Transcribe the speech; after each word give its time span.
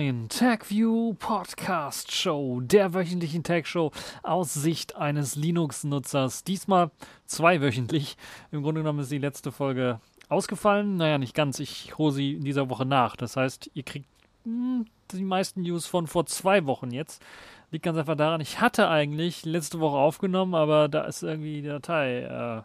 neuen 0.00 0.30
TagView 0.30 1.12
Podcast 1.18 2.10
Show, 2.10 2.62
der 2.62 2.94
wöchentlichen 2.94 3.42
Tag 3.42 3.66
Show 3.66 3.92
aus 4.22 4.54
Sicht 4.54 4.96
eines 4.96 5.36
Linux-Nutzers. 5.36 6.42
Diesmal 6.42 6.90
zweiwöchentlich. 7.26 8.16
Im 8.50 8.62
Grunde 8.62 8.80
genommen 8.80 9.00
ist 9.00 9.12
die 9.12 9.18
letzte 9.18 9.52
Folge 9.52 10.00
ausgefallen. 10.30 10.96
Naja, 10.96 11.18
nicht 11.18 11.34
ganz. 11.34 11.60
Ich 11.60 11.98
hole 11.98 12.12
sie 12.12 12.32
in 12.32 12.44
dieser 12.44 12.70
Woche 12.70 12.86
nach. 12.86 13.14
Das 13.14 13.36
heißt, 13.36 13.72
ihr 13.74 13.82
kriegt 13.82 14.08
mh, 14.44 14.78
hm, 14.78 14.86
die 15.12 15.22
meisten 15.22 15.60
News 15.60 15.84
von 15.84 16.06
vor 16.06 16.24
zwei 16.24 16.64
Wochen 16.64 16.92
jetzt. 16.92 17.22
Liegt 17.70 17.84
ganz 17.84 17.98
einfach 17.98 18.16
daran, 18.16 18.40
ich 18.40 18.58
hatte 18.58 18.88
eigentlich 18.88 19.44
letzte 19.44 19.80
Woche 19.80 19.98
aufgenommen, 19.98 20.54
aber 20.54 20.88
da 20.88 21.04
ist 21.04 21.22
irgendwie 21.22 21.60
die 21.60 21.68
Datei 21.68 22.22
äh, 22.22 22.62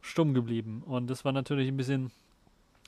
stumm 0.00 0.34
geblieben. 0.34 0.82
Und 0.84 1.08
das 1.08 1.24
war 1.24 1.30
natürlich 1.30 1.68
ein 1.68 1.76
bisschen 1.76 2.10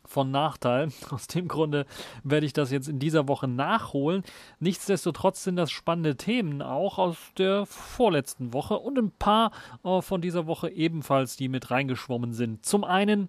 von 0.06 0.30
Nachteil. 0.30 0.88
Aus 1.10 1.26
dem 1.26 1.48
Grunde 1.48 1.86
werde 2.24 2.46
ich 2.46 2.52
das 2.52 2.70
jetzt 2.70 2.88
in 2.88 2.98
dieser 2.98 3.28
Woche 3.28 3.48
nachholen. 3.48 4.22
Nichtsdestotrotz 4.60 5.44
sind 5.44 5.56
das 5.56 5.70
spannende 5.70 6.16
Themen 6.16 6.62
auch 6.62 6.98
aus 6.98 7.16
der 7.38 7.66
vorletzten 7.66 8.52
Woche 8.52 8.78
und 8.78 8.98
ein 8.98 9.10
paar 9.10 9.52
äh, 9.84 10.00
von 10.02 10.20
dieser 10.20 10.46
Woche 10.46 10.70
ebenfalls, 10.70 11.36
die 11.36 11.48
mit 11.48 11.70
reingeschwommen 11.70 12.32
sind. 12.32 12.64
Zum 12.64 12.84
einen 12.84 13.28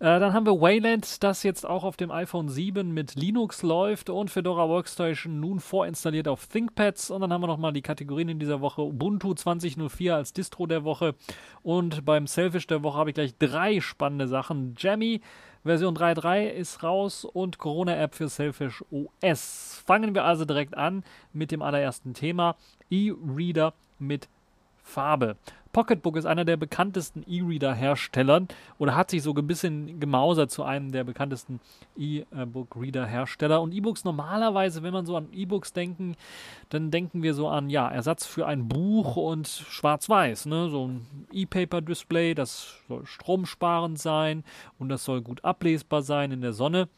Äh, 0.00 0.18
dann 0.18 0.32
haben 0.32 0.46
wir 0.46 0.58
Wayland, 0.58 1.22
das 1.22 1.42
jetzt 1.42 1.66
auch 1.66 1.84
auf 1.84 1.98
dem 1.98 2.10
iPhone 2.10 2.48
7 2.48 2.90
mit 2.90 3.16
Linux 3.16 3.62
läuft 3.62 4.08
und 4.08 4.30
Fedora 4.30 4.66
Workstation 4.66 5.40
nun 5.40 5.60
vorinstalliert 5.60 6.26
auf 6.26 6.46
ThinkPads. 6.46 7.10
Und 7.10 7.20
dann 7.20 7.30
haben 7.30 7.42
wir 7.42 7.48
nochmal 7.48 7.74
die 7.74 7.82
Kategorien 7.82 8.30
in 8.30 8.38
dieser 8.38 8.62
Woche. 8.62 8.80
Ubuntu 8.80 9.34
2004 9.34 10.16
als 10.16 10.32
Distro 10.32 10.64
der 10.64 10.84
Woche. 10.84 11.16
Und 11.62 12.06
beim 12.06 12.26
Selfish 12.26 12.66
der 12.66 12.82
Woche 12.82 12.96
habe 12.96 13.10
ich 13.10 13.14
gleich 13.14 13.36
drei 13.38 13.80
spannende 13.80 14.26
Sachen. 14.26 14.74
Jammy, 14.78 15.20
Version 15.62 15.94
3.3 15.94 16.48
ist 16.48 16.82
raus 16.82 17.26
und 17.26 17.58
Corona-App 17.58 18.14
für 18.14 18.28
Selfish 18.28 18.82
OS. 18.90 19.82
Fangen 19.84 20.14
wir 20.14 20.24
also 20.24 20.46
direkt 20.46 20.74
an 20.74 21.04
mit 21.34 21.50
dem 21.50 21.60
allerersten 21.60 22.14
Thema. 22.14 22.56
E-Reader 22.90 23.74
mit 23.98 24.28
Farbe. 24.82 25.36
Pocketbook 25.72 26.16
ist 26.16 26.26
einer 26.26 26.44
der 26.44 26.56
bekanntesten 26.56 27.24
E-Reader-Herstellern 27.26 28.48
oder 28.78 28.96
hat 28.96 29.10
sich 29.10 29.22
so 29.22 29.32
ein 29.34 29.46
bisschen 29.46 30.00
gemausert 30.00 30.50
zu 30.50 30.64
einem 30.64 30.90
der 30.92 31.04
bekanntesten 31.04 31.60
E-Book-Reader-Hersteller. 31.96 33.60
Und 33.60 33.72
E-Books 33.72 34.04
normalerweise, 34.04 34.82
wenn 34.82 34.92
man 34.92 35.06
so 35.06 35.16
an 35.16 35.28
E-Books 35.32 35.72
denken, 35.72 36.16
dann 36.70 36.90
denken 36.90 37.22
wir 37.22 37.34
so 37.34 37.48
an, 37.48 37.70
ja, 37.70 37.88
Ersatz 37.88 38.26
für 38.26 38.46
ein 38.46 38.68
Buch 38.68 39.16
und 39.16 39.46
schwarz-weiß. 39.48 40.46
Ne? 40.46 40.68
So 40.70 40.88
ein 40.88 41.06
E-Paper-Display, 41.32 42.34
das 42.34 42.76
soll 42.88 43.06
stromsparend 43.06 43.98
sein 43.98 44.44
und 44.78 44.88
das 44.88 45.04
soll 45.04 45.22
gut 45.22 45.44
ablesbar 45.44 46.02
sein 46.02 46.32
in 46.32 46.40
der 46.40 46.52
Sonne. 46.52 46.88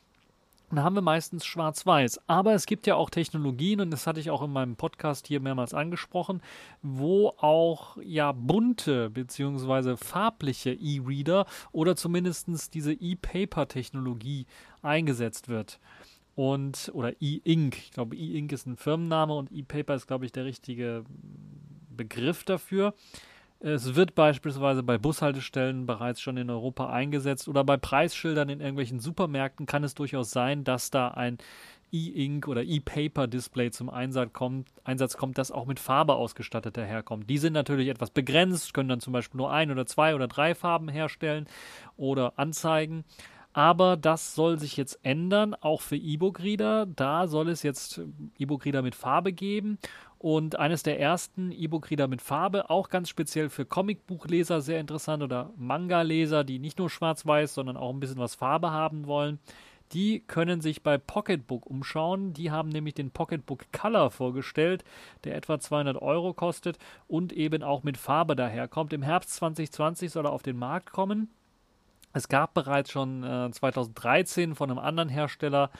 Dann 0.72 0.84
haben 0.84 0.94
wir 0.94 1.03
meistens 1.03 1.44
schwarz-weiß. 1.44 2.28
Aber 2.28 2.55
es 2.55 2.65
gibt 2.65 2.87
ja 2.87 2.94
auch 2.94 3.10
Technologien, 3.10 3.81
und 3.83 3.91
das 3.91 4.06
hatte 4.06 4.21
ich 4.21 4.31
auch 4.31 4.41
in 4.41 4.50
meinem 4.50 4.77
Podcast 4.77 5.27
hier 5.27 5.38
mehrmals 5.38 5.75
angesprochen, 5.75 6.41
wo 6.81 7.34
auch 7.37 7.99
ja 8.03 8.33
bunte 8.33 9.11
bzw. 9.11 9.99
farbliche 9.99 10.72
E-Reader 10.72 11.44
oder 11.72 11.94
zumindest 11.94 12.72
diese 12.72 12.94
E-Paper-Technologie 12.94 14.47
eingesetzt 14.81 15.50
wird. 15.50 15.78
Und, 16.37 16.91
oder 16.94 17.21
E-Ink. 17.21 17.77
Ich 17.77 17.91
glaube, 17.91 18.16
E-Ink 18.16 18.50
ist 18.53 18.66
ein 18.66 18.78
Firmenname 18.78 19.34
und 19.34 19.53
E-Paper 19.53 19.94
ist, 19.94 20.06
glaube 20.06 20.25
ich, 20.25 20.32
der 20.32 20.47
richtige 20.47 21.05
Begriff 21.91 22.44
dafür. 22.44 22.94
Es 23.65 23.95
wird 23.95 24.17
beispielsweise 24.17 24.83
bei 24.83 24.99
Bushaltestellen 24.99 25.87
bereits 25.87 26.21
schon 26.21 26.37
in 26.37 26.50
Europa 26.50 26.91
eingesetzt 26.91 27.47
oder 27.47 27.62
bei 27.62 27.77
Preisschildern 27.77 28.49
in 28.49 28.59
irgendwelchen 28.59 28.99
Supermärkten 28.99 29.67
kann 29.67 29.84
es 29.84 29.95
durchaus 29.95 30.33
sein, 30.33 30.65
dass 30.65 30.91
da 30.91 31.09
ein 31.09 31.39
E-Ink 31.93 32.49
oder 32.49 32.65
E-Paper-Display 32.65 33.71
zum 33.71 33.89
Einsatz 33.89 34.33
kommt, 34.33 34.69
Einsatz 34.83 35.17
kommt, 35.17 35.39
das 35.39 35.53
auch 35.53 35.67
mit 35.67 35.78
Farbe 35.78 36.17
ausgestattet 36.17 36.77
daherkommt. 36.77 37.31
Die 37.31 37.39
sind 37.39 37.53
natürlich 37.53 37.87
etwas 37.87 38.11
begrenzt, 38.11 38.75
können 38.75 38.89
dann 38.89 39.00
zum 39.00 39.12
Beispiel 39.12 39.39
nur 39.39 39.53
ein 39.53 39.71
oder 39.71 39.87
zwei 39.87 40.17
oder 40.17 40.27
drei 40.27 40.56
Farben 40.56 40.89
herstellen 40.89 41.47
oder 41.97 42.33
anzeigen. 42.41 43.05
Aber 43.53 43.97
das 43.97 44.35
soll 44.35 44.59
sich 44.59 44.77
jetzt 44.77 44.99
ändern, 45.03 45.55
auch 45.55 45.83
für 45.83 45.97
E-Book-Reader. 45.97 46.87
Da 46.87 47.27
soll 47.29 47.51
es 47.51 47.63
jetzt 47.63 48.01
E-Book-Reader 48.39 48.83
mit 48.83 48.95
Farbe 48.95 49.33
geben 49.33 49.79
und 50.23 50.59
eines 50.59 50.85
der 50.85 51.01
ersten 51.01 51.51
E-Book-Reader 51.51 52.07
mit 52.07 52.23
Farbe, 52.23 52.71
auch 52.71 52.89
ganz 52.89 53.09
speziell 53.09 53.51
für 53.51 53.67
Comicbuchleser 53.67 54.61
sehr 54.61 54.79
interessant 54.79 55.23
oder 55.23 55.51
Manga-Leser, 55.57 56.45
die 56.45 56.61
nicht 56.61 56.79
nur 56.79 56.89
schwarz-weiß, 56.89 57.55
sondern 57.55 57.77
auch 57.77 57.93
ein 57.93 57.99
bisschen 57.99 58.21
was 58.21 58.37
Farbe 58.37 58.71
haben 58.71 59.07
wollen. 59.07 59.41
Die 59.93 60.21
können 60.21 60.61
sich 60.61 60.83
bei 60.85 60.97
Pocketbook 60.97 61.67
umschauen. 61.67 62.33
Die 62.33 62.53
haben 62.53 62.69
nämlich 62.69 62.95
den 62.95 63.11
Pocketbook 63.11 63.73
Color 63.73 64.12
vorgestellt, 64.12 64.85
der 65.25 65.35
etwa 65.35 65.59
200 65.59 66.01
Euro 66.01 66.33
kostet 66.33 66.79
und 67.09 67.33
eben 67.33 67.65
auch 67.65 67.83
mit 67.83 67.99
Farbe 67.99 68.37
daherkommt. 68.37 68.93
Im 68.93 69.03
Herbst 69.03 69.35
2020 69.35 70.12
soll 70.12 70.27
er 70.27 70.33
auf 70.33 70.43
den 70.45 70.57
Markt 70.57 70.93
kommen. 70.93 71.31
Es 72.12 72.28
gab 72.28 72.55
bereits 72.55 72.91
schon 72.91 73.23
äh, 73.23 73.50
2013 73.50 74.55
von 74.55 74.71
einem 74.71 74.78
anderen 74.78 75.09
Hersteller 75.09 75.71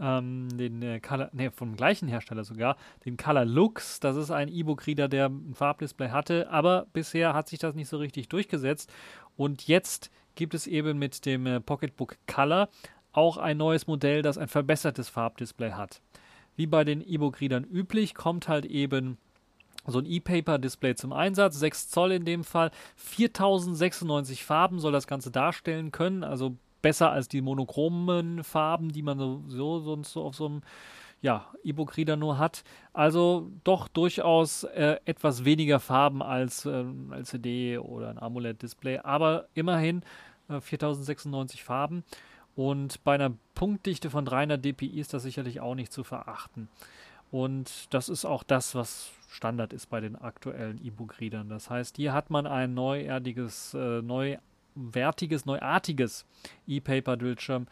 ähm, 0.00 0.48
den 0.56 0.82
äh, 0.82 1.00
Color, 1.00 1.30
nee, 1.32 1.50
vom 1.50 1.76
gleichen 1.76 2.08
Hersteller 2.08 2.44
sogar, 2.44 2.76
den 3.04 3.16
Color 3.16 3.44
Lux. 3.44 4.00
Das 4.00 4.16
ist 4.16 4.30
ein 4.30 4.48
E-Book-Reader, 4.48 5.08
der 5.08 5.26
ein 5.26 5.54
Farbdisplay 5.54 6.10
hatte, 6.10 6.50
aber 6.50 6.86
bisher 6.92 7.34
hat 7.34 7.48
sich 7.48 7.58
das 7.58 7.74
nicht 7.74 7.88
so 7.88 7.98
richtig 7.98 8.28
durchgesetzt. 8.28 8.92
Und 9.36 9.66
jetzt 9.68 10.10
gibt 10.34 10.54
es 10.54 10.66
eben 10.66 10.98
mit 10.98 11.24
dem 11.26 11.46
äh, 11.46 11.60
Pocketbook 11.60 12.16
Color 12.26 12.68
auch 13.12 13.36
ein 13.36 13.58
neues 13.58 13.86
Modell, 13.86 14.22
das 14.22 14.38
ein 14.38 14.48
verbessertes 14.48 15.08
Farbdisplay 15.08 15.72
hat. 15.72 16.00
Wie 16.56 16.66
bei 16.66 16.84
den 16.84 17.00
E-Book-Readern 17.00 17.64
üblich, 17.64 18.14
kommt 18.14 18.48
halt 18.48 18.64
eben 18.64 19.18
so 19.86 19.98
ein 19.98 20.06
E-Paper-Display 20.06 20.94
zum 20.94 21.12
Einsatz, 21.12 21.58
6 21.58 21.90
Zoll 21.90 22.12
in 22.12 22.24
dem 22.24 22.44
Fall, 22.44 22.70
4096 22.96 24.44
Farben 24.44 24.78
soll 24.78 24.92
das 24.92 25.06
Ganze 25.06 25.30
darstellen 25.30 25.90
können, 25.90 26.24
also 26.24 26.56
besser 26.82 27.10
als 27.10 27.28
die 27.28 27.40
monochromen 27.40 28.44
Farben, 28.44 28.90
die 28.90 29.02
man 29.02 29.18
so, 29.48 29.80
sonst 29.80 30.12
so 30.12 30.24
auf 30.24 30.34
so 30.34 30.46
einem 30.46 30.62
ja, 31.22 31.46
E-Book-Reader 31.62 32.16
nur 32.16 32.38
hat. 32.38 32.64
Also 32.92 33.50
doch 33.64 33.88
durchaus 33.88 34.64
äh, 34.64 34.96
etwas 35.04 35.44
weniger 35.44 35.78
Farben 35.78 36.20
als 36.20 36.66
äh, 36.66 36.82
ein 36.82 37.12
LCD 37.12 37.78
oder 37.78 38.10
ein 38.10 38.18
AMOLED-Display, 38.18 38.98
aber 38.98 39.46
immerhin 39.54 40.02
äh, 40.48 40.60
4096 40.60 41.62
Farben. 41.62 42.04
Und 42.54 43.02
bei 43.04 43.14
einer 43.14 43.32
Punktdichte 43.54 44.10
von 44.10 44.24
300 44.24 44.62
dpi 44.62 44.86
ist 44.86 45.14
das 45.14 45.22
sicherlich 45.22 45.60
auch 45.60 45.74
nicht 45.74 45.92
zu 45.92 46.04
verachten. 46.04 46.68
Und 47.30 47.86
das 47.94 48.10
ist 48.10 48.26
auch 48.26 48.42
das, 48.42 48.74
was 48.74 49.10
Standard 49.32 49.72
ist 49.72 49.86
bei 49.86 50.00
den 50.00 50.16
aktuellen 50.16 50.78
E-Book-Readern. 50.84 51.48
Das 51.48 51.70
heißt, 51.70 51.96
hier 51.96 52.12
hat 52.12 52.30
man 52.30 52.46
ein 52.46 52.74
neuartiges, 52.74 53.74
äh, 53.74 54.02
neu 54.02 54.36
wertiges, 54.74 55.46
neuartiges 55.46 56.26
E-Paper-Bildschirm 56.66 57.66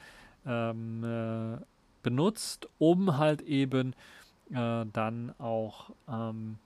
ähm, 0.47 1.05
äh, 1.05 1.59
benutzt, 2.03 2.69
um 2.79 3.19
halt 3.19 3.43
eben 3.43 3.95
äh, 4.51 4.87
dann 4.93 5.35
auch 5.39 5.91
ähm, 6.09 6.59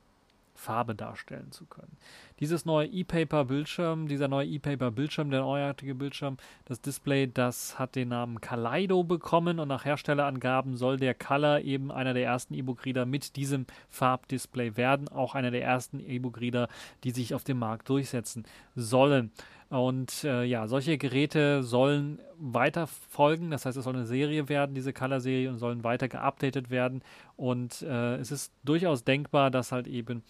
Farbe 0.65 0.95
darstellen 0.95 1.53
zu 1.53 1.67
können. 1.67 1.97
Dieses 2.41 2.65
neue 2.65 2.89
E-Paper-Bildschirm, 2.89 4.09
dieser 4.09 4.29
neue 4.29 4.47
E-Paper-Bildschirm, 4.47 5.31
der 5.31 5.41
neuartige 5.41 5.95
Bildschirm, 5.95 6.39
das 6.65 6.81
Display, 6.81 7.31
das 7.33 7.79
hat 7.79 7.95
den 7.95 8.09
Namen 8.09 8.41
Kaleido 8.41 9.05
bekommen 9.05 9.59
und 9.61 9.69
nach 9.69 9.85
Herstellerangaben 9.85 10.77
soll 10.77 10.97
der 10.97 11.15
Color 11.15 11.61
eben 11.61 11.93
einer 11.93 12.15
der 12.15 12.25
ersten 12.25 12.55
E-Book-Reader 12.55 13.07
mit 13.07 13.37
diesem 13.37 13.67
Farbdisplay 13.91 14.77
werden, 14.77 15.09
auch 15.09 15.35
einer 15.35 15.51
der 15.51 15.63
ersten 15.63 16.01
E-Book-Reader, 16.01 16.69
die 17.05 17.11
sich 17.11 17.35
auf 17.35 17.45
dem 17.45 17.59
Markt 17.59 17.89
durchsetzen 17.89 18.45
sollen. 18.75 19.31
Und 19.71 20.23
äh, 20.23 20.45
ja, 20.45 20.69
solche 20.69 20.99
Geräte 20.99 21.65
sollen 21.65 22.21
weiter 22.39 22.87
folgen. 22.87 23.51
Das 23.51 23.67
heißt, 23.67 23.77
es 23.77 23.85
soll 23.85 23.95
eine 23.95 24.05
Serie 24.05 24.49
werden, 24.49 24.75
diese 24.75 24.93
Color-Serie, 24.93 25.51
und 25.51 25.59
sollen 25.59 25.83
weiter 25.83 26.07
geupdatet 26.07 26.71
werden. 26.71 27.03
Und 27.37 27.83
äh, 27.83 28.17
es 28.17 28.31
ist 28.31 28.53
durchaus 28.63 29.03
denkbar, 29.03 29.51
dass 29.51 29.73
halt 29.73 29.89
eben 29.89 30.23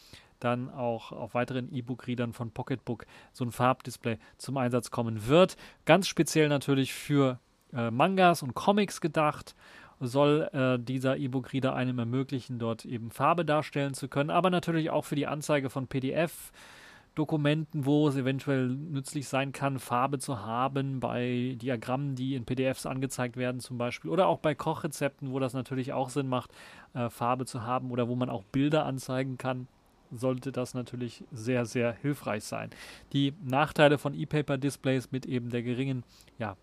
dann 0.44 0.70
auch 0.70 1.12
auf 1.12 1.34
weiteren 1.34 1.72
E-Book-Readern 1.72 2.32
von 2.32 2.50
Pocketbook 2.50 3.06
so 3.32 3.44
ein 3.44 3.52
Farbdisplay 3.52 4.18
zum 4.38 4.56
Einsatz 4.56 4.90
kommen 4.90 5.26
wird. 5.26 5.56
Ganz 5.84 6.06
speziell 6.06 6.48
natürlich 6.48 6.92
für 6.92 7.38
äh, 7.72 7.90
Mangas 7.90 8.42
und 8.42 8.54
Comics 8.54 9.00
gedacht 9.00 9.54
soll 10.00 10.48
äh, 10.52 10.78
dieser 10.82 11.16
E-Book-Reader 11.16 11.74
einem 11.74 11.98
ermöglichen, 11.98 12.58
dort 12.58 12.84
eben 12.84 13.10
Farbe 13.10 13.44
darstellen 13.44 13.94
zu 13.94 14.08
können, 14.08 14.30
aber 14.30 14.50
natürlich 14.50 14.90
auch 14.90 15.04
für 15.04 15.16
die 15.16 15.26
Anzeige 15.26 15.70
von 15.70 15.86
PDF. 15.86 16.52
Dokumenten, 17.14 17.86
wo 17.86 18.08
es 18.08 18.16
eventuell 18.16 18.66
nützlich 18.66 19.28
sein 19.28 19.52
kann, 19.52 19.78
Farbe 19.78 20.18
zu 20.18 20.40
haben, 20.40 20.98
bei 20.98 21.56
Diagrammen, 21.62 22.16
die 22.16 22.34
in 22.34 22.44
PDFs 22.44 22.86
angezeigt 22.86 23.36
werden 23.36 23.60
zum 23.60 23.78
Beispiel, 23.78 24.10
oder 24.10 24.26
auch 24.26 24.40
bei 24.40 24.56
Kochrezepten, 24.56 25.30
wo 25.30 25.38
das 25.38 25.54
natürlich 25.54 25.92
auch 25.92 26.08
Sinn 26.08 26.28
macht, 26.28 26.50
äh, 26.92 27.08
Farbe 27.10 27.46
zu 27.46 27.62
haben 27.62 27.92
oder 27.92 28.08
wo 28.08 28.16
man 28.16 28.30
auch 28.30 28.42
Bilder 28.42 28.84
anzeigen 28.84 29.38
kann 29.38 29.68
sollte 30.18 30.52
das 30.52 30.74
natürlich 30.74 31.24
sehr, 31.32 31.66
sehr 31.66 31.92
hilfreich 31.92 32.44
sein. 32.44 32.70
Die 33.12 33.34
Nachteile 33.44 33.98
von 33.98 34.14
E-Paper-Displays 34.14 35.12
mit 35.12 35.26
eben 35.26 35.50
der 35.50 35.62
geringen 35.62 36.04
ja, 36.38 36.56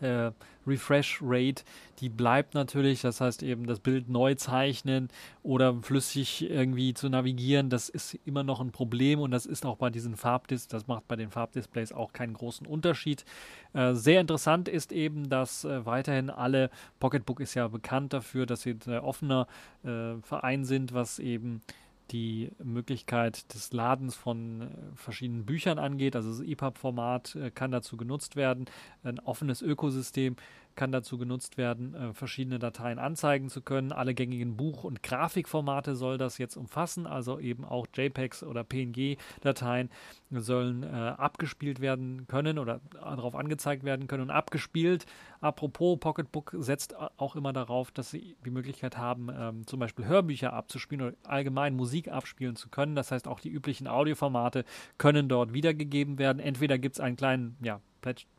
äh, 0.00 0.30
Refresh 0.66 1.20
Rate, 1.22 1.64
die 2.00 2.08
bleibt 2.08 2.54
natürlich. 2.54 3.00
Das 3.00 3.20
heißt 3.20 3.42
eben, 3.42 3.66
das 3.66 3.80
Bild 3.80 4.08
neu 4.08 4.34
zeichnen 4.34 5.08
oder 5.42 5.74
flüssig 5.82 6.48
irgendwie 6.48 6.92
zu 6.94 7.08
navigieren, 7.08 7.70
das 7.70 7.88
ist 7.88 8.18
immer 8.26 8.42
noch 8.42 8.60
ein 8.60 8.70
Problem 8.70 9.20
und 9.20 9.30
das 9.30 9.46
ist 9.46 9.64
auch 9.64 9.76
bei 9.76 9.90
diesen 9.90 10.16
Farbdisplays, 10.16 10.68
das 10.68 10.86
macht 10.86 11.08
bei 11.08 11.16
den 11.16 11.30
Farbdisplays 11.30 11.92
auch 11.92 12.12
keinen 12.12 12.34
großen 12.34 12.66
Unterschied. 12.66 13.24
Äh, 13.72 13.94
sehr 13.94 14.20
interessant 14.20 14.68
ist 14.68 14.92
eben, 14.92 15.30
dass 15.30 15.64
äh, 15.64 15.86
weiterhin 15.86 16.28
alle, 16.30 16.70
Pocketbook 17.00 17.40
ist 17.40 17.54
ja 17.54 17.68
bekannt 17.68 18.12
dafür, 18.12 18.44
dass 18.44 18.62
sie 18.62 18.76
ein 18.86 18.98
offener 18.98 19.46
äh, 19.84 20.20
Verein 20.22 20.64
sind, 20.64 20.92
was 20.92 21.18
eben 21.18 21.62
die 22.10 22.50
Möglichkeit 22.62 23.52
des 23.54 23.72
Ladens 23.72 24.14
von 24.14 24.62
äh, 24.62 24.66
verschiedenen 24.94 25.44
Büchern 25.44 25.78
angeht. 25.78 26.16
Also 26.16 26.30
das 26.30 26.40
EPUB-Format 26.40 27.36
äh, 27.36 27.50
kann 27.50 27.70
dazu 27.70 27.96
genutzt 27.96 28.36
werden. 28.36 28.66
Ein 29.02 29.18
offenes 29.20 29.62
Ökosystem 29.62 30.36
kann 30.78 30.92
dazu 30.92 31.18
genutzt 31.18 31.58
werden, 31.58 31.94
äh, 31.94 32.14
verschiedene 32.14 32.60
Dateien 32.60 33.00
anzeigen 33.00 33.50
zu 33.50 33.60
können. 33.62 33.90
Alle 33.90 34.14
gängigen 34.14 34.56
Buch- 34.56 34.84
und 34.84 35.02
Grafikformate 35.02 35.96
soll 35.96 36.18
das 36.18 36.38
jetzt 36.38 36.56
umfassen, 36.56 37.06
also 37.06 37.40
eben 37.40 37.64
auch 37.64 37.88
JPEGs 37.92 38.44
oder 38.44 38.62
PNG-Dateien 38.62 39.90
sollen 40.30 40.84
äh, 40.84 40.86
abgespielt 40.86 41.80
werden 41.80 42.28
können 42.28 42.60
oder 42.60 42.80
darauf 42.92 43.34
angezeigt 43.34 43.82
werden 43.82 44.06
können 44.06 44.22
und 44.22 44.30
abgespielt. 44.30 45.04
Apropos, 45.40 45.98
Pocketbook 45.98 46.54
setzt 46.58 46.94
auch 46.96 47.34
immer 47.34 47.52
darauf, 47.52 47.90
dass 47.90 48.12
sie 48.12 48.36
die 48.44 48.50
Möglichkeit 48.50 48.96
haben, 48.96 49.28
ähm, 49.36 49.66
zum 49.66 49.80
Beispiel 49.80 50.06
Hörbücher 50.06 50.52
abzuspielen 50.52 51.08
oder 51.08 51.16
allgemein 51.24 51.74
Musik 51.74 52.06
abspielen 52.06 52.54
zu 52.54 52.68
können. 52.68 52.94
Das 52.94 53.10
heißt, 53.10 53.26
auch 53.26 53.40
die 53.40 53.50
üblichen 53.50 53.88
Audioformate 53.88 54.64
können 54.96 55.28
dort 55.28 55.52
wiedergegeben 55.52 56.18
werden. 56.18 56.38
Entweder 56.38 56.78
gibt 56.78 56.94
es 56.94 57.00
einen 57.00 57.16
kleinen, 57.16 57.56
ja, 57.60 57.80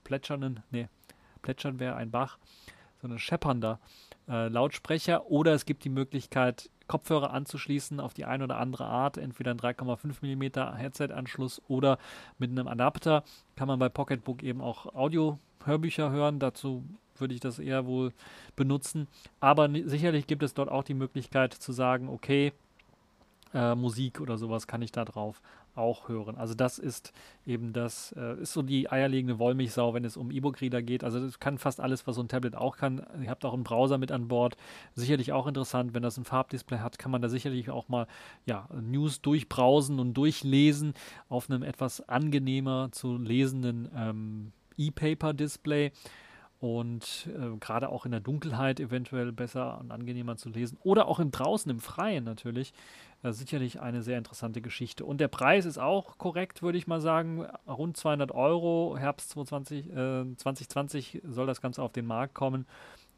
plätschernden, 0.05 0.61
nee, 0.71 0.87
plätschern 1.41 1.79
wäre 1.79 1.95
ein 1.95 2.11
Bach, 2.11 2.37
sondern 3.01 3.19
scheppernder 3.19 3.79
äh, 4.27 4.47
Lautsprecher. 4.47 5.29
Oder 5.29 5.53
es 5.53 5.65
gibt 5.65 5.83
die 5.83 5.89
Möglichkeit, 5.89 6.69
Kopfhörer 6.87 7.31
anzuschließen 7.31 7.99
auf 7.99 8.13
die 8.13 8.25
eine 8.25 8.45
oder 8.45 8.57
andere 8.57 8.85
Art, 8.85 9.17
entweder 9.17 9.51
ein 9.51 9.59
3,5 9.59 10.21
mm 10.21 10.75
Headset-Anschluss 10.77 11.61
oder 11.67 11.97
mit 12.39 12.49
einem 12.49 12.67
Adapter. 12.67 13.23
Kann 13.55 13.67
man 13.67 13.79
bei 13.79 13.89
Pocketbook 13.89 14.41
eben 14.43 14.61
auch 14.61 14.93
Audio-Hörbücher 14.95 16.09
hören. 16.09 16.39
Dazu 16.39 16.83
würde 17.17 17.33
ich 17.33 17.39
das 17.39 17.59
eher 17.59 17.85
wohl 17.85 18.11
benutzen. 18.55 19.07
Aber 19.39 19.69
sicherlich 19.85 20.25
gibt 20.25 20.41
es 20.41 20.53
dort 20.53 20.69
auch 20.69 20.83
die 20.83 20.93
Möglichkeit 20.93 21.53
zu 21.53 21.71
sagen, 21.71 22.09
okay, 22.09 22.53
äh, 23.53 23.75
Musik 23.75 24.19
oder 24.19 24.37
sowas 24.37 24.67
kann 24.67 24.81
ich 24.81 24.91
da 24.91 25.05
drauf 25.05 25.41
auch 25.75 26.09
hören. 26.09 26.37
Also 26.37 26.53
das 26.53 26.79
ist 26.79 27.13
eben 27.45 27.73
das, 27.73 28.13
äh, 28.13 28.41
ist 28.41 28.53
so 28.53 28.61
die 28.61 28.91
eierlegende 28.91 29.39
Wollmilchsau, 29.39 29.93
wenn 29.93 30.05
es 30.05 30.17
um 30.17 30.31
E-Book-Reader 30.31 30.81
geht. 30.81 31.03
Also 31.03 31.19
das 31.19 31.39
kann 31.39 31.57
fast 31.57 31.79
alles, 31.79 32.05
was 32.07 32.15
so 32.15 32.21
ein 32.21 32.27
Tablet 32.27 32.55
auch 32.55 32.77
kann. 32.77 33.05
Ihr 33.21 33.29
habt 33.29 33.45
auch 33.45 33.53
einen 33.53 33.63
Browser 33.63 33.97
mit 33.97 34.11
an 34.11 34.27
Bord. 34.27 34.57
Sicherlich 34.95 35.31
auch 35.31 35.47
interessant, 35.47 35.93
wenn 35.93 36.03
das 36.03 36.17
ein 36.17 36.25
Farbdisplay 36.25 36.79
hat, 36.79 36.99
kann 36.99 37.11
man 37.11 37.21
da 37.21 37.29
sicherlich 37.29 37.69
auch 37.69 37.87
mal 37.89 38.07
ja, 38.45 38.67
News 38.81 39.21
durchbrausen 39.21 39.99
und 39.99 40.13
durchlesen 40.13 40.93
auf 41.29 41.49
einem 41.49 41.63
etwas 41.63 42.07
angenehmer 42.07 42.89
zu 42.91 43.17
lesenden 43.17 43.89
ähm, 43.95 44.51
E-Paper-Display 44.77 45.91
und 46.59 47.29
äh, 47.33 47.57
gerade 47.59 47.89
auch 47.89 48.05
in 48.05 48.11
der 48.11 48.19
Dunkelheit 48.19 48.79
eventuell 48.79 49.31
besser 49.31 49.79
und 49.79 49.91
angenehmer 49.91 50.35
zu 50.35 50.49
lesen 50.49 50.77
oder 50.83 51.07
auch 51.07 51.19
im 51.19 51.31
draußen 51.31 51.71
im 51.71 51.79
Freien 51.79 52.25
natürlich 52.25 52.73
äh, 53.23 53.31
sicherlich 53.31 53.79
eine 53.79 54.01
sehr 54.01 54.17
interessante 54.17 54.61
Geschichte. 54.61 55.05
Und 55.05 55.19
der 55.19 55.27
Preis 55.27 55.65
ist 55.65 55.77
auch 55.77 56.17
korrekt 56.17 56.61
würde 56.61 56.77
ich 56.77 56.87
mal 56.87 57.01
sagen. 57.01 57.45
Rund 57.67 57.97
200 57.97 58.31
Euro 58.31 58.95
Herbst 58.97 59.29
2020, 59.31 59.89
äh, 59.89 60.35
2020 60.35 61.21
soll 61.23 61.47
das 61.47 61.61
Ganze 61.61 61.81
auf 61.81 61.91
den 61.91 62.05
Markt 62.05 62.33
kommen 62.33 62.65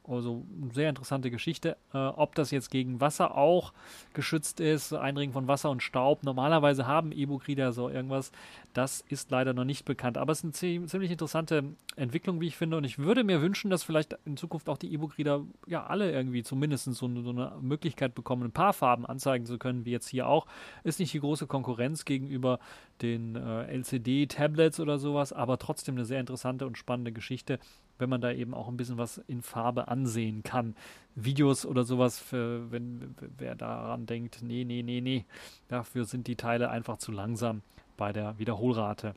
also 0.07 0.43
sehr 0.73 0.89
interessante 0.89 1.29
Geschichte. 1.29 1.77
Äh, 1.93 1.97
ob 1.97 2.35
das 2.35 2.51
jetzt 2.51 2.71
gegen 2.71 2.99
Wasser 2.99 3.37
auch 3.37 3.71
geschützt 4.13 4.59
ist, 4.59 4.93
Eindringen 4.93 5.33
von 5.33 5.47
Wasser 5.47 5.69
und 5.69 5.83
Staub. 5.83 6.23
Normalerweise 6.23 6.87
haben 6.87 7.11
E-Book-Reader 7.11 7.71
so 7.71 7.89
irgendwas. 7.89 8.31
Das 8.73 9.01
ist 9.09 9.31
leider 9.31 9.53
noch 9.53 9.63
nicht 9.63 9.85
bekannt. 9.85 10.17
Aber 10.17 10.31
es 10.31 10.43
ist 10.43 10.63
eine 10.63 10.85
ziemlich 10.87 11.11
interessante 11.11 11.75
Entwicklung, 11.95 12.41
wie 12.41 12.47
ich 12.47 12.57
finde. 12.57 12.77
Und 12.77 12.83
ich 12.83 12.97
würde 12.97 13.23
mir 13.23 13.41
wünschen, 13.41 13.69
dass 13.69 13.83
vielleicht 13.83 14.17
in 14.25 14.37
Zukunft 14.37 14.69
auch 14.69 14.77
die 14.77 14.91
E-Book-Reader 14.93 15.43
ja 15.67 15.85
alle 15.85 16.11
irgendwie 16.11 16.43
zumindest 16.43 16.85
so, 16.85 16.93
so, 16.93 17.29
eine 17.29 17.53
Möglichkeit 17.61 18.15
bekommen, 18.15 18.43
ein 18.43 18.51
paar 18.51 18.73
Farben 18.73 19.05
anzeigen 19.05 19.45
zu 19.45 19.59
können, 19.59 19.85
wie 19.85 19.91
jetzt 19.91 20.07
hier 20.07 20.27
auch. 20.27 20.47
Ist 20.83 20.99
nicht 20.99 21.13
die 21.13 21.19
große 21.19 21.47
Konkurrenz 21.47 22.05
gegenüber 22.05 22.59
den 23.01 23.35
äh, 23.35 23.71
LCD-Tablets 23.77 24.79
oder 24.79 24.97
sowas, 24.99 25.33
aber 25.33 25.57
trotzdem 25.57 25.95
eine 25.95 26.05
sehr 26.05 26.19
interessante 26.19 26.65
und 26.65 26.77
spannende 26.77 27.11
Geschichte 27.11 27.59
wenn 28.01 28.09
man 28.09 28.19
da 28.19 28.31
eben 28.31 28.53
auch 28.53 28.67
ein 28.67 28.75
bisschen 28.75 28.97
was 28.97 29.19
in 29.27 29.41
Farbe 29.41 29.87
ansehen 29.87 30.43
kann. 30.43 30.75
Videos 31.15 31.65
oder 31.65 31.83
sowas, 31.83 32.19
für, 32.19 32.71
wenn 32.71 33.15
wer 33.37 33.55
daran 33.55 34.05
denkt, 34.05 34.39
nee, 34.41 34.65
nee, 34.65 34.81
nee, 34.81 34.99
nee, 34.99 35.25
dafür 35.69 36.05
sind 36.05 36.27
die 36.27 36.35
Teile 36.35 36.69
einfach 36.69 36.97
zu 36.97 37.11
langsam 37.11 37.61
bei 37.95 38.11
der 38.11 38.37
Wiederholrate 38.39 39.13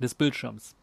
des 0.00 0.14
Bildschirms. 0.14 0.76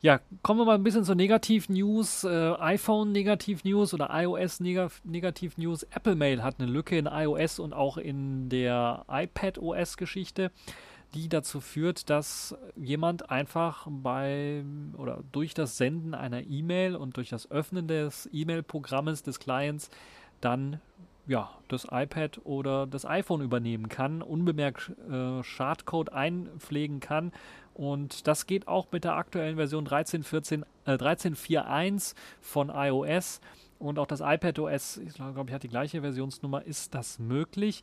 Ja, 0.00 0.20
kommen 0.42 0.60
wir 0.60 0.64
mal 0.64 0.76
ein 0.76 0.84
bisschen 0.84 1.02
zur 1.02 1.16
Negativ-News. 1.16 2.22
Äh, 2.22 2.54
iPhone 2.58 3.10
Negativ-News 3.10 3.94
oder 3.94 4.10
iOS 4.12 4.60
Negativ-News. 4.60 5.82
Apple 5.90 6.14
Mail 6.14 6.44
hat 6.44 6.60
eine 6.60 6.70
Lücke 6.70 6.96
in 6.96 7.06
iOS 7.06 7.58
und 7.58 7.72
auch 7.72 7.96
in 7.96 8.48
der 8.48 9.04
iPad 9.08 9.58
OS-Geschichte 9.58 10.52
die 11.14 11.28
dazu 11.28 11.60
führt, 11.60 12.10
dass 12.10 12.56
jemand 12.76 13.30
einfach 13.30 13.86
bei 13.90 14.64
oder 14.96 15.22
durch 15.32 15.54
das 15.54 15.76
Senden 15.76 16.14
einer 16.14 16.42
E-Mail 16.42 16.96
und 16.96 17.16
durch 17.16 17.30
das 17.30 17.50
Öffnen 17.50 17.88
des 17.88 18.28
E-Mail-Programmes 18.32 19.22
des 19.22 19.38
Clients 19.38 19.90
dann 20.40 20.80
ja, 21.26 21.50
das 21.68 21.86
iPad 21.90 22.40
oder 22.44 22.86
das 22.86 23.04
iPhone 23.04 23.42
übernehmen 23.42 23.88
kann, 23.88 24.22
unbemerkt 24.22 24.92
äh, 25.10 25.42
Schadcode 25.42 26.10
einpflegen 26.12 27.00
kann. 27.00 27.32
Und 27.74 28.26
das 28.26 28.46
geht 28.46 28.66
auch 28.66 28.88
mit 28.90 29.04
der 29.04 29.14
aktuellen 29.14 29.56
Version 29.56 29.86
13.14, 29.86 30.64
äh, 30.86 30.92
13.4.1 30.92 32.14
von 32.40 32.70
iOS. 32.70 33.40
Und 33.78 33.98
auch 33.98 34.06
das 34.06 34.20
iPad 34.20 34.58
OS, 34.58 34.96
ich 34.96 35.14
glaube, 35.14 35.44
ich 35.46 35.52
hat 35.54 35.62
die 35.62 35.68
gleiche 35.68 36.00
Versionsnummer, 36.00 36.64
ist 36.64 36.94
das 36.94 37.18
möglich. 37.18 37.82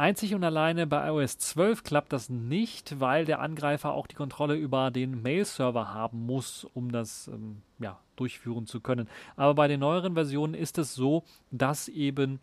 Einzig 0.00 0.34
und 0.34 0.42
alleine 0.42 0.86
bei 0.86 1.08
iOS 1.08 1.36
12 1.36 1.84
klappt 1.84 2.14
das 2.14 2.30
nicht, 2.30 3.00
weil 3.00 3.26
der 3.26 3.40
Angreifer 3.40 3.92
auch 3.92 4.06
die 4.06 4.14
Kontrolle 4.14 4.54
über 4.54 4.90
den 4.90 5.20
Mail-Server 5.20 5.92
haben 5.92 6.24
muss, 6.24 6.64
um 6.64 6.90
das 6.90 7.28
ähm, 7.28 7.60
ja, 7.78 8.00
durchführen 8.16 8.66
zu 8.66 8.80
können. 8.80 9.10
Aber 9.36 9.54
bei 9.54 9.68
den 9.68 9.80
neueren 9.80 10.14
Versionen 10.14 10.54
ist 10.54 10.78
es 10.78 10.94
so, 10.94 11.24
dass 11.50 11.88
eben 11.88 12.40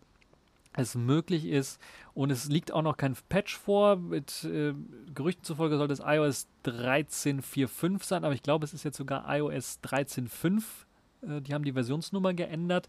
es 0.74 0.94
möglich 0.94 1.46
ist 1.46 1.80
und 2.14 2.30
es 2.30 2.48
liegt 2.48 2.70
auch 2.70 2.82
noch 2.82 2.96
kein 2.96 3.16
Patch 3.28 3.58
vor. 3.58 3.96
Mit 3.96 4.44
äh, 4.44 4.72
Gerüchten 5.12 5.42
zufolge 5.42 5.78
soll 5.78 5.88
das 5.88 5.98
iOS 5.98 6.46
13.4.5 6.64 8.04
sein, 8.04 8.24
aber 8.24 8.34
ich 8.34 8.44
glaube, 8.44 8.66
es 8.66 8.72
ist 8.72 8.84
jetzt 8.84 8.98
sogar 8.98 9.24
iOS 9.36 9.80
13.5 9.82 10.60
Äh, 10.60 10.87
die 11.22 11.54
haben 11.54 11.64
die 11.64 11.72
Versionsnummer 11.72 12.34
geändert. 12.34 12.88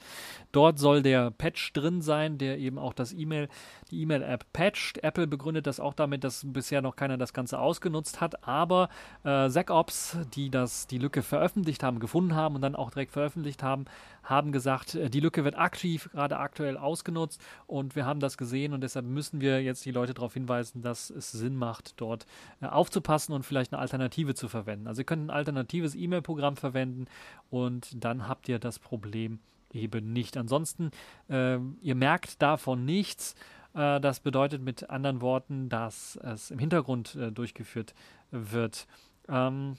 Dort 0.52 0.80
soll 0.80 1.02
der 1.02 1.32
Patch 1.32 1.74
drin 1.74 2.02
sein, 2.02 2.38
der 2.38 2.60
eben 2.60 2.78
auch 2.78 2.94
das 2.94 3.14
E-Mail, 3.14 3.50
die 3.92 4.02
E-Mail-App 4.02 4.46
patcht. 4.54 5.04
Apple 5.04 5.28
begründet 5.28 5.68
das 5.68 5.80
auch 5.80 5.94
damit, 5.94 6.24
dass 6.24 6.44
bisher 6.46 6.82
noch 6.82 6.96
keiner 6.96 7.18
das 7.18 7.34
Ganze 7.34 7.60
ausgenutzt 7.60 8.22
hat. 8.22 8.48
Aber 8.48 8.90
äh, 9.24 9.50
SecOps, 9.50 10.18
die 10.34 10.50
das, 10.50 10.88
die 10.88 10.98
Lücke 10.98 11.22
veröffentlicht 11.22 11.84
haben, 11.84 12.00
gefunden 12.00 12.36
haben 12.36 12.56
und 12.56 12.62
dann 12.62 12.76
auch 12.76 12.92
direkt 12.92 13.12
veröffentlicht 13.12 13.64
haben, 13.64 13.86
haben 14.24 14.52
gesagt, 14.52 14.96
äh, 14.96 15.10
die 15.10 15.20
Lücke 15.20 15.44
wird 15.44 15.58
aktiv, 15.58 16.10
gerade 16.12 16.38
aktuell 16.38 16.78
ausgenutzt 16.78 17.42
und 17.68 17.96
wir 17.96 18.06
haben 18.06 18.20
das 18.20 18.38
gesehen 18.38 18.74
und 18.74 18.82
deshalb 18.82 19.06
müssen 19.06 19.42
wir 19.42 19.62
jetzt 19.62 19.86
die 19.86 19.92
Leute 19.92 20.14
darauf 20.14 20.34
hinweisen, 20.34 20.82
dass 20.82 21.10
es 21.10 21.32
Sinn 21.32 21.56
macht, 21.56 22.00
dort 22.00 22.26
äh, 22.62 22.68
aufzupassen 22.68 23.34
und 23.34 23.44
vielleicht 23.44 23.74
eine 23.74 23.82
Alternative 23.82 24.36
zu 24.36 24.48
verwenden. 24.48 24.88
Also 24.88 25.02
ihr 25.02 25.06
könnt 25.06 25.26
ein 25.26 25.30
alternatives 25.30 25.96
E-Mail-Programm 25.96 26.56
verwenden 26.56 27.06
und 27.50 28.04
dann 28.04 28.19
habt 28.28 28.50
ihr 28.50 28.60
das 28.60 28.80
Problem 28.80 29.40
eben 29.72 30.14
nicht. 30.14 30.38
Ansonsten, 30.38 30.92
äh, 31.30 31.58
ihr 31.82 31.96
merkt 31.96 32.42
davon 32.42 32.86
nichts. 32.86 33.36
Äh, 33.74 34.00
das 34.00 34.20
bedeutet 34.20 34.62
mit 34.62 34.90
anderen 34.90 35.22
Worten, 35.22 35.70
dass 35.70 36.18
es 36.18 36.52
im 36.52 36.60
Hintergrund 36.60 37.16
äh, 37.16 37.32
durchgeführt 37.32 37.94
wird. 38.32 38.88
Ähm, 39.28 39.78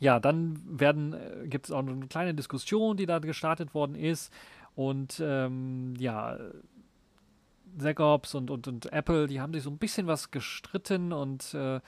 ja, 0.00 0.20
dann 0.20 0.60
werden, 0.64 1.12
äh, 1.12 1.48
gibt 1.48 1.66
es 1.66 1.72
auch 1.72 1.80
eine 1.80 2.06
kleine 2.06 2.34
Diskussion, 2.34 2.96
die 2.96 3.06
da 3.06 3.18
gestartet 3.18 3.74
worden 3.74 3.94
ist. 3.94 4.32
Und 4.74 5.20
ähm, 5.24 5.94
ja, 5.98 6.38
Secops 7.76 8.34
und, 8.34 8.50
und, 8.50 8.68
und 8.68 8.92
Apple, 8.92 9.26
die 9.26 9.40
haben 9.40 9.52
sich 9.52 9.62
so 9.62 9.70
ein 9.70 9.78
bisschen 9.78 10.06
was 10.06 10.30
gestritten 10.30 11.12
und 11.12 11.52
äh, 11.54 11.80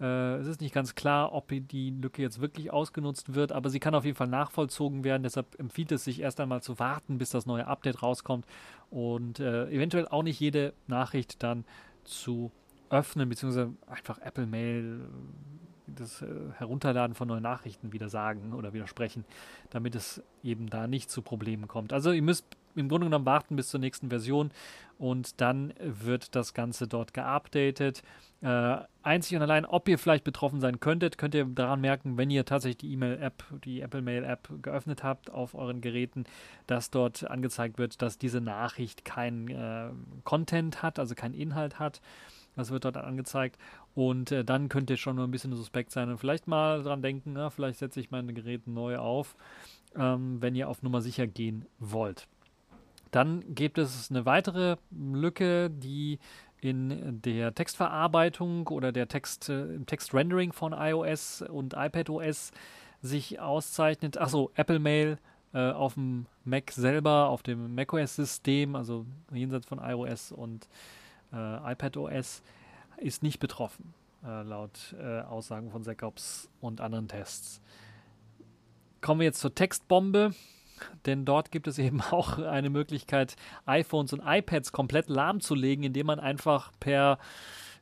äh, 0.00 0.36
es 0.36 0.46
ist 0.46 0.60
nicht 0.60 0.74
ganz 0.74 0.94
klar, 0.94 1.32
ob 1.32 1.48
die 1.48 1.90
Lücke 1.90 2.22
jetzt 2.22 2.40
wirklich 2.40 2.72
ausgenutzt 2.72 3.34
wird, 3.34 3.52
aber 3.52 3.70
sie 3.70 3.80
kann 3.80 3.94
auf 3.94 4.04
jeden 4.04 4.16
Fall 4.16 4.28
nachvollzogen 4.28 5.04
werden. 5.04 5.22
Deshalb 5.22 5.58
empfiehlt 5.58 5.92
es 5.92 6.04
sich 6.04 6.20
erst 6.20 6.40
einmal 6.40 6.62
zu 6.62 6.78
warten, 6.78 7.18
bis 7.18 7.30
das 7.30 7.46
neue 7.46 7.66
Update 7.66 8.02
rauskommt 8.02 8.46
und 8.90 9.40
äh, 9.40 9.68
eventuell 9.70 10.06
auch 10.08 10.22
nicht 10.22 10.40
jede 10.40 10.74
Nachricht 10.86 11.42
dann 11.42 11.64
zu 12.04 12.50
öffnen, 12.90 13.28
beziehungsweise 13.28 13.72
einfach 13.86 14.18
Apple 14.18 14.46
Mail 14.46 15.00
das 15.86 16.22
äh, 16.22 16.26
Herunterladen 16.58 17.14
von 17.14 17.28
neuen 17.28 17.42
Nachrichten 17.42 17.92
wieder 17.92 18.08
sagen 18.08 18.52
oder 18.52 18.72
widersprechen, 18.72 19.24
damit 19.70 19.94
es 19.94 20.22
eben 20.42 20.68
da 20.68 20.86
nicht 20.86 21.10
zu 21.10 21.22
Problemen 21.22 21.68
kommt. 21.68 21.92
Also 21.92 22.12
ihr 22.12 22.22
müsst 22.22 22.44
im 22.76 22.88
Grunde 22.88 23.06
genommen 23.06 23.26
warten 23.26 23.56
bis 23.56 23.68
zur 23.68 23.80
nächsten 23.80 24.08
Version 24.08 24.50
und 24.98 25.40
dann 25.40 25.74
wird 25.80 26.34
das 26.34 26.54
Ganze 26.54 26.88
dort 26.88 27.12
geupdatet. 27.14 28.02
Äh, 28.42 28.78
einzig 29.02 29.36
und 29.36 29.42
allein, 29.42 29.64
ob 29.64 29.88
ihr 29.88 29.98
vielleicht 29.98 30.24
betroffen 30.24 30.60
sein 30.60 30.80
könntet, 30.80 31.18
könnt 31.18 31.34
ihr 31.34 31.44
daran 31.44 31.80
merken, 31.80 32.16
wenn 32.16 32.30
ihr 32.30 32.44
tatsächlich 32.44 32.78
die 32.78 32.92
E-Mail-App, 32.92 33.44
die 33.64 33.80
Apple 33.80 34.02
Mail-App 34.02 34.62
geöffnet 34.62 35.02
habt 35.02 35.30
auf 35.30 35.54
euren 35.54 35.80
Geräten, 35.80 36.24
dass 36.66 36.90
dort 36.90 37.28
angezeigt 37.30 37.78
wird, 37.78 38.00
dass 38.02 38.18
diese 38.18 38.40
Nachricht 38.40 39.04
kein 39.04 39.48
äh, 39.48 39.90
Content 40.24 40.82
hat, 40.82 40.98
also 40.98 41.14
keinen 41.14 41.34
Inhalt 41.34 41.78
hat. 41.78 42.00
Das 42.56 42.70
wird 42.70 42.86
dort 42.86 42.96
angezeigt. 42.96 43.58
Und 43.94 44.32
äh, 44.32 44.44
dann 44.44 44.68
könnt 44.68 44.90
ihr 44.90 44.96
schon 44.96 45.16
mal 45.16 45.24
ein 45.24 45.30
bisschen 45.30 45.54
suspekt 45.54 45.90
sein 45.90 46.10
und 46.10 46.18
vielleicht 46.18 46.46
mal 46.46 46.82
dran 46.82 47.02
denken, 47.02 47.34
na, 47.34 47.50
vielleicht 47.50 47.78
setze 47.78 48.00
ich 48.00 48.10
meine 48.10 48.32
Geräte 48.32 48.70
neu 48.70 48.96
auf, 48.96 49.36
ähm, 49.94 50.40
wenn 50.40 50.54
ihr 50.54 50.68
auf 50.68 50.82
Nummer 50.82 51.02
sicher 51.02 51.26
gehen 51.26 51.66
wollt. 51.78 52.26
Dann 53.10 53.54
gibt 53.54 53.78
es 53.78 54.10
eine 54.10 54.26
weitere 54.26 54.76
Lücke, 54.90 55.70
die 55.70 56.18
in 56.60 57.20
der 57.22 57.54
Textverarbeitung 57.54 58.66
oder 58.68 58.92
der 58.92 59.08
Text, 59.08 59.48
äh, 59.48 59.74
im 59.74 59.86
Textrendering 59.86 60.52
von 60.52 60.72
iOS 60.72 61.42
und 61.42 61.74
iPadOS 61.76 62.52
sich 63.02 63.40
auszeichnet. 63.40 64.18
Achso, 64.18 64.50
Apple 64.54 64.78
Mail 64.78 65.18
äh, 65.52 65.70
auf 65.70 65.94
dem 65.94 66.26
Mac 66.44 66.70
selber, 66.72 67.28
auf 67.28 67.42
dem 67.42 67.74
macOS-System, 67.74 68.74
also 68.74 69.06
jenseits 69.32 69.66
von 69.66 69.78
iOS 69.78 70.32
und 70.32 70.68
äh, 71.32 71.72
iPadOS 71.72 72.42
ist 72.98 73.22
nicht 73.22 73.38
betroffen, 73.40 73.94
äh, 74.24 74.42
laut 74.42 74.94
äh, 74.98 75.20
Aussagen 75.20 75.70
von 75.70 75.84
SecOps 75.84 76.48
und 76.60 76.80
anderen 76.80 77.08
Tests. 77.08 77.60
Kommen 79.00 79.20
wir 79.20 79.26
jetzt 79.26 79.40
zur 79.40 79.54
Textbombe, 79.54 80.32
denn 81.06 81.24
dort 81.24 81.50
gibt 81.50 81.66
es 81.66 81.78
eben 81.78 82.00
auch 82.10 82.38
eine 82.38 82.70
Möglichkeit, 82.70 83.36
iPhones 83.64 84.12
und 84.12 84.22
iPads 84.24 84.72
komplett 84.72 85.08
lahmzulegen, 85.08 85.84
indem 85.84 86.06
man 86.06 86.20
einfach 86.20 86.72
per 86.80 87.18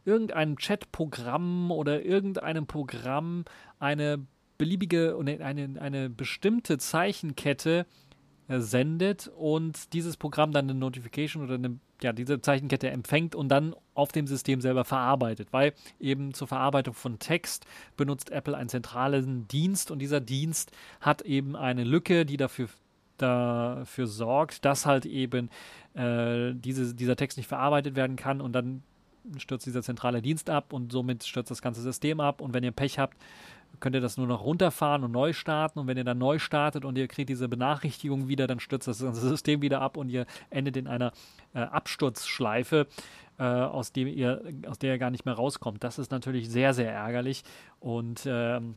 irgendeinem 0.05 0.57
Chatprogramm 0.57 1.71
oder 1.71 2.05
irgendeinem 2.05 2.67
Programm 2.67 3.45
eine 3.79 4.27
beliebige 4.59 5.17
und 5.17 5.29
eine, 5.29 5.81
eine 5.81 6.11
bestimmte 6.11 6.79
Zeichenkette 6.79 7.87
äh, 8.47 8.61
sendet 8.61 9.29
und 9.29 9.93
dieses 9.95 10.17
Programm 10.17 10.53
dann 10.53 10.69
eine 10.69 10.79
Notification 10.79 11.43
oder 11.43 11.55
eine, 11.55 11.79
ja, 12.03 12.13
diese 12.13 12.41
Zeichenkette 12.41 12.91
empfängt 12.91 13.35
und 13.35 13.49
dann 13.49 13.75
auf 13.95 14.13
dem 14.13 14.27
System 14.27 14.61
selber 14.61 14.85
verarbeitet, 14.85 15.49
weil 15.53 15.73
eben 15.99 16.35
zur 16.35 16.49
Verarbeitung 16.49 16.93
von 16.95 17.19
Text 17.19 17.65
benutzt 17.97 18.31
Apple 18.31 18.57
einen 18.57 18.69
zentralen 18.69 19.49
Dienst 19.49 19.91
und 19.91 19.99
dieser 20.01 20.21
Dienst 20.21 20.73
hat 21.01 21.23
eben 21.23 21.57
eine 21.57 21.85
Lücke, 21.85 22.27
die 22.27 22.37
dafür 22.37 22.69
dafür 23.19 24.07
sorgt, 24.07 24.65
dass 24.65 24.87
halt 24.87 25.07
eben 25.07 25.51
äh, 25.95 26.53
diese, 26.55 26.95
dieser 26.95 27.17
Text 27.17 27.39
nicht 27.39 27.49
verarbeitet 27.49 27.97
werden 27.97 28.17
kann 28.17 28.41
und 28.41 28.53
dann 28.53 28.83
stürzt 29.39 29.67
dieser 29.67 29.83
zentrale 29.83 30.21
Dienst 30.21 30.51
ab 30.51 30.73
und 30.73 30.93
somit 30.93 31.25
stürzt 31.25 31.51
das 31.51 31.63
ganze 31.63 31.81
System 31.81 32.21
ab 32.21 32.41
und 32.41 32.53
wenn 32.53 32.65
ihr 32.65 32.73
Pech 32.73 32.99
habt, 32.99 33.17
könnt 33.81 33.95
ihr 33.95 34.01
das 34.01 34.17
nur 34.17 34.27
noch 34.27 34.45
runterfahren 34.45 35.05
und 35.05 35.13
neu 35.13 35.33
starten. 35.33 35.79
Und 35.79 35.87
wenn 35.87 35.97
ihr 35.97 36.05
dann 36.05 36.19
neu 36.19 36.39
startet 36.39 36.85
und 36.85 36.97
ihr 36.97 37.09
kriegt 37.09 37.29
diese 37.29 37.49
Benachrichtigung 37.49 38.29
wieder, 38.29 38.47
dann 38.47 38.61
stürzt 38.61 38.89
das 38.89 39.01
ganze 39.01 39.21
System 39.21 39.63
wieder 39.63 39.81
ab 39.81 39.97
und 39.97 40.09
ihr 40.09 40.27
endet 40.51 40.77
in 40.77 40.87
einer 40.87 41.13
äh, 41.55 41.61
Absturzschleife, 41.61 42.87
äh, 43.39 43.43
aus, 43.43 43.93
dem 43.93 44.09
ihr, 44.09 44.43
aus 44.69 44.79
der 44.79 44.93
ihr 44.93 44.99
gar 44.99 45.11
nicht 45.11 45.25
mehr 45.25 45.35
rauskommt. 45.35 45.83
Das 45.83 45.99
ist 45.99 46.11
natürlich 46.11 46.49
sehr, 46.49 46.75
sehr 46.75 46.93
ärgerlich. 46.93 47.43
Und 47.81 48.25
ähm, 48.27 48.77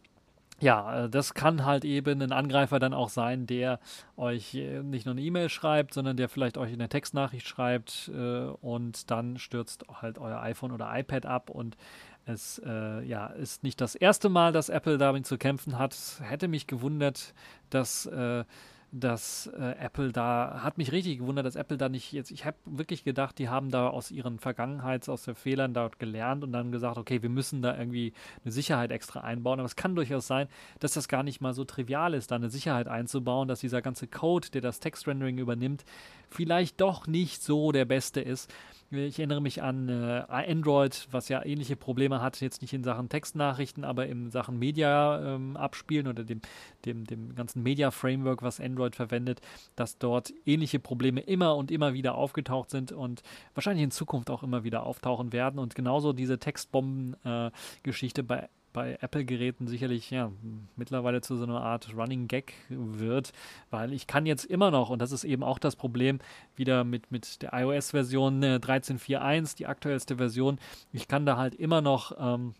ja, 0.59 1.05
äh, 1.05 1.09
das 1.09 1.33
kann 1.33 1.65
halt 1.65 1.85
eben 1.85 2.21
ein 2.21 2.31
Angreifer 2.31 2.79
dann 2.79 2.93
auch 2.93 3.09
sein, 3.09 3.45
der 3.45 3.79
euch 4.15 4.55
äh, 4.55 4.81
nicht 4.81 5.05
nur 5.05 5.13
eine 5.13 5.21
E-Mail 5.21 5.49
schreibt, 5.49 5.93
sondern 5.93 6.17
der 6.17 6.29
vielleicht 6.29 6.57
euch 6.57 6.73
eine 6.73 6.89
Textnachricht 6.89 7.47
schreibt 7.47 8.11
äh, 8.13 8.47
und 8.61 9.11
dann 9.11 9.37
stürzt 9.37 9.85
halt 10.01 10.17
euer 10.17 10.41
iPhone 10.41 10.71
oder 10.71 10.89
iPad 10.97 11.25
ab 11.25 11.49
und 11.49 11.77
es 12.25 12.61
äh, 12.65 13.03
ja, 13.03 13.27
ist 13.27 13.63
nicht 13.63 13.79
das 13.79 13.95
erste 13.95 14.29
Mal, 14.29 14.51
dass 14.51 14.69
Apple 14.69 14.97
damit 14.97 15.25
zu 15.25 15.37
kämpfen 15.37 15.79
hat. 15.79 15.95
Hätte 16.21 16.47
mich 16.47 16.67
gewundert, 16.67 17.33
dass, 17.69 18.05
äh, 18.05 18.43
dass 18.91 19.47
äh, 19.47 19.75
Apple 19.79 20.11
da, 20.11 20.61
hat 20.63 20.77
mich 20.77 20.91
richtig 20.91 21.19
gewundert, 21.19 21.45
dass 21.45 21.55
Apple 21.55 21.77
da 21.77 21.89
nicht 21.89 22.13
jetzt, 22.13 22.31
ich 22.31 22.45
habe 22.45 22.55
wirklich 22.65 23.03
gedacht, 23.03 23.37
die 23.37 23.49
haben 23.49 23.69
da 23.69 23.89
aus 23.89 24.11
ihren 24.11 24.39
Vergangenheits, 24.39 25.09
aus 25.09 25.23
den 25.23 25.35
Fehlern 25.35 25.73
dort 25.73 25.99
gelernt 25.99 26.43
und 26.43 26.53
dann 26.53 26.71
gesagt, 26.71 26.97
okay, 26.97 27.21
wir 27.21 27.29
müssen 27.29 27.61
da 27.61 27.77
irgendwie 27.77 28.13
eine 28.43 28.51
Sicherheit 28.51 28.91
extra 28.91 29.21
einbauen. 29.21 29.59
Aber 29.59 29.65
es 29.65 29.75
kann 29.75 29.95
durchaus 29.95 30.27
sein, 30.27 30.47
dass 30.79 30.93
das 30.93 31.07
gar 31.09 31.23
nicht 31.23 31.41
mal 31.41 31.53
so 31.53 31.65
trivial 31.65 32.13
ist, 32.13 32.31
da 32.31 32.35
eine 32.35 32.49
Sicherheit 32.49 32.87
einzubauen, 32.87 33.47
dass 33.47 33.59
dieser 33.59 33.81
ganze 33.81 34.07
Code, 34.07 34.49
der 34.51 34.61
das 34.61 34.79
Textrendering 34.79 35.37
übernimmt, 35.37 35.83
vielleicht 36.29 36.79
doch 36.79 37.07
nicht 37.07 37.43
so 37.43 37.71
der 37.71 37.85
beste 37.85 38.21
ist. 38.21 38.53
Ich 38.89 39.19
erinnere 39.19 39.41
mich 39.41 39.61
an 39.61 39.89
äh, 39.89 40.23
Android, 40.29 41.09
was 41.11 41.27
ja 41.27 41.43
ähnliche 41.43 41.75
Probleme 41.75 42.21
hat, 42.21 42.39
jetzt 42.39 42.61
nicht 42.61 42.71
in 42.71 42.85
Sachen 42.85 43.09
Textnachrichten, 43.09 43.83
aber 43.83 44.07
in 44.07 44.31
Sachen 44.31 44.57
Media 44.59 45.35
ähm, 45.35 45.57
abspielen 45.57 46.07
oder 46.07 46.23
dem, 46.23 46.39
dem, 46.85 47.05
dem 47.05 47.35
ganzen 47.35 47.63
Media-Framework, 47.63 48.43
was 48.43 48.61
Android 48.61 48.95
verwendet, 48.95 49.41
dass 49.75 49.97
dort 49.97 50.33
ähnliche 50.45 50.79
Probleme 50.79 51.19
immer 51.19 51.57
und 51.57 51.69
immer 51.69 51.93
wieder 51.93 52.15
aufgetaucht 52.15 52.69
sind 52.69 52.93
und 52.93 53.23
wahrscheinlich 53.55 53.83
in 53.83 53.91
Zukunft 53.91 54.29
auch 54.29 54.41
immer 54.41 54.63
wieder 54.63 54.83
auftauchen 54.83 55.33
werden. 55.33 55.59
Und 55.59 55.75
genauso 55.75 56.13
diese 56.13 56.39
Textbomben-Geschichte 56.39 58.21
äh, 58.21 58.23
bei 58.23 58.49
bei 58.73 58.97
Apple-Geräten 59.01 59.67
sicherlich 59.67 60.11
ja 60.11 60.31
mittlerweile 60.75 61.21
zu 61.21 61.35
so 61.35 61.43
einer 61.43 61.61
Art 61.61 61.93
Running 61.95 62.27
Gag 62.27 62.53
wird, 62.69 63.31
weil 63.69 63.93
ich 63.93 64.07
kann 64.07 64.25
jetzt 64.25 64.45
immer 64.45 64.71
noch, 64.71 64.89
und 64.89 65.01
das 65.01 65.11
ist 65.11 65.23
eben 65.23 65.43
auch 65.43 65.59
das 65.59 65.75
Problem, 65.75 66.19
wieder 66.55 66.83
mit, 66.83 67.11
mit 67.11 67.41
der 67.41 67.53
iOS-Version 67.53 68.43
äh, 68.43 68.59
13.4.1, 68.61 69.57
die 69.57 69.67
aktuellste 69.67 70.17
Version, 70.17 70.59
ich 70.93 71.07
kann 71.07 71.25
da 71.25 71.37
halt 71.37 71.55
immer 71.55 71.81
noch 71.81 72.11
ähm, 72.19 72.53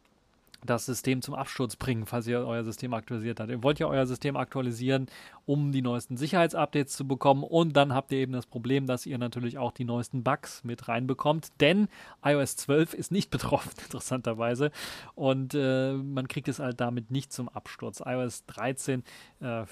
das 0.65 0.85
System 0.85 1.21
zum 1.21 1.35
Absturz 1.35 1.75
bringen, 1.75 2.05
falls 2.05 2.27
ihr 2.27 2.39
euer 2.39 2.63
System 2.63 2.93
aktualisiert 2.93 3.39
habt. 3.39 3.49
Ihr 3.49 3.63
wollt 3.63 3.79
ja 3.79 3.87
euer 3.87 4.05
System 4.05 4.35
aktualisieren, 4.35 5.07
um 5.45 5.71
die 5.71 5.81
neuesten 5.81 6.17
Sicherheitsupdates 6.17 6.93
zu 6.93 7.07
bekommen 7.07 7.43
und 7.43 7.75
dann 7.75 7.93
habt 7.93 8.11
ihr 8.11 8.19
eben 8.19 8.33
das 8.33 8.45
Problem, 8.45 8.87
dass 8.87 9.05
ihr 9.05 9.17
natürlich 9.17 9.57
auch 9.57 9.71
die 9.71 9.85
neuesten 9.85 10.23
Bugs 10.23 10.63
mit 10.63 10.87
reinbekommt, 10.87 11.51
denn 11.59 11.87
iOS 12.23 12.55
12 12.57 12.93
ist 12.93 13.11
nicht 13.11 13.29
betroffen, 13.31 13.71
interessanterweise, 13.83 14.71
und 15.15 15.53
äh, 15.53 15.93
man 15.93 16.27
kriegt 16.27 16.47
es 16.47 16.59
halt 16.59 16.81
damit 16.81 17.11
nicht 17.11 17.31
zum 17.31 17.49
Absturz. 17.49 18.01
iOS 18.05 18.45
13, 18.47 19.03
äh, 19.41 19.65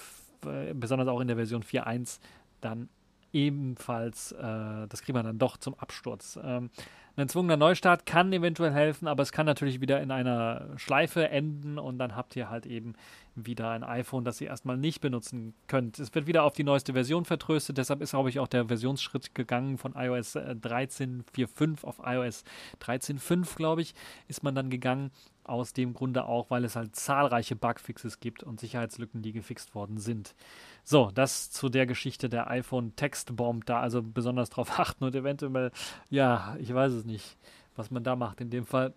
besonders 0.74 1.08
auch 1.08 1.20
in 1.20 1.28
der 1.28 1.36
Version 1.36 1.62
4.1, 1.62 2.20
dann 2.60 2.88
ebenfalls, 3.32 4.32
äh, 4.32 4.86
das 4.88 5.02
kriegt 5.02 5.14
man 5.14 5.26
dann 5.26 5.38
doch 5.38 5.56
zum 5.56 5.74
Absturz. 5.74 6.38
Ähm, 6.42 6.70
Ein 7.16 7.22
erzwungener 7.22 7.56
Neustart 7.56 8.04
kann 8.04 8.30
eventuell 8.30 8.72
helfen, 8.72 9.08
aber 9.08 9.22
es 9.22 9.32
kann 9.32 9.46
natürlich 9.46 9.80
wieder 9.80 10.02
in 10.02 10.10
einer 10.10 10.68
Schleife 10.76 11.30
enden 11.30 11.78
und 11.78 11.98
dann 11.98 12.14
habt 12.14 12.36
ihr 12.36 12.50
halt 12.50 12.66
eben 12.66 12.94
wieder 13.36 13.70
ein 13.70 13.84
iPhone, 13.84 14.24
das 14.24 14.40
ihr 14.40 14.48
erstmal 14.48 14.76
nicht 14.76 15.00
benutzen 15.00 15.54
könnt. 15.66 15.98
Es 15.98 16.14
wird 16.14 16.26
wieder 16.26 16.42
auf 16.44 16.54
die 16.54 16.64
neueste 16.64 16.94
Version 16.94 17.24
vertröstet, 17.24 17.78
deshalb 17.78 18.00
ist, 18.00 18.10
glaube 18.10 18.30
ich, 18.30 18.38
auch 18.40 18.48
der 18.48 18.66
Versionsschritt 18.66 19.34
gegangen 19.34 19.78
von 19.78 19.94
iOS 19.94 20.36
13.4.5 20.36 21.82
äh, 21.82 21.86
auf 21.86 22.00
iOS 22.04 22.44
13.5, 22.80 23.56
glaube 23.56 23.82
ich, 23.82 23.94
ist 24.28 24.42
man 24.42 24.54
dann 24.54 24.70
gegangen. 24.70 25.10
Aus 25.44 25.72
dem 25.72 25.94
Grunde 25.94 26.24
auch, 26.24 26.50
weil 26.50 26.64
es 26.64 26.74
halt 26.74 26.96
zahlreiche 26.96 27.54
Bugfixes 27.54 28.18
gibt 28.18 28.42
und 28.42 28.58
Sicherheitslücken, 28.58 29.22
die 29.22 29.30
gefixt 29.30 29.76
worden 29.76 29.98
sind. 29.98 30.34
So, 30.82 31.12
das 31.14 31.52
zu 31.52 31.68
der 31.68 31.86
Geschichte 31.86 32.28
der 32.28 32.50
iPhone 32.50 32.96
Textbomb. 32.96 33.64
Da 33.64 33.78
also 33.78 34.02
besonders 34.02 34.50
drauf 34.50 34.70
achten 34.80 35.04
und 35.04 35.14
eventuell, 35.14 35.70
ja, 36.10 36.56
ich 36.58 36.74
weiß 36.74 36.92
es 36.92 37.04
nicht, 37.04 37.36
was 37.76 37.92
man 37.92 38.02
da 38.02 38.16
macht. 38.16 38.40
In 38.40 38.50
dem 38.50 38.66
Fall 38.66 38.92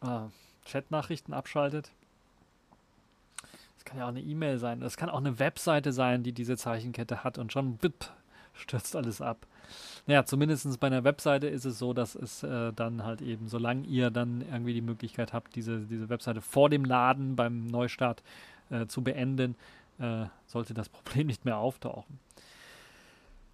ah, 0.00 0.30
Chatnachrichten 0.64 1.34
abschaltet. 1.34 1.92
Das 3.84 3.90
kann 3.90 3.98
ja 3.98 4.04
auch 4.06 4.08
eine 4.08 4.22
E-Mail 4.22 4.58
sein. 4.58 4.80
Das 4.80 4.96
kann 4.96 5.10
auch 5.10 5.18
eine 5.18 5.38
Webseite 5.38 5.92
sein, 5.92 6.22
die 6.22 6.32
diese 6.32 6.56
Zeichenkette 6.56 7.22
hat 7.22 7.36
und 7.36 7.52
schon 7.52 7.76
bip, 7.76 8.06
stürzt 8.54 8.96
alles 8.96 9.20
ab. 9.20 9.46
Naja, 10.06 10.24
zumindest 10.24 10.80
bei 10.80 10.86
einer 10.86 11.04
Webseite 11.04 11.48
ist 11.48 11.66
es 11.66 11.78
so, 11.78 11.92
dass 11.92 12.14
es 12.14 12.42
äh, 12.42 12.72
dann 12.72 13.04
halt 13.04 13.20
eben, 13.20 13.46
solange 13.46 13.86
ihr 13.86 14.10
dann 14.10 14.40
irgendwie 14.40 14.72
die 14.72 14.80
Möglichkeit 14.80 15.34
habt, 15.34 15.54
diese, 15.54 15.80
diese 15.80 16.08
Webseite 16.08 16.40
vor 16.40 16.70
dem 16.70 16.84
Laden 16.84 17.36
beim 17.36 17.66
Neustart 17.66 18.22
äh, 18.70 18.86
zu 18.86 19.02
beenden, 19.02 19.54
äh, 19.98 20.26
sollte 20.46 20.72
das 20.72 20.88
Problem 20.90 21.26
nicht 21.26 21.44
mehr 21.44 21.58
auftauchen. 21.58 22.18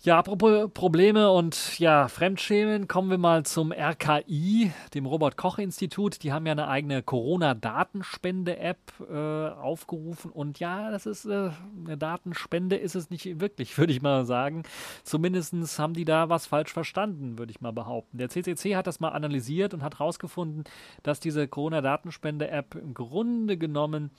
Ja, 0.03 0.19
apropos 0.19 0.71
Probleme 0.73 1.31
und 1.31 1.79
ja, 1.79 2.09
Fremdschämen, 2.09 2.89
kommen 2.89 3.11
wir 3.11 3.19
mal 3.19 3.45
zum 3.45 3.71
RKI, 3.71 4.73
dem 4.95 5.05
Robert-Koch-Institut. 5.05 6.23
Die 6.23 6.33
haben 6.33 6.47
ja 6.47 6.53
eine 6.53 6.69
eigene 6.69 7.03
Corona-Datenspende-App 7.03 8.79
äh, 9.11 9.49
aufgerufen. 9.61 10.31
Und 10.31 10.59
ja, 10.59 10.91
das 10.91 11.05
ist 11.05 11.27
äh, 11.27 11.51
eine 11.85 11.99
Datenspende, 11.99 12.77
ist 12.77 12.95
es 12.95 13.11
nicht 13.11 13.41
wirklich, 13.41 13.77
würde 13.79 13.93
ich 13.93 14.01
mal 14.01 14.25
sagen. 14.25 14.63
Zumindest 15.05 15.53
haben 15.79 15.93
die 15.93 16.07
da 16.07 16.31
was 16.31 16.47
falsch 16.47 16.73
verstanden, 16.73 17.39
würde 17.39 17.51
ich 17.51 17.61
mal 17.61 17.75
behaupten. 17.75 18.17
Der 18.17 18.31
CCC 18.31 18.77
hat 18.77 18.87
das 18.87 19.01
mal 19.01 19.11
analysiert 19.11 19.75
und 19.75 19.83
hat 19.83 19.99
herausgefunden, 19.99 20.65
dass 21.03 21.21
diese 21.21 21.47
Corona-Datenspende-App 21.47 22.75
im 22.75 22.95
Grunde 22.95 23.59
genommen 23.59 24.13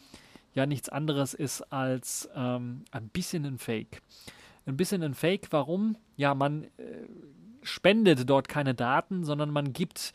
ja 0.53 0.67
nichts 0.67 0.89
anderes 0.89 1.33
ist 1.33 1.61
als 1.73 2.29
ähm, 2.35 2.83
ein 2.91 3.09
bisschen 3.09 3.45
ein 3.45 3.57
Fake 3.57 4.03
ein 4.65 4.77
bisschen 4.77 5.03
ein 5.03 5.13
Fake. 5.13 5.47
Warum? 5.51 5.97
Ja, 6.17 6.33
man 6.33 6.63
äh, 6.63 6.69
spendet 7.63 8.29
dort 8.29 8.47
keine 8.47 8.73
Daten, 8.73 9.23
sondern 9.23 9.51
man 9.51 9.73
gibt 9.73 10.13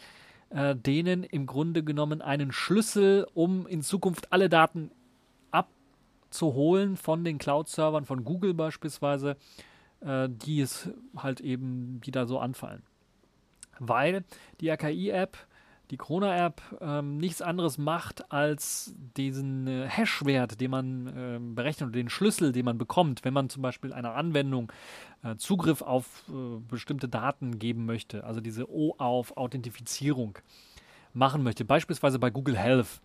äh, 0.51 0.77
denen 0.77 1.25
im 1.25 1.47
Grunde 1.47 1.83
genommen 1.83 2.23
einen 2.23 2.53
Schlüssel, 2.53 3.27
um 3.35 3.67
in 3.67 3.83
Zukunft 3.83 4.33
alle 4.33 4.49
Daten 4.49 4.91
abzuholen 5.51 6.97
von 6.97 7.25
den 7.25 7.39
Cloud-Servern, 7.39 8.05
von 8.05 8.25
Google 8.25 8.55
beispielsweise, 8.55 9.37
äh, 10.01 10.29
die 10.29 10.61
es 10.61 10.91
halt 11.17 11.41
eben, 11.41 12.01
die 12.05 12.11
da 12.11 12.27
so 12.27 12.39
anfallen. 12.39 12.83
Weil 13.79 14.25
die 14.61 14.71
RKI-App 14.71 15.37
die 15.91 15.97
Corona-App 15.97 16.61
ähm, 16.81 17.19
nichts 17.19 17.43
anderes 17.43 17.79
macht, 17.79 18.33
als 18.33 18.95
diesen 19.17 19.67
äh, 19.67 19.87
Hash-Wert, 19.89 20.61
den 20.61 20.71
man 20.71 21.07
äh, 21.07 21.39
berechnet, 21.41 21.89
oder 21.89 21.99
den 21.99 22.09
Schlüssel, 22.09 22.53
den 22.53 22.65
man 22.65 22.79
bekommt, 22.79 23.25
wenn 23.25 23.35
man 23.35 23.49
zum 23.49 23.63
Beispiel 23.63 23.93
einer 23.93 24.15
Anwendung 24.15 24.73
äh, 25.23 25.37
Zugriff 25.37 25.83
auf 25.83 26.25
äh, 26.29 26.59
bestimmte 26.69 27.09
Daten 27.09 27.59
geben 27.59 27.87
möchte, 27.87 28.25
also 28.25 28.41
diese 28.41 28.71
O-auf-Authentifizierung 28.71 30.39
machen 31.13 31.43
möchte, 31.43 31.65
beispielsweise 31.65 32.19
bei 32.19 32.31
Google 32.31 32.57
Health. 32.57 33.01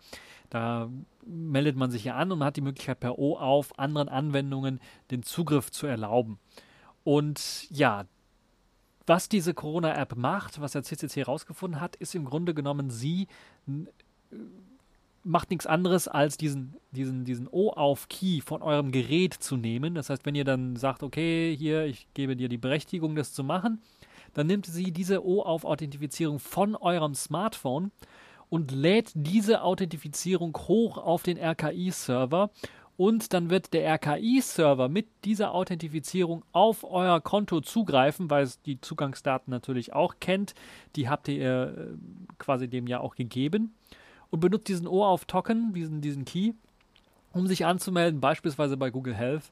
Da 0.50 0.90
meldet 1.24 1.76
man 1.76 1.90
sich 1.90 2.04
ja 2.04 2.16
an 2.16 2.30
und 2.30 2.44
hat 2.44 2.56
die 2.56 2.60
Möglichkeit, 2.60 3.00
per 3.00 3.18
O-auf 3.18 3.78
anderen 3.78 4.10
Anwendungen 4.10 4.80
den 5.10 5.22
Zugriff 5.22 5.70
zu 5.70 5.86
erlauben. 5.86 6.38
Und 7.04 7.70
ja, 7.70 8.04
was 9.06 9.28
diese 9.28 9.54
Corona-App 9.54 10.16
macht, 10.16 10.60
was 10.60 10.72
der 10.72 10.82
CCC 10.82 11.20
herausgefunden 11.20 11.80
hat, 11.80 11.96
ist 11.96 12.14
im 12.14 12.24
Grunde 12.24 12.54
genommen, 12.54 12.90
sie 12.90 13.28
macht 15.24 15.50
nichts 15.50 15.66
anderes, 15.66 16.08
als 16.08 16.36
diesen, 16.36 16.74
diesen, 16.90 17.24
diesen 17.24 17.48
O-auf-Key 17.48 18.40
von 18.40 18.62
eurem 18.62 18.90
Gerät 18.90 19.34
zu 19.34 19.56
nehmen. 19.56 19.94
Das 19.94 20.10
heißt, 20.10 20.26
wenn 20.26 20.34
ihr 20.34 20.44
dann 20.44 20.76
sagt, 20.76 21.02
okay, 21.02 21.54
hier, 21.56 21.84
ich 21.84 22.06
gebe 22.14 22.36
dir 22.36 22.48
die 22.48 22.58
Berechtigung, 22.58 23.14
das 23.14 23.32
zu 23.32 23.44
machen, 23.44 23.80
dann 24.34 24.46
nimmt 24.46 24.66
sie 24.66 24.92
diese 24.92 25.24
O-auf-Authentifizierung 25.24 26.38
von 26.38 26.74
eurem 26.74 27.14
Smartphone 27.14 27.92
und 28.48 28.70
lädt 28.70 29.12
diese 29.14 29.62
Authentifizierung 29.62 30.56
hoch 30.56 30.98
auf 30.98 31.22
den 31.22 31.38
RKI-Server 31.38 32.50
und 32.96 33.32
dann 33.32 33.50
wird 33.50 33.72
der 33.72 33.88
RKI-Server 33.94 34.88
mit 34.88 35.06
dieser 35.24 35.54
Authentifizierung 35.54 36.44
auf 36.52 36.84
euer 36.84 37.20
Konto 37.20 37.60
zugreifen, 37.60 38.30
weil 38.30 38.44
es 38.44 38.60
die 38.62 38.80
Zugangsdaten 38.80 39.50
natürlich 39.50 39.92
auch 39.92 40.16
kennt. 40.20 40.54
Die 40.96 41.08
habt 41.08 41.28
ihr 41.28 41.74
äh, 41.76 42.36
quasi 42.38 42.68
dem 42.68 42.86
ja 42.86 43.00
auch 43.00 43.14
gegeben 43.14 43.74
und 44.30 44.40
benutzt 44.40 44.68
diesen 44.68 44.86
OAuth-Token, 44.86 45.72
diesen, 45.74 46.00
diesen 46.00 46.24
Key, 46.24 46.52
um 47.32 47.46
sich 47.46 47.64
anzumelden, 47.64 48.20
beispielsweise 48.20 48.76
bei 48.76 48.90
Google 48.90 49.14
Health 49.14 49.50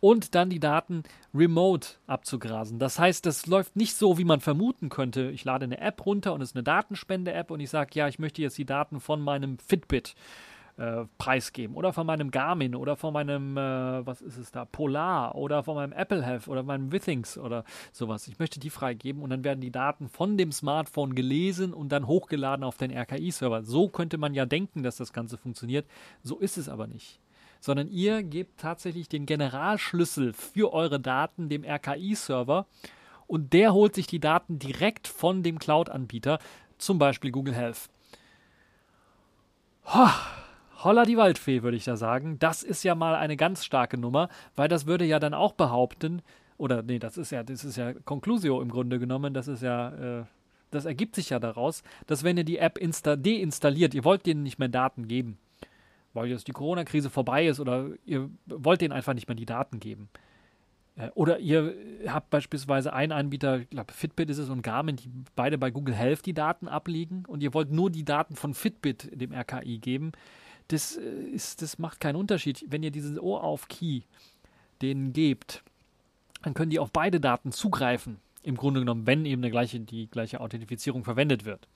und 0.00 0.34
dann 0.34 0.50
die 0.50 0.60
Daten 0.60 1.02
remote 1.34 1.88
abzugrasen. 2.06 2.78
Das 2.78 2.98
heißt, 2.98 3.26
das 3.26 3.46
läuft 3.46 3.76
nicht 3.76 3.94
so, 3.94 4.18
wie 4.18 4.24
man 4.24 4.40
vermuten 4.40 4.88
könnte. 4.88 5.30
Ich 5.30 5.44
lade 5.44 5.64
eine 5.64 5.80
App 5.80 6.04
runter 6.06 6.32
und 6.32 6.40
es 6.40 6.50
ist 6.50 6.56
eine 6.56 6.62
Datenspende-App 6.62 7.50
und 7.50 7.60
ich 7.60 7.70
sage, 7.70 7.90
ja, 7.94 8.08
ich 8.08 8.18
möchte 8.18 8.42
jetzt 8.42 8.58
die 8.58 8.64
Daten 8.64 9.00
von 9.00 9.20
meinem 9.20 9.58
Fitbit 9.58 10.14
äh, 10.78 11.04
preisgeben 11.18 11.76
oder 11.76 11.92
von 11.92 12.06
meinem 12.06 12.30
Garmin 12.30 12.74
oder 12.74 12.96
von 12.96 13.12
meinem, 13.12 13.56
äh, 13.56 14.06
was 14.06 14.20
ist 14.20 14.38
es 14.38 14.52
da, 14.52 14.64
Polar 14.64 15.34
oder 15.34 15.62
von 15.62 15.74
meinem 15.74 15.92
Apple 15.92 16.24
Health 16.24 16.48
oder 16.48 16.62
meinem 16.62 16.92
Withings 16.92 17.36
oder 17.36 17.64
sowas. 17.92 18.28
Ich 18.28 18.38
möchte 18.38 18.60
die 18.60 18.70
freigeben 18.70 19.22
und 19.22 19.30
dann 19.30 19.44
werden 19.44 19.60
die 19.60 19.72
Daten 19.72 20.08
von 20.08 20.36
dem 20.36 20.52
Smartphone 20.52 21.14
gelesen 21.14 21.74
und 21.74 21.90
dann 21.90 22.06
hochgeladen 22.06 22.64
auf 22.64 22.76
den 22.76 22.96
RKI-Server. 22.96 23.64
So 23.64 23.88
könnte 23.88 24.18
man 24.18 24.34
ja 24.34 24.46
denken, 24.46 24.82
dass 24.82 24.96
das 24.96 25.12
Ganze 25.12 25.36
funktioniert. 25.36 25.86
So 26.22 26.38
ist 26.38 26.56
es 26.56 26.68
aber 26.68 26.86
nicht 26.86 27.20
sondern 27.60 27.88
ihr 27.88 28.22
gebt 28.22 28.60
tatsächlich 28.60 29.08
den 29.08 29.26
Generalschlüssel 29.26 30.32
für 30.32 30.72
eure 30.72 31.00
Daten 31.00 31.48
dem 31.48 31.64
RKI-Server 31.64 32.66
und 33.26 33.52
der 33.52 33.72
holt 33.72 33.96
sich 33.96 34.06
die 34.06 34.20
Daten 34.20 34.60
direkt 34.60 35.08
von 35.08 35.42
dem 35.42 35.58
Cloud-Anbieter, 35.58 36.38
zum 36.78 37.00
Beispiel 37.00 37.32
Google 37.32 37.54
Health. 37.54 37.90
Ho, 39.86 40.06
Holla 40.84 41.04
die 41.04 41.16
Waldfee, 41.16 41.62
würde 41.62 41.76
ich 41.76 41.84
da 41.84 41.96
sagen. 41.96 42.38
Das 42.38 42.62
ist 42.62 42.84
ja 42.84 42.94
mal 42.94 43.14
eine 43.16 43.36
ganz 43.36 43.64
starke 43.64 43.98
Nummer, 43.98 44.28
weil 44.54 44.68
das 44.68 44.86
würde 44.86 45.04
ja 45.04 45.18
dann 45.18 45.34
auch 45.34 45.52
behaupten, 45.52 46.22
oder 46.56 46.82
nee, 46.82 46.98
das 46.98 47.16
ist 47.16 47.30
ja, 47.30 47.42
das 47.42 47.64
ist 47.64 47.76
ja 47.76 47.92
Conclusio 48.04 48.60
im 48.60 48.70
Grunde 48.70 48.98
genommen, 48.98 49.34
das 49.34 49.48
ist 49.48 49.62
ja, 49.62 50.20
äh, 50.20 50.24
das 50.70 50.84
ergibt 50.84 51.16
sich 51.16 51.30
ja 51.30 51.38
daraus, 51.38 51.82
dass 52.06 52.24
wenn 52.24 52.36
ihr 52.36 52.44
die 52.44 52.58
App 52.58 52.78
deinstalliert, 52.78 53.94
ihr 53.94 54.04
wollt 54.04 54.26
denen 54.26 54.42
nicht 54.42 54.58
mehr 54.58 54.68
Daten 54.68 55.08
geben, 55.08 55.38
weil 56.14 56.28
jetzt 56.28 56.46
die 56.46 56.52
Corona-Krise 56.52 57.10
vorbei 57.10 57.46
ist 57.46 57.58
oder 57.58 57.90
ihr 58.04 58.28
wollt 58.46 58.80
denen 58.80 58.92
einfach 58.92 59.14
nicht 59.14 59.28
mehr 59.28 59.36
die 59.36 59.46
Daten 59.46 59.80
geben. 59.80 60.08
Äh, 60.94 61.10
oder 61.14 61.40
ihr 61.40 61.74
habt 62.06 62.30
beispielsweise 62.30 62.92
einen 62.92 63.12
Anbieter, 63.12 63.60
ich 63.60 63.70
glaube 63.70 63.92
Fitbit 63.92 64.30
ist 64.30 64.38
es 64.38 64.48
und 64.48 64.62
Garmin, 64.62 64.96
die 64.96 65.10
beide 65.34 65.58
bei 65.58 65.72
Google 65.72 65.94
Health 65.94 66.24
die 66.26 66.34
Daten 66.34 66.68
abliegen 66.68 67.24
und 67.26 67.42
ihr 67.42 67.52
wollt 67.54 67.72
nur 67.72 67.90
die 67.90 68.04
Daten 68.04 68.36
von 68.36 68.54
Fitbit 68.54 69.10
dem 69.20 69.32
RKI 69.32 69.78
geben 69.78 70.12
das, 70.68 70.96
äh, 70.96 71.00
ist, 71.02 71.62
das 71.62 71.78
macht 71.78 72.00
keinen 72.00 72.16
Unterschied. 72.16 72.64
Wenn 72.68 72.82
ihr 72.82 72.90
diesen 72.90 73.18
Ohr-auf-Key 73.18 74.02
denen 74.80 75.12
gebt, 75.12 75.62
dann 76.42 76.54
können 76.54 76.70
die 76.70 76.78
auf 76.78 76.92
beide 76.92 77.20
Daten 77.20 77.52
zugreifen. 77.52 78.18
Im 78.42 78.56
Grunde 78.56 78.80
genommen, 78.80 79.06
wenn 79.06 79.26
eben 79.26 79.42
eine 79.42 79.50
gleiche, 79.50 79.80
die 79.80 80.08
gleiche 80.08 80.40
Authentifizierung 80.40 81.04
verwendet 81.04 81.44
wird. 81.44 81.66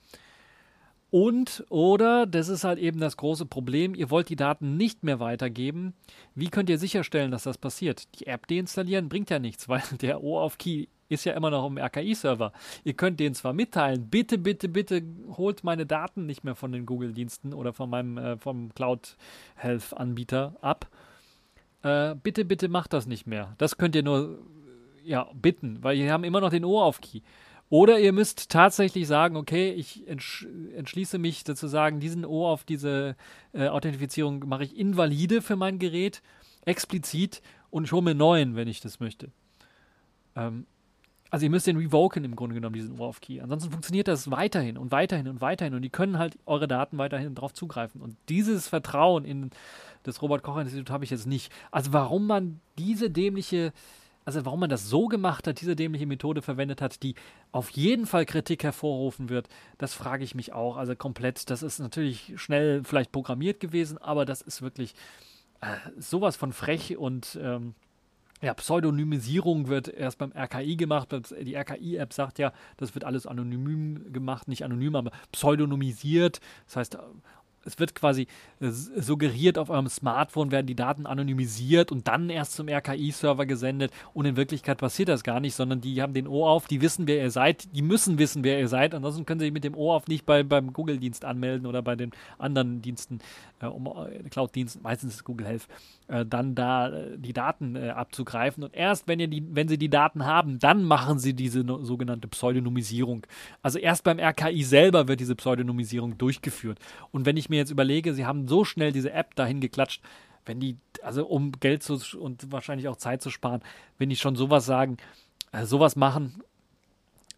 Und 1.12 1.66
oder, 1.68 2.24
das 2.24 2.48
ist 2.48 2.64
halt 2.64 2.78
eben 2.78 2.98
das 2.98 3.18
große 3.18 3.44
Problem, 3.44 3.94
ihr 3.94 4.08
wollt 4.08 4.30
die 4.30 4.36
Daten 4.36 4.78
nicht 4.78 5.02
mehr 5.02 5.20
weitergeben. 5.20 5.92
Wie 6.34 6.48
könnt 6.48 6.70
ihr 6.70 6.78
sicherstellen, 6.78 7.30
dass 7.30 7.42
das 7.42 7.58
passiert? 7.58 8.18
Die 8.18 8.26
App 8.28 8.46
deinstallieren 8.46 9.10
bringt 9.10 9.28
ja 9.28 9.38
nichts, 9.38 9.68
weil 9.68 9.82
der 10.00 10.24
O-auf-Key 10.24 10.86
ist 11.10 11.26
ja 11.26 11.34
immer 11.34 11.50
noch 11.50 11.66
im 11.66 11.76
RKI-Server. 11.76 12.54
Ihr 12.84 12.94
könnt 12.94 13.20
denen 13.20 13.34
zwar 13.34 13.52
mitteilen, 13.52 14.08
bitte, 14.08 14.38
bitte, 14.38 14.70
bitte 14.70 15.02
holt 15.36 15.64
meine 15.64 15.84
Daten 15.84 16.24
nicht 16.24 16.44
mehr 16.44 16.54
von 16.54 16.72
den 16.72 16.86
Google-Diensten 16.86 17.52
oder 17.52 17.74
von 17.74 17.90
meinem 17.90 18.16
äh, 18.16 18.38
vom 18.38 18.74
Cloud 18.74 19.18
Health-Anbieter 19.56 20.56
ab. 20.62 20.88
Äh, 21.82 22.14
bitte, 22.14 22.46
bitte 22.46 22.70
macht 22.70 22.94
das 22.94 23.06
nicht 23.06 23.26
mehr. 23.26 23.54
Das 23.58 23.76
könnt 23.76 23.94
ihr 23.94 24.02
nur 24.02 24.38
ja, 25.04 25.28
bitten, 25.34 25.82
weil 25.82 25.98
ihr 25.98 26.10
haben 26.10 26.24
immer 26.24 26.40
noch 26.40 26.48
den 26.48 26.64
Ohr 26.64 26.86
auf 26.86 27.02
Key. 27.02 27.20
Oder 27.72 27.98
ihr 28.00 28.12
müsst 28.12 28.50
tatsächlich 28.50 29.06
sagen, 29.06 29.34
okay, 29.34 29.72
ich 29.72 30.06
entsch 30.06 30.46
entschließe 30.76 31.16
mich 31.16 31.42
sozusagen, 31.46 32.00
diesen 32.00 32.26
Ohr 32.26 32.50
auf 32.50 32.64
diese 32.64 33.16
äh, 33.54 33.68
Authentifizierung 33.68 34.46
mache 34.46 34.64
ich 34.64 34.76
invalide 34.76 35.40
für 35.40 35.56
mein 35.56 35.78
Gerät, 35.78 36.20
explizit, 36.66 37.40
und 37.70 37.84
ich 37.84 37.92
hole 37.92 38.02
mir 38.02 38.14
neuen, 38.14 38.56
wenn 38.56 38.68
ich 38.68 38.82
das 38.82 39.00
möchte. 39.00 39.30
Ähm, 40.36 40.66
also 41.30 41.46
ihr 41.46 41.50
müsst 41.50 41.66
den 41.66 41.78
revoken 41.78 42.24
im 42.24 42.36
Grunde 42.36 42.54
genommen, 42.54 42.74
diesen 42.74 43.00
OAuth-Key. 43.00 43.40
Ansonsten 43.40 43.70
funktioniert 43.70 44.06
das 44.06 44.30
weiterhin 44.30 44.76
und 44.76 44.92
weiterhin 44.92 45.26
und 45.26 45.40
weiterhin 45.40 45.72
und 45.72 45.80
die 45.80 45.88
können 45.88 46.18
halt 46.18 46.38
eure 46.44 46.68
Daten 46.68 46.98
weiterhin 46.98 47.34
darauf 47.34 47.54
zugreifen. 47.54 48.02
Und 48.02 48.18
dieses 48.28 48.68
Vertrauen 48.68 49.24
in 49.24 49.48
das 50.02 50.20
Robert-Koch-Institut 50.20 50.90
habe 50.90 51.04
ich 51.04 51.10
jetzt 51.10 51.26
nicht. 51.26 51.50
Also 51.70 51.94
warum 51.94 52.26
man 52.26 52.60
diese 52.76 53.08
dämliche 53.08 53.72
also 54.24 54.44
warum 54.44 54.60
man 54.60 54.70
das 54.70 54.88
so 54.88 55.06
gemacht 55.06 55.46
hat, 55.46 55.60
diese 55.60 55.76
dämliche 55.76 56.06
Methode 56.06 56.42
verwendet 56.42 56.80
hat, 56.80 57.02
die 57.02 57.14
auf 57.50 57.70
jeden 57.70 58.06
Fall 58.06 58.24
Kritik 58.24 58.62
hervorrufen 58.64 59.28
wird, 59.28 59.48
das 59.78 59.94
frage 59.94 60.24
ich 60.24 60.34
mich 60.34 60.52
auch. 60.52 60.76
Also 60.76 60.94
komplett, 60.94 61.50
das 61.50 61.62
ist 61.62 61.78
natürlich 61.78 62.32
schnell 62.36 62.82
vielleicht 62.84 63.12
programmiert 63.12 63.60
gewesen, 63.60 63.98
aber 63.98 64.24
das 64.24 64.40
ist 64.42 64.62
wirklich 64.62 64.94
äh, 65.60 65.76
sowas 65.98 66.36
von 66.36 66.52
frech 66.52 66.96
und 66.96 67.38
ähm, 67.42 67.74
ja, 68.42 68.54
Pseudonymisierung 68.54 69.68
wird 69.68 69.86
erst 69.86 70.18
beim 70.18 70.32
RKI 70.32 70.76
gemacht. 70.76 71.10
Die 71.40 71.54
RKI-App 71.54 72.12
sagt 72.12 72.40
ja, 72.40 72.52
das 72.76 72.92
wird 72.94 73.04
alles 73.04 73.24
anonym 73.24 74.12
gemacht, 74.12 74.48
nicht 74.48 74.64
anonym, 74.64 74.96
aber 74.96 75.12
pseudonymisiert. 75.30 76.40
Das 76.66 76.76
heißt, 76.76 76.98
es 77.64 77.78
wird 77.78 77.94
quasi 77.94 78.26
äh, 78.60 78.70
suggeriert, 78.70 79.58
auf 79.58 79.70
eurem 79.70 79.88
Smartphone 79.88 80.50
werden 80.50 80.66
die 80.66 80.74
Daten 80.74 81.06
anonymisiert 81.06 81.92
und 81.92 82.08
dann 82.08 82.30
erst 82.30 82.52
zum 82.54 82.68
RKI-Server 82.68 83.46
gesendet. 83.46 83.92
Und 84.14 84.26
in 84.26 84.36
Wirklichkeit 84.36 84.78
passiert 84.78 85.08
das 85.08 85.22
gar 85.22 85.40
nicht, 85.40 85.54
sondern 85.54 85.80
die 85.80 86.02
haben 86.02 86.14
den 86.14 86.26
O 86.26 86.46
auf, 86.46 86.66
die 86.66 86.80
wissen, 86.80 87.06
wer 87.06 87.22
ihr 87.22 87.30
seid, 87.30 87.74
die 87.74 87.82
müssen 87.82 88.18
wissen, 88.18 88.44
wer 88.44 88.58
ihr 88.58 88.68
seid. 88.68 88.94
Ansonsten 88.94 89.26
können 89.26 89.40
sie 89.40 89.46
sich 89.46 89.52
mit 89.52 89.64
dem 89.64 89.74
O 89.74 89.92
auf 89.92 90.08
nicht 90.08 90.26
bei, 90.26 90.42
beim 90.42 90.72
Google-Dienst 90.72 91.24
anmelden 91.24 91.66
oder 91.66 91.82
bei 91.82 91.96
den 91.96 92.10
anderen 92.38 92.82
Diensten, 92.82 93.20
äh, 93.60 93.66
um 93.66 93.86
äh, 93.86 94.28
Cloud-Diensten, 94.28 94.82
meistens 94.82 95.14
ist 95.14 95.24
Google 95.24 95.46
Health, 95.46 95.68
äh, 96.08 96.26
dann 96.26 96.54
da 96.54 96.88
äh, 96.88 97.18
die 97.18 97.32
Daten 97.32 97.76
abzugreifen. 97.76 98.64
Und 98.64 98.74
erst 98.74 99.08
wenn, 99.08 99.20
ihr 99.20 99.28
die, 99.28 99.44
wenn 99.54 99.68
sie 99.68 99.78
die 99.78 99.88
Daten 99.88 100.24
haben, 100.24 100.58
dann 100.58 100.82
machen 100.84 101.18
sie 101.18 101.34
diese 101.34 101.60
no, 101.60 101.82
sogenannte 101.82 102.28
Pseudonymisierung. 102.28 103.26
Also 103.62 103.78
erst 103.78 104.04
beim 104.04 104.18
RKI 104.18 104.62
selber 104.62 105.08
wird 105.08 105.20
diese 105.20 105.34
Pseudonymisierung 105.34 106.18
durchgeführt. 106.18 106.78
Und 107.10 107.26
wenn 107.26 107.36
ich 107.36 107.48
mir 107.52 107.58
jetzt 107.58 107.70
überlege, 107.70 108.14
sie 108.14 108.26
haben 108.26 108.48
so 108.48 108.64
schnell 108.64 108.92
diese 108.92 109.12
App 109.12 109.34
dahin 109.34 109.60
geklatscht, 109.60 110.02
wenn 110.44 110.58
die, 110.58 110.76
also 111.02 111.26
um 111.26 111.52
Geld 111.52 111.82
zu 111.82 112.00
und 112.18 112.50
wahrscheinlich 112.50 112.88
auch 112.88 112.96
Zeit 112.96 113.22
zu 113.22 113.30
sparen, 113.30 113.62
wenn 113.98 114.08
die 114.08 114.16
schon 114.16 114.34
sowas 114.34 114.66
sagen, 114.66 114.96
äh, 115.52 115.64
sowas 115.64 115.94
machen, 115.94 116.42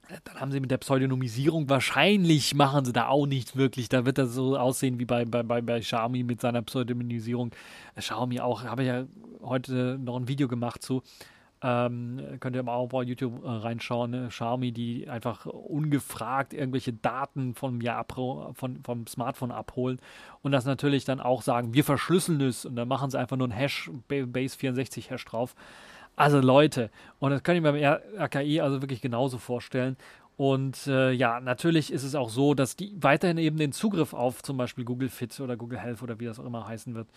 äh, 0.09 0.17
dann 0.25 0.41
haben 0.41 0.53
sie 0.53 0.61
mit 0.61 0.71
der 0.71 0.79
Pseudonymisierung 0.79 1.69
wahrscheinlich 1.69 2.55
machen 2.55 2.85
sie 2.85 2.93
da 2.93 3.09
auch 3.09 3.27
nichts 3.27 3.57
wirklich. 3.57 3.89
Da 3.89 4.07
wird 4.07 4.19
das 4.19 4.33
so 4.33 4.57
aussehen 4.57 4.99
wie 4.99 5.05
bei, 5.05 5.25
bei, 5.25 5.43
bei, 5.43 5.61
bei 5.61 5.81
Xiaomi 5.81 6.23
mit 6.23 6.41
seiner 6.41 6.63
Pseudonymisierung. 6.63 7.53
Äh, 7.95 8.01
Xiaomi 8.01 8.41
auch, 8.41 8.65
habe 8.65 8.85
ja 8.85 9.05
heute 9.43 9.99
noch 10.03 10.17
ein 10.17 10.29
Video 10.29 10.49
gemacht 10.49 10.83
zu. 10.83 11.03
Ähm, 11.67 12.21
könnt 12.41 12.55
ihr 12.57 12.63
mal 12.63 12.75
auch 12.75 12.89
bei 12.89 13.03
YouTube 13.05 13.43
äh, 13.43 13.49
reinschauen. 13.49 14.11
Ne? 14.11 14.29
Xiaomi, 14.29 14.71
die 14.71 15.09
einfach 15.09 15.47
ungefragt 15.47 16.53
irgendwelche 16.53 16.93
Daten 16.93 17.55
vom, 17.55 17.81
ja, 17.81 18.05
von, 18.05 18.83
vom 18.83 19.07
Smartphone 19.07 19.51
abholen 19.51 19.99
und 20.43 20.53
das 20.53 20.67
natürlich 20.67 21.07
dann 21.07 21.21
auch 21.21 21.41
sagen, 21.41 21.73
wir 21.73 21.83
verschlüsseln 21.83 22.43
es 22.43 22.67
und 22.67 22.77
dann 22.77 22.87
machen 22.87 23.11
sie 23.11 23.19
einfach 23.19 23.39
nur 23.39 23.49
ein 23.49 23.53
Hash, 23.53 23.91
Base 24.09 24.59
64 24.59 25.09
Hash 25.09 25.25
drauf. 25.25 25.55
Also 26.17 26.39
Leute, 26.39 26.91
und 27.19 27.31
das 27.31 27.43
kann 27.43 27.57
ich 27.57 27.63
mir 27.63 27.73
beim 27.73 27.83
RKI 28.21 28.61
also 28.61 28.83
wirklich 28.83 29.01
genauso 29.01 29.39
vorstellen. 29.39 29.97
Und 30.37 30.87
äh, 30.87 31.13
ja, 31.13 31.41
natürlich 31.41 31.91
ist 31.91 32.03
es 32.03 32.15
auch 32.15 32.29
so, 32.29 32.53
dass 32.53 32.77
die 32.77 32.95
weiterhin 33.01 33.39
eben 33.39 33.57
den 33.57 33.73
Zugriff 33.73 34.13
auf 34.13 34.43
zum 34.43 34.59
Beispiel 34.59 34.85
Google 34.85 35.09
Fit 35.09 35.39
oder 35.41 35.57
Google 35.57 35.79
Health 35.79 36.03
oder 36.03 36.21
wie 36.21 36.27
das 36.27 36.39
auch 36.39 36.45
immer 36.45 36.67
heißen 36.67 36.95
wird, 36.95 37.09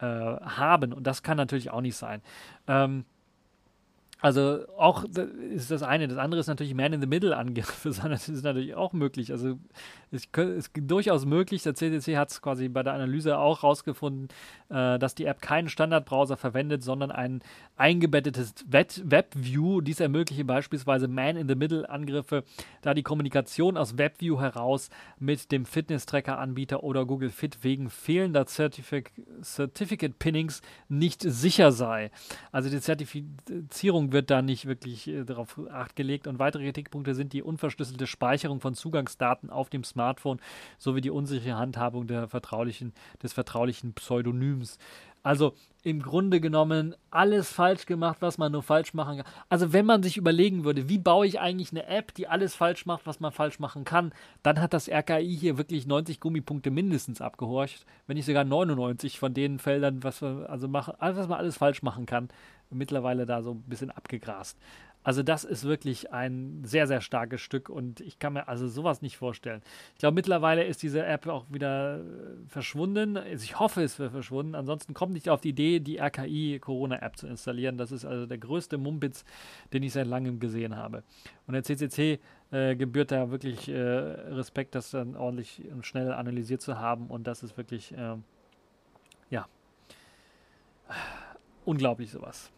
äh, 0.00 0.04
haben. 0.04 0.92
Und 0.92 1.06
das 1.06 1.22
kann 1.22 1.38
natürlich 1.38 1.70
auch 1.70 1.80
nicht 1.80 1.96
sein. 1.96 2.20
Ähm, 2.68 3.06
also 4.20 4.64
auch 4.78 5.04
ist 5.04 5.70
das 5.70 5.82
eine. 5.82 6.08
Das 6.08 6.18
andere 6.18 6.40
ist 6.40 6.46
natürlich 6.46 6.74
Man-in-the-Middle-Angriffe. 6.74 7.90
Das 8.08 8.28
ist 8.28 8.42
natürlich 8.42 8.74
auch 8.74 8.92
möglich. 8.92 9.32
Also 9.32 9.58
es 10.14 10.28
ist 10.32 10.70
durchaus 10.74 11.26
möglich. 11.26 11.62
Der 11.62 11.74
CCC 11.74 12.16
hat 12.16 12.30
es 12.30 12.40
quasi 12.40 12.68
bei 12.68 12.82
der 12.82 12.94
Analyse 12.94 13.38
auch 13.38 13.62
rausgefunden, 13.62 14.28
äh, 14.70 14.98
dass 14.98 15.14
die 15.14 15.24
App 15.24 15.42
keinen 15.42 15.68
Standardbrowser 15.68 16.36
verwendet, 16.36 16.82
sondern 16.82 17.10
ein 17.10 17.42
eingebettetes 17.76 18.54
WebView. 18.68 19.80
Dies 19.80 20.00
ermögliche 20.00 20.44
beispielsweise 20.44 21.08
Man-in-the-Middle-Angriffe, 21.08 22.44
da 22.82 22.94
die 22.94 23.02
Kommunikation 23.02 23.76
aus 23.76 23.98
WebView 23.98 24.40
heraus 24.40 24.90
mit 25.18 25.50
dem 25.50 25.66
Fitness-Tracker-Anbieter 25.66 26.84
oder 26.84 27.04
Google 27.04 27.30
Fit 27.30 27.58
wegen 27.62 27.90
fehlender 27.90 28.46
Certific 28.46 29.12
Certificate-Pinnings 29.42 30.62
nicht 30.88 31.22
sicher 31.22 31.72
sei. 31.72 32.10
Also 32.52 32.70
die 32.70 32.80
Zertifizierung 32.80 34.12
wird 34.12 34.30
da 34.30 34.42
nicht 34.42 34.66
wirklich 34.66 35.08
äh, 35.08 35.24
darauf 35.24 35.60
acht 35.70 35.96
gelegt. 35.96 36.26
Und 36.26 36.38
weitere 36.38 36.64
Kritikpunkte 36.64 37.14
sind 37.14 37.32
die 37.32 37.42
unverschlüsselte 37.42 38.06
Speicherung 38.06 38.60
von 38.60 38.74
Zugangsdaten 38.74 39.50
auf 39.50 39.70
dem 39.70 39.82
Smartphone 39.82 40.03
sowie 40.78 41.00
die 41.00 41.10
unsichere 41.10 41.56
Handhabung 41.56 42.06
der 42.06 42.28
vertraulichen, 42.28 42.92
des 43.22 43.32
vertraulichen 43.32 43.94
Pseudonyms. 43.94 44.78
Also 45.22 45.54
im 45.82 46.02
Grunde 46.02 46.38
genommen 46.38 46.94
alles 47.10 47.50
falsch 47.50 47.86
gemacht, 47.86 48.18
was 48.20 48.36
man 48.36 48.52
nur 48.52 48.62
falsch 48.62 48.92
machen 48.92 49.18
kann. 49.18 49.32
Also 49.48 49.72
wenn 49.72 49.86
man 49.86 50.02
sich 50.02 50.18
überlegen 50.18 50.64
würde, 50.64 50.90
wie 50.90 50.98
baue 50.98 51.26
ich 51.26 51.40
eigentlich 51.40 51.72
eine 51.72 51.86
App, 51.86 52.12
die 52.12 52.28
alles 52.28 52.54
falsch 52.54 52.84
macht, 52.84 53.06
was 53.06 53.20
man 53.20 53.32
falsch 53.32 53.58
machen 53.58 53.84
kann, 53.84 54.12
dann 54.42 54.60
hat 54.60 54.74
das 54.74 54.86
RKI 54.86 55.34
hier 55.34 55.56
wirklich 55.56 55.86
90 55.86 56.20
Gummipunkte 56.20 56.70
mindestens 56.70 57.22
abgehorcht, 57.22 57.86
wenn 58.06 58.16
nicht 58.16 58.26
sogar 58.26 58.44
99 58.44 59.18
von 59.18 59.32
den 59.32 59.58
Feldern, 59.58 60.02
was 60.02 60.20
man 60.20 60.44
also 60.44 60.68
machen, 60.68 60.92
was 60.98 61.28
man 61.28 61.38
alles 61.38 61.56
falsch 61.56 61.82
machen 61.82 62.04
kann, 62.04 62.28
mittlerweile 62.70 63.24
da 63.24 63.42
so 63.42 63.52
ein 63.52 63.62
bisschen 63.62 63.90
abgegrast. 63.90 64.58
Also 65.04 65.22
das 65.22 65.44
ist 65.44 65.64
wirklich 65.64 66.12
ein 66.12 66.62
sehr, 66.64 66.86
sehr 66.86 67.02
starkes 67.02 67.42
Stück 67.42 67.68
und 67.68 68.00
ich 68.00 68.18
kann 68.18 68.32
mir 68.32 68.48
also 68.48 68.66
sowas 68.66 69.02
nicht 69.02 69.18
vorstellen. 69.18 69.60
Ich 69.92 69.98
glaube, 69.98 70.14
mittlerweile 70.14 70.64
ist 70.64 70.82
diese 70.82 71.04
App 71.04 71.26
auch 71.26 71.44
wieder 71.50 71.98
äh, 71.98 72.00
verschwunden. 72.48 73.18
Also 73.18 73.44
ich 73.44 73.60
hoffe, 73.60 73.82
es 73.82 73.98
wird 73.98 74.12
verschwunden. 74.12 74.54
Ansonsten 74.54 74.94
kommt 74.94 75.12
nicht 75.12 75.28
auf 75.28 75.42
die 75.42 75.50
Idee, 75.50 75.78
die 75.80 75.98
RKI 75.98 76.58
Corona-App 76.58 77.18
zu 77.18 77.26
installieren. 77.26 77.76
Das 77.76 77.92
ist 77.92 78.06
also 78.06 78.24
der 78.24 78.38
größte 78.38 78.78
Mumpitz, 78.78 79.26
den 79.74 79.82
ich 79.82 79.92
seit 79.92 80.06
langem 80.06 80.40
gesehen 80.40 80.74
habe. 80.74 81.02
Und 81.46 81.52
der 81.52 81.62
CCC 81.62 82.18
äh, 82.50 82.74
gebührt 82.74 83.12
da 83.12 83.30
wirklich 83.30 83.68
äh, 83.68 83.78
Respekt, 83.78 84.74
das 84.74 84.90
dann 84.90 85.16
ordentlich 85.16 85.60
und 85.70 85.84
schnell 85.84 86.12
analysiert 86.12 86.62
zu 86.62 86.78
haben. 86.78 87.08
Und 87.08 87.26
das 87.26 87.42
ist 87.42 87.58
wirklich, 87.58 87.92
äh, 87.92 88.16
ja, 89.28 89.46
unglaublich 91.66 92.10
sowas 92.10 92.50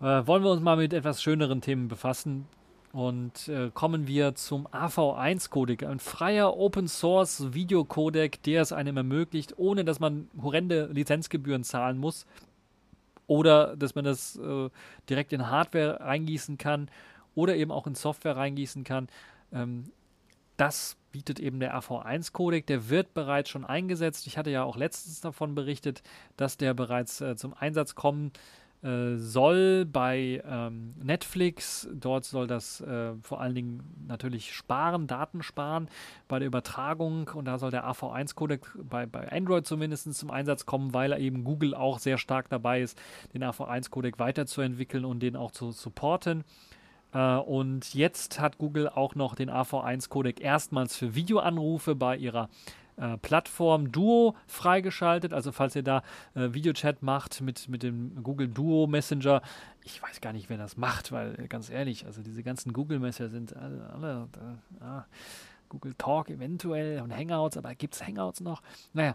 äh, 0.00 0.26
wollen 0.26 0.42
wir 0.42 0.50
uns 0.50 0.62
mal 0.62 0.76
mit 0.76 0.92
etwas 0.92 1.22
schöneren 1.22 1.60
Themen 1.60 1.88
befassen. 1.88 2.46
Und 2.92 3.48
äh, 3.48 3.70
kommen 3.74 4.06
wir 4.06 4.34
zum 4.36 4.66
AV1-Codec, 4.68 5.86
ein 5.86 6.00
freier 6.00 6.56
Open-Source 6.56 7.52
Videocodec, 7.52 8.42
der 8.44 8.62
es 8.62 8.72
einem 8.72 8.96
ermöglicht, 8.96 9.58
ohne 9.58 9.84
dass 9.84 10.00
man 10.00 10.30
horrende 10.40 10.86
Lizenzgebühren 10.86 11.62
zahlen 11.62 11.98
muss 11.98 12.24
oder 13.26 13.76
dass 13.76 13.94
man 13.94 14.06
das 14.06 14.36
äh, 14.36 14.70
direkt 15.10 15.34
in 15.34 15.50
Hardware 15.50 16.00
reingießen 16.00 16.56
kann 16.56 16.90
oder 17.34 17.56
eben 17.56 17.70
auch 17.70 17.86
in 17.86 17.94
Software 17.94 18.36
reingießen 18.36 18.84
kann. 18.84 19.08
Ähm, 19.52 19.84
das 20.56 20.96
bietet 21.12 21.38
eben 21.38 21.60
der 21.60 21.76
AV1-Codec. 21.78 22.66
Der 22.66 22.88
wird 22.88 23.12
bereits 23.12 23.50
schon 23.50 23.66
eingesetzt. 23.66 24.26
Ich 24.26 24.38
hatte 24.38 24.50
ja 24.50 24.64
auch 24.64 24.76
letztens 24.76 25.20
davon 25.20 25.54
berichtet, 25.54 26.02
dass 26.38 26.56
der 26.56 26.72
bereits 26.72 27.20
äh, 27.20 27.36
zum 27.36 27.52
Einsatz 27.52 27.94
kommt 27.94 28.38
äh, 28.86 29.16
soll 29.16 29.84
bei 29.84 30.40
ähm, 30.48 30.94
Netflix. 31.02 31.88
Dort 31.92 32.24
soll 32.24 32.46
das 32.46 32.80
äh, 32.80 33.14
vor 33.20 33.40
allen 33.40 33.56
Dingen 33.56 33.82
natürlich 34.06 34.54
sparen, 34.54 35.08
Daten 35.08 35.42
sparen 35.42 35.88
bei 36.28 36.38
der 36.38 36.46
Übertragung. 36.46 37.28
Und 37.34 37.46
da 37.46 37.58
soll 37.58 37.72
der 37.72 37.84
AV1-Codec 37.84 38.60
bei, 38.88 39.06
bei 39.06 39.30
Android 39.32 39.66
zumindest 39.66 40.14
zum 40.14 40.30
Einsatz 40.30 40.66
kommen, 40.66 40.94
weil 40.94 41.20
eben 41.20 41.42
Google 41.42 41.74
auch 41.74 41.98
sehr 41.98 42.16
stark 42.16 42.48
dabei 42.48 42.80
ist, 42.80 42.96
den 43.34 43.42
AV1-Codec 43.42 44.20
weiterzuentwickeln 44.20 45.04
und 45.04 45.20
den 45.20 45.34
auch 45.34 45.50
zu 45.50 45.72
supporten. 45.72 46.44
Uh, 47.14 47.40
und 47.40 47.94
jetzt 47.94 48.40
hat 48.40 48.58
Google 48.58 48.88
auch 48.88 49.14
noch 49.14 49.36
den 49.36 49.48
AV1-Codec 49.48 50.40
erstmals 50.40 50.96
für 50.96 51.14
Videoanrufe 51.14 51.94
bei 51.94 52.16
ihrer 52.16 52.50
äh, 52.96 53.16
Plattform 53.18 53.92
Duo 53.92 54.36
freigeschaltet. 54.46 55.32
Also 55.32 55.52
falls 55.52 55.76
ihr 55.76 55.82
da 55.82 56.02
äh, 56.34 56.52
Videochat 56.52 57.02
macht 57.02 57.40
mit, 57.40 57.68
mit 57.68 57.82
dem 57.82 58.22
Google 58.22 58.48
Duo 58.48 58.86
Messenger, 58.86 59.42
ich 59.84 60.02
weiß 60.02 60.20
gar 60.20 60.32
nicht, 60.32 60.48
wer 60.48 60.58
das 60.58 60.76
macht, 60.76 61.12
weil 61.12 61.38
äh, 61.38 61.48
ganz 61.48 61.70
ehrlich, 61.70 62.06
also 62.06 62.22
diese 62.22 62.42
ganzen 62.42 62.72
Google 62.72 62.98
Messenger 62.98 63.30
sind 63.30 63.56
alle, 63.56 63.90
alle 63.92 64.28
ah, 64.80 65.04
Google 65.68 65.94
Talk 65.98 66.30
eventuell 66.30 67.00
und 67.02 67.14
Hangouts, 67.14 67.56
aber 67.56 67.74
gibt 67.74 67.94
es 67.94 68.06
Hangouts 68.06 68.40
noch? 68.40 68.62
Naja, 68.92 69.14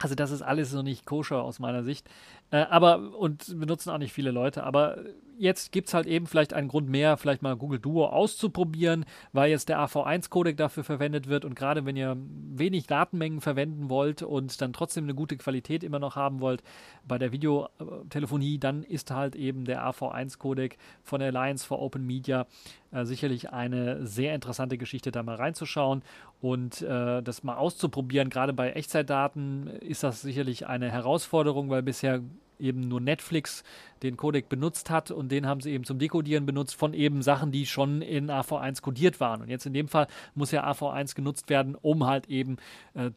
Also 0.00 0.14
das 0.14 0.30
ist 0.30 0.42
alles 0.42 0.70
so 0.70 0.82
nicht 0.82 1.06
koscher 1.06 1.42
aus 1.42 1.58
meiner 1.58 1.82
Sicht. 1.82 2.08
Äh, 2.50 2.58
aber, 2.70 3.16
und 3.18 3.58
benutzen 3.58 3.90
auch 3.90 3.98
nicht 3.98 4.12
viele 4.12 4.30
Leute, 4.30 4.64
aber 4.64 4.98
jetzt 5.38 5.72
gibt 5.72 5.88
es 5.88 5.94
halt 5.94 6.06
eben 6.06 6.26
vielleicht 6.26 6.52
einen 6.52 6.68
Grund 6.68 6.88
mehr, 6.88 7.16
vielleicht 7.16 7.42
mal 7.42 7.56
Google 7.56 7.78
Duo 7.78 8.06
auszuprobieren, 8.06 9.04
weil 9.32 9.50
jetzt 9.50 9.68
der 9.68 9.78
AV1-Codec 9.78 10.56
dafür 10.56 10.84
verwendet 10.84 11.28
wird 11.28 11.44
und 11.44 11.54
gerade 11.54 11.86
wenn 11.86 11.96
ihr 11.96 12.16
wenig 12.18 12.86
Datenmengen 12.86 13.40
verwenden 13.40 13.88
wollt 13.88 14.22
und 14.22 14.60
dann 14.60 14.72
trotzdem 14.72 15.04
eine 15.04 15.14
gute 15.14 15.36
Qualität 15.36 15.84
immer 15.84 15.98
noch 15.98 16.16
haben 16.16 16.40
wollt 16.40 16.62
bei 17.06 17.18
der 17.18 17.32
Videotelefonie, 17.32 18.58
dann 18.58 18.82
ist 18.82 19.10
halt 19.10 19.36
eben 19.36 19.64
der 19.64 19.86
AV1-Codec 19.86 20.76
von 21.02 21.20
der 21.20 21.28
Alliance 21.28 21.66
for 21.66 21.80
Open 21.80 22.04
Media 22.04 22.46
äh, 22.90 23.04
sicherlich 23.04 23.50
eine 23.50 24.06
sehr 24.06 24.34
interessante 24.34 24.76
Geschichte, 24.76 25.12
da 25.12 25.22
mal 25.22 25.36
reinzuschauen 25.36 26.02
und 26.40 26.82
äh, 26.82 27.22
das 27.22 27.44
mal 27.44 27.56
auszuprobieren. 27.56 28.30
Gerade 28.30 28.52
bei 28.52 28.72
Echtzeitdaten 28.72 29.68
ist 29.68 30.02
das 30.02 30.22
sicherlich 30.22 30.66
eine 30.66 30.90
Herausforderung, 30.90 31.70
weil 31.70 31.82
bisher 31.82 32.22
eben 32.58 32.80
nur 32.88 33.00
Netflix 33.00 33.62
den 34.02 34.16
Codec 34.16 34.48
benutzt 34.48 34.90
hat 34.90 35.10
und 35.10 35.30
den 35.30 35.46
haben 35.46 35.60
sie 35.60 35.72
eben 35.72 35.84
zum 35.84 35.98
Dekodieren 35.98 36.46
benutzt 36.46 36.74
von 36.76 36.94
eben 36.94 37.22
Sachen, 37.22 37.50
die 37.50 37.66
schon 37.66 38.02
in 38.02 38.30
AV1 38.30 38.82
kodiert 38.82 39.20
waren. 39.20 39.42
Und 39.42 39.48
jetzt 39.48 39.66
in 39.66 39.72
dem 39.72 39.88
Fall 39.88 40.06
muss 40.34 40.50
ja 40.50 40.68
AV1 40.68 41.14
genutzt 41.14 41.48
werden, 41.50 41.74
um 41.74 42.06
halt 42.06 42.28
eben 42.28 42.56
äh, 42.94 43.10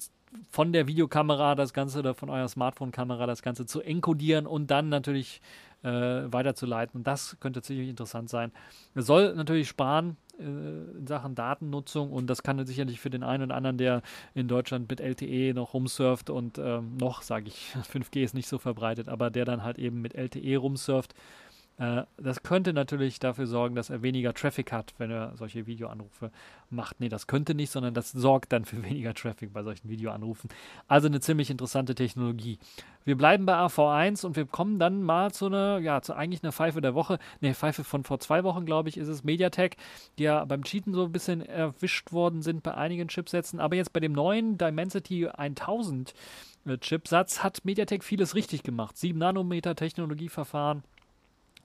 von 0.50 0.72
der 0.72 0.88
Videokamera 0.88 1.56
das 1.56 1.74
Ganze 1.74 2.00
oder 2.00 2.14
von 2.14 2.30
eurer 2.30 2.48
Smartphone-Kamera 2.48 3.26
das 3.26 3.42
Ganze 3.42 3.66
zu 3.66 3.82
encodieren 3.82 4.48
und 4.48 4.72
dann 4.72 4.90
natürlich 4.90 5.42
äh, 5.84 5.90
weiterzuleiten. 5.90 7.00
Und 7.00 7.08
das 7.08 7.38
könnte 7.40 7.62
ziemlich 7.62 7.90
interessant 7.90 8.30
sein. 8.30 8.52
Soll 8.96 9.36
natürlich 9.36 9.68
sparen, 9.68 10.18
in 10.42 11.08
Sachen 11.08 11.36
Datennutzung 11.36 12.12
und 12.12 12.28
das 12.28 12.44
kann 12.44 12.64
sicherlich 12.66 13.00
für 13.00 13.10
den 13.10 13.24
einen 13.24 13.44
oder 13.44 13.56
anderen, 13.56 13.78
der 13.78 14.02
in 14.34 14.48
Deutschland 14.48 14.90
mit 14.90 15.00
LTE 15.00 15.54
noch 15.54 15.74
rumsurft 15.74 16.30
und 16.30 16.58
ähm, 16.58 16.98
noch, 16.98 17.22
sage 17.22 17.48
ich, 17.48 17.74
5G 17.94 18.24
ist 18.24 18.34
nicht 18.34 18.48
so 18.48 18.58
verbreitet, 18.58 19.08
aber 19.10 19.30
der 19.30 19.46
dann 19.46 19.64
halt 19.64 19.80
eben 19.80 20.02
mit 20.02 20.16
LTE 20.16 20.58
rumsurft, 20.58 21.14
äh, 21.82 22.04
das 22.18 22.44
könnte 22.44 22.74
natürlich 22.74 23.18
dafür 23.18 23.48
sorgen, 23.48 23.74
dass 23.74 23.90
er 23.90 24.04
weniger 24.04 24.36
Traffic 24.36 24.72
hat, 24.72 24.94
wenn 25.00 25.10
er 25.10 25.36
solche 25.36 25.66
Videoanrufe 25.66 26.30
macht. 26.70 27.00
Nee, 27.00 27.10
das 27.10 27.26
könnte 27.26 27.56
nicht, 27.56 27.72
sondern 27.72 27.96
das 27.96 28.12
sorgt 28.12 28.54
dann 28.54 28.66
für 28.66 28.84
weniger 28.88 29.16
Traffic 29.16 29.52
bei 29.52 29.64
solchen 29.64 29.90
Videoanrufen. 29.90 30.52
Also 30.88 31.08
eine 31.08 31.22
ziemlich 31.22 31.50
interessante 31.50 31.96
Technologie. 31.96 32.60
Wir 33.04 33.18
bleiben 33.18 33.48
bei 33.48 33.56
AV1 33.56 34.24
und 34.28 34.36
wir 34.36 34.46
kommen 34.46 34.78
dann 34.78 35.02
mal 35.02 35.32
zu 35.32 35.48
einer, 35.48 35.80
ja, 35.80 36.04
zu 36.04 36.14
eigentlich 36.14 36.44
einer 36.44 36.52
Pfeife 36.52 36.82
der 36.82 36.94
Woche. 36.94 37.18
Ne, 37.40 37.56
Pfeife 37.56 37.84
von 37.84 38.04
vor 38.04 38.20
zwei 38.20 38.44
Wochen, 38.44 38.68
glaube 38.68 38.90
ich, 38.90 38.98
ist 38.98 39.08
es 39.08 39.24
Mediatek, 39.24 39.76
die 40.20 40.24
ja 40.24 40.46
beim 40.46 40.64
Cheaten 40.64 40.94
so 40.94 41.06
ein 41.06 41.12
bisschen 41.12 41.42
erwischt 41.42 42.12
worden 42.12 42.44
sind 42.44 42.62
bei 42.62 42.76
einigen 42.76 43.08
Chipsätzen. 43.08 43.60
Aber 43.60 43.76
jetzt 43.76 43.92
bei 43.92 44.00
dem 44.00 44.12
neuen 44.12 44.60
Dimensity 44.60 45.30
1000 45.30 46.14
äh, 46.68 46.78
Chipsatz 46.78 47.42
hat 47.42 47.66
Mediatek 47.66 48.04
vieles 48.04 48.36
richtig 48.36 48.62
gemacht. 48.62 48.98
7 48.98 49.18
Nanometer 49.18 49.76
Technologieverfahren 49.76 50.84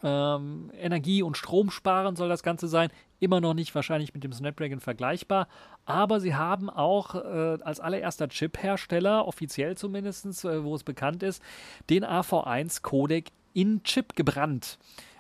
ähm, 0.03 0.71
Energie- 0.79 1.23
und 1.23 1.37
Strom 1.37 1.71
sparen 1.71 2.17
soll 2.17 2.29
das 2.29 2.43
Ganze 2.43 2.69
sein. 2.69 2.91
Immer 3.19 3.41
noch 3.41 3.55
nicht 3.55 3.75
wahrscheinlich 3.75 4.13
mit 4.15 4.25
dem 4.25 4.33
Snapdragon 4.33 4.81
vergleichbar. 4.81 5.49
Aber 5.85 6.21
sie 6.21 6.35
haben 6.35 6.69
auch 6.69 7.15
äh, 7.15 7.59
als 7.63 7.81
allererster 7.81 8.29
Chip-Hersteller, 8.29 9.27
offiziell 9.27 9.77
zumindest, 9.77 10.45
äh, 10.45 10.65
wo 10.65 10.75
es 10.75 10.85
bekannt 10.85 11.23
ist, 11.23 11.43
den 11.89 12.05
AV1-Codec 12.05 13.31
in 13.55 13.83
Chip 13.85 14.17
gebrannt. 14.17 14.79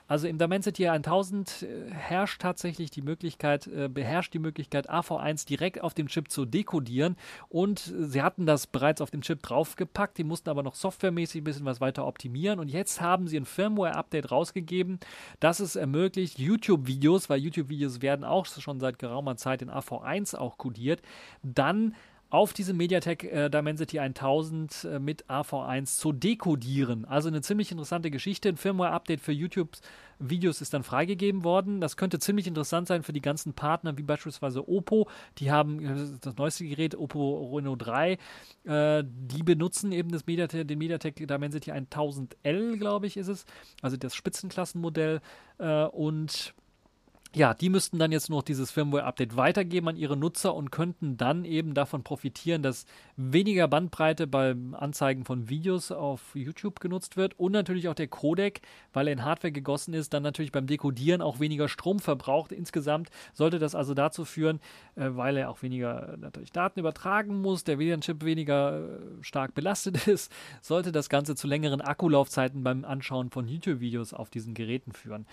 Also 0.08 0.28
im 0.28 0.38
Dimensity 0.38 0.88
1000 0.88 1.62
äh, 1.62 1.90
herrscht 1.90 2.40
tatsächlich 2.40 2.90
die 2.90 3.02
Möglichkeit, 3.02 3.66
äh, 3.66 3.88
beherrscht 3.88 4.34
die 4.34 4.38
Möglichkeit, 4.38 4.88
AV1 4.90 5.46
direkt 5.46 5.80
auf 5.82 5.94
dem 5.94 6.08
Chip 6.08 6.30
zu 6.30 6.44
dekodieren. 6.44 7.16
Und 7.48 7.92
sie 7.98 8.22
hatten 8.22 8.46
das 8.46 8.66
bereits 8.66 9.00
auf 9.00 9.10
dem 9.10 9.22
Chip 9.22 9.42
draufgepackt, 9.42 10.18
die 10.18 10.24
mussten 10.24 10.48
aber 10.48 10.62
noch 10.62 10.74
softwaremäßig 10.74 11.40
ein 11.40 11.44
bisschen 11.44 11.66
was 11.66 11.80
weiter 11.80 12.06
optimieren. 12.06 12.60
Und 12.60 12.68
jetzt 12.68 13.00
haben 13.00 13.26
sie 13.26 13.36
ein 13.36 13.46
Firmware-Update 13.46 14.30
rausgegeben, 14.30 15.00
das 15.40 15.60
es 15.60 15.76
ermöglicht, 15.76 16.38
YouTube-Videos, 16.38 17.28
weil 17.28 17.40
YouTube-Videos 17.40 18.02
werden 18.02 18.24
auch 18.24 18.46
schon 18.46 18.80
seit 18.80 18.98
geraumer 18.98 19.36
Zeit 19.36 19.62
in 19.62 19.70
AV1 19.70 20.36
auch 20.36 20.56
kodiert, 20.58 21.02
dann 21.42 21.94
auf 22.36 22.52
diese 22.52 22.74
MediaTek 22.74 23.24
äh, 23.24 23.48
Dimensity 23.48 23.98
1000 23.98 24.84
äh, 24.84 24.98
mit 24.98 25.24
AV1 25.24 25.96
zu 25.96 26.12
dekodieren. 26.12 27.06
Also 27.06 27.28
eine 27.28 27.40
ziemlich 27.40 27.70
interessante 27.70 28.10
Geschichte. 28.10 28.50
Ein 28.50 28.58
Firmware-Update 28.58 29.22
für 29.22 29.32
YouTube-Videos 29.32 30.60
ist 30.60 30.74
dann 30.74 30.82
freigegeben 30.82 31.44
worden. 31.44 31.80
Das 31.80 31.96
könnte 31.96 32.18
ziemlich 32.18 32.46
interessant 32.46 32.88
sein 32.88 33.02
für 33.02 33.14
die 33.14 33.22
ganzen 33.22 33.54
Partner, 33.54 33.96
wie 33.96 34.02
beispielsweise 34.02 34.68
Oppo. 34.68 35.08
Die 35.38 35.50
haben 35.50 35.82
äh, 35.82 36.18
das 36.20 36.36
neueste 36.36 36.66
Gerät, 36.66 36.94
Oppo 36.94 37.54
Reno 37.56 37.74
3. 37.74 38.18
Äh, 38.64 39.04
die 39.06 39.42
benutzen 39.42 39.90
eben 39.92 40.10
das 40.12 40.26
Mediatek, 40.26 40.68
den 40.68 40.78
MediaTek 40.78 41.26
Dimensity 41.26 41.72
1000L, 41.72 42.76
glaube 42.76 43.06
ich, 43.06 43.16
ist 43.16 43.28
es. 43.28 43.46
Also 43.80 43.96
das 43.96 44.14
Spitzenklassenmodell. 44.14 45.22
Äh, 45.56 45.84
und 45.84 46.54
ja, 47.34 47.54
die 47.54 47.68
müssten 47.68 47.98
dann 47.98 48.12
jetzt 48.12 48.30
nur 48.30 48.38
noch 48.38 48.44
dieses 48.44 48.70
Firmware-Update 48.70 49.36
weitergeben 49.36 49.88
an 49.88 49.96
ihre 49.96 50.16
Nutzer 50.16 50.54
und 50.54 50.70
könnten 50.70 51.16
dann 51.16 51.44
eben 51.44 51.74
davon 51.74 52.02
profitieren, 52.02 52.62
dass 52.62 52.86
weniger 53.16 53.68
Bandbreite 53.68 54.26
beim 54.26 54.74
Anzeigen 54.74 55.24
von 55.24 55.48
Videos 55.48 55.92
auf 55.92 56.34
YouTube 56.34 56.80
genutzt 56.80 57.16
wird 57.16 57.38
und 57.38 57.52
natürlich 57.52 57.88
auch 57.88 57.94
der 57.94 58.08
Codec, 58.08 58.60
weil 58.92 59.08
er 59.08 59.12
in 59.12 59.24
Hardware 59.24 59.52
gegossen 59.52 59.92
ist, 59.92 60.14
dann 60.14 60.22
natürlich 60.22 60.52
beim 60.52 60.66
Dekodieren 60.66 61.20
auch 61.20 61.40
weniger 61.40 61.68
Strom 61.68 61.98
verbraucht. 61.98 62.52
Insgesamt 62.52 63.10
sollte 63.34 63.58
das 63.58 63.74
also 63.74 63.94
dazu 63.94 64.24
führen, 64.24 64.60
äh, 64.94 65.08
weil 65.10 65.36
er 65.36 65.50
auch 65.50 65.62
weniger 65.62 66.14
äh, 66.14 66.16
natürlich 66.16 66.52
Daten 66.52 66.80
übertragen 66.80 67.40
muss, 67.40 67.64
der 67.64 67.78
WLAN-Chip 67.78 68.24
weniger 68.24 68.80
äh, 68.80 69.22
stark 69.22 69.54
belastet 69.54 70.06
ist, 70.08 70.32
sollte 70.62 70.92
das 70.92 71.08
Ganze 71.08 71.34
zu 71.34 71.46
längeren 71.46 71.80
Akkulaufzeiten 71.80 72.62
beim 72.62 72.84
Anschauen 72.84 73.30
von 73.30 73.48
YouTube-Videos 73.48 74.14
auf 74.14 74.30
diesen 74.30 74.54
Geräten 74.54 74.92
führen. 74.92 75.26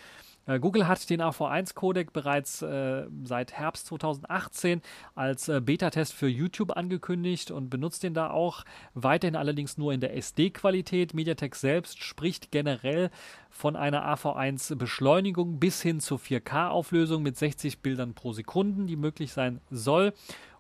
Äh, 0.46 0.60
Google 0.60 0.88
hat 0.88 1.10
den 1.10 1.22
AV1-Codec 1.22 2.12
bereits 2.12 2.62
äh, 2.62 3.06
seit 3.24 3.54
Herbst 3.54 3.88
2018 3.88 4.82
als 5.16 5.48
äh, 5.48 5.62
Beta-Test 5.62 6.14
für 6.14 6.28
YouTube 6.28 6.76
angekündigt 6.76 7.52
und 7.52 7.70
benutzt 7.70 8.04
den 8.04 8.14
da 8.14 8.30
auch. 8.30 8.66
Weiterhin 8.94 9.36
allerdings 9.36 9.78
nur 9.78 9.94
in 9.94 10.02
der 10.02 10.16
SD-Qualität. 10.16 11.14
MediaTek 11.14 11.56
selbst 11.56 12.04
spricht 12.04 12.52
generell 12.52 13.10
von 13.50 13.76
einer 13.76 14.06
AV1-Beschleunigung 14.14 15.60
bis 15.60 15.82
hin 15.82 16.00
zur 16.00 16.20
4K-Auflösung 16.20 17.24
mit 17.24 17.38
60 17.38 17.80
Bildern 17.80 18.14
pro 18.14 18.34
Sekunde, 18.34 18.86
die 18.86 18.96
möglich 18.96 19.32
sein 19.32 19.62
soll. 19.70 20.14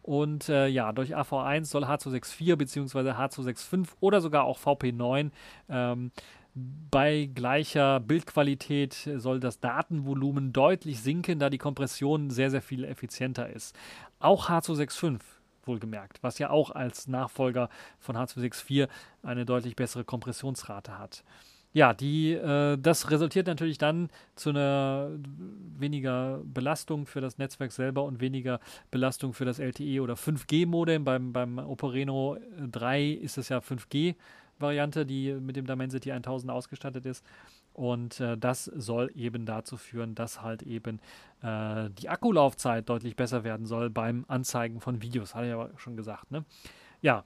Und 0.03 0.49
äh, 0.49 0.67
ja, 0.67 0.91
durch 0.91 1.15
AV1 1.15 1.65
soll 1.65 1.85
H264 1.85 2.57
bzw. 2.57 3.11
H265 3.11 3.87
oder 4.01 4.19
sogar 4.19 4.43
auch 4.43 4.59
VP9 4.59 5.31
ähm, 5.69 6.11
bei 6.55 7.29
gleicher 7.33 7.99
Bildqualität 7.99 9.09
soll 9.17 9.39
das 9.39 9.59
Datenvolumen 9.59 10.53
deutlich 10.53 11.01
sinken, 11.01 11.39
da 11.39 11.49
die 11.49 11.57
Kompression 11.57 12.29
sehr, 12.29 12.51
sehr 12.51 12.61
viel 12.61 12.83
effizienter 12.83 13.49
ist. 13.49 13.75
Auch 14.19 14.49
H265 14.49 15.19
wohlgemerkt, 15.65 16.21
was 16.21 16.39
ja 16.39 16.49
auch 16.49 16.71
als 16.71 17.07
Nachfolger 17.07 17.69
von 17.99 18.15
H264 18.15 18.87
eine 19.23 19.45
deutlich 19.45 19.75
bessere 19.75 20.03
Kompressionsrate 20.03 20.99
hat. 20.99 21.23
Ja, 21.75 21.95
die, 21.95 22.33
äh, 22.33 22.77
das 22.77 23.09
resultiert 23.09 23.47
natürlich 23.47 23.79
dann 23.79 24.09
zu 24.35 24.51
einer 24.51 25.09
weniger 25.79 26.39
Belastung 26.43 27.07
für 27.07 27.19
das 27.19 27.39
Netzwerk 27.39 27.71
selber 27.71 28.03
und 28.03 28.21
weniger 28.21 28.59
Belastung 28.91 29.33
für 29.33 29.45
das 29.45 29.57
LTE 29.57 30.01
oder 30.01 30.13
5G-Modem. 30.13 31.03
Beim, 31.03 31.33
beim 31.33 31.57
Opereno 31.57 32.37
3 32.59 33.05
ist 33.05 33.39
es 33.39 33.49
ja 33.49 33.57
5G 33.57 34.13
Variante, 34.59 35.05
die 35.05 35.33
mit 35.33 35.55
dem 35.55 35.65
Dimensity 35.65 36.11
1000 36.11 36.51
ausgestattet 36.51 37.05
ist. 37.05 37.25
Und 37.73 38.19
äh, 38.19 38.37
das 38.37 38.65
soll 38.65 39.11
eben 39.15 39.45
dazu 39.45 39.77
führen, 39.77 40.13
dass 40.13 40.41
halt 40.41 40.61
eben 40.61 40.99
äh, 41.41 41.89
die 41.91 42.09
Akkulaufzeit 42.09 42.87
deutlich 42.87 43.15
besser 43.15 43.43
werden 43.43 43.65
soll 43.65 43.89
beim 43.89 44.25
Anzeigen 44.27 44.79
von 44.79 45.01
Videos. 45.01 45.33
Hatte 45.33 45.47
ich 45.47 45.53
aber 45.53 45.71
schon 45.77 45.97
gesagt, 45.97 46.31
ne? 46.31 46.45
Ja, 47.01 47.25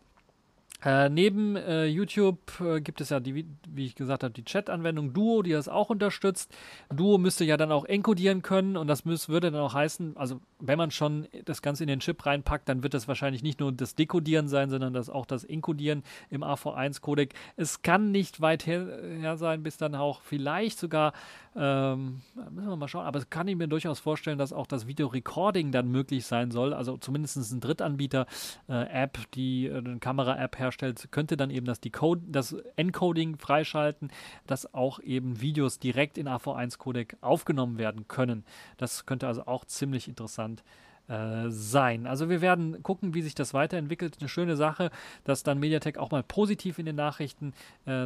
äh, 0.86 1.10
neben 1.10 1.56
äh, 1.56 1.86
YouTube 1.86 2.62
äh, 2.62 2.82
gibt 2.82 3.02
es 3.02 3.10
ja, 3.10 3.20
die, 3.20 3.48
wie 3.68 3.86
ich 3.86 3.96
gesagt 3.96 4.24
habe, 4.24 4.32
die 4.32 4.44
Chat-Anwendung 4.44 5.12
Duo, 5.12 5.42
die 5.42 5.52
das 5.52 5.68
auch 5.68 5.90
unterstützt. 5.90 6.56
Duo 6.94 7.18
müsste 7.18 7.46
ja 7.46 7.58
dann 7.58 7.72
auch 7.72 7.86
encodieren 7.86 8.44
können 8.44 8.78
und 8.78 8.88
das 8.88 9.04
müß, 9.04 9.28
würde 9.28 9.50
dann 9.50 9.62
auch 9.62 9.74
heißen, 9.74 10.16
also 10.18 10.40
wenn 10.60 10.78
man 10.78 10.92
schon 10.92 11.28
das 11.46 11.63
Ganze 11.63 11.84
in 11.84 11.88
den 11.88 12.00
Chip 12.00 12.26
reinpackt, 12.26 12.70
dann 12.70 12.84
wird 12.84 12.94
das 12.94 13.08
wahrscheinlich 13.08 13.42
nicht 13.42 13.60
nur 13.60 13.72
das 13.72 13.96
Dekodieren 13.96 14.48
sein, 14.48 14.70
sondern 14.70 14.94
das 14.94 15.10
auch 15.10 15.26
das 15.26 15.44
Encodieren 15.44 16.04
im 16.30 16.44
AV1-Codec. 16.44 17.34
Es 17.56 17.82
kann 17.82 18.12
nicht 18.12 18.42
weit 18.42 18.68
her, 18.68 18.88
her, 19.20 19.38
sein, 19.38 19.63
bis 19.63 19.78
dann 19.78 19.96
auch 19.96 20.22
vielleicht 20.22 20.78
sogar, 20.78 21.13
ähm, 21.56 22.22
müssen 22.52 22.70
wir 22.70 22.76
mal 22.76 22.88
schauen, 22.88 23.06
aber 23.06 23.18
es 23.18 23.30
kann 23.30 23.48
ich 23.48 23.56
mir 23.56 23.68
durchaus 23.68 24.00
vorstellen, 24.00 24.38
dass 24.38 24.54
auch 24.54 24.68
das 24.68 24.86
Video-Recording 24.86 25.72
dann 25.72 25.90
möglich 25.90 26.26
sein 26.26 26.52
soll. 26.52 26.74
Also 26.74 26.98
zumindest 26.98 27.38
ein 27.52 27.60
Drittanbieter-App, 27.60 29.18
äh, 29.18 29.22
die 29.34 29.68
äh, 29.68 29.78
eine 29.78 30.00
Kamera-App 30.00 30.58
herstellt, 30.67 31.08
könnte 31.12 31.38
dann 31.38 31.49
eben 31.49 31.65
das, 31.65 31.80
Decode, 31.80 32.21
das 32.27 32.53
Encoding 32.75 33.38
freischalten, 33.38 34.12
dass 34.45 34.73
auch 34.73 34.99
eben 34.99 35.41
Videos 35.41 35.80
direkt 35.80 36.17
in 36.17 36.27
AV1-Codec 36.27 37.17
aufgenommen 37.21 37.77
werden 37.77 38.08
können. 38.08 38.43
Das 38.77 39.06
könnte 39.06 39.27
also 39.27 39.45
auch 39.47 39.65
ziemlich 39.65 40.08
interessant 40.08 40.63
äh, 41.08 41.49
sein. 41.49 42.06
Also 42.06 42.30
wir 42.30 42.41
werden 42.41 42.84
gucken, 42.84 43.13
wie 43.13 43.21
sich 43.21 43.34
das 43.34 43.53
weiterentwickelt. 43.53 44.17
Eine 44.19 44.27
schöne 44.27 44.58
Sache, 44.58 44.91
dass 45.23 45.41
dann 45.41 45.58
Mediatek 45.58 45.97
auch 45.97 46.12
mal 46.12 46.21
positiv 46.21 46.80
in 46.80 46.86
den 46.86 46.97
Nachrichten 46.97 47.53
äh, 47.86 48.06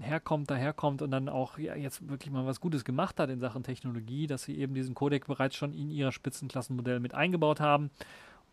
herkommt, 0.00 0.50
daherkommt 0.50 1.00
und 1.00 1.10
dann 1.10 1.30
auch 1.30 1.56
ja, 1.56 1.74
jetzt 1.74 2.06
wirklich 2.10 2.30
mal 2.30 2.44
was 2.44 2.60
Gutes 2.60 2.84
gemacht 2.84 3.18
hat 3.20 3.30
in 3.30 3.40
Sachen 3.40 3.62
Technologie, 3.62 4.26
dass 4.26 4.42
sie 4.42 4.58
eben 4.58 4.74
diesen 4.74 4.94
Codec 4.94 5.26
bereits 5.26 5.56
schon 5.56 5.72
in 5.72 5.90
ihrer 5.90 6.12
Spitzenklassenmodell 6.12 7.00
mit 7.00 7.14
eingebaut 7.14 7.60
haben 7.60 7.90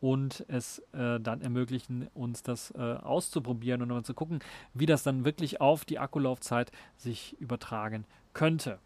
und 0.04 0.44
es 0.50 0.80
äh, 0.92 1.18
dann 1.22 1.39
ermöglichen, 1.39 2.10
uns 2.13 2.44
das 2.44 2.72
äh, 2.72 2.78
auszuprobieren 2.78 3.82
und 3.82 3.88
mal 3.88 4.04
zu 4.04 4.13
gucken, 4.13 4.39
wie 4.74 4.86
das 4.86 5.04
dann 5.04 5.24
wirklich 5.24 5.62
auf 5.62 5.86
die 5.86 5.98
Akkulaufzeit 5.98 6.74
sich 6.98 7.39
übertragen 7.39 8.04
könnte. 8.34 8.80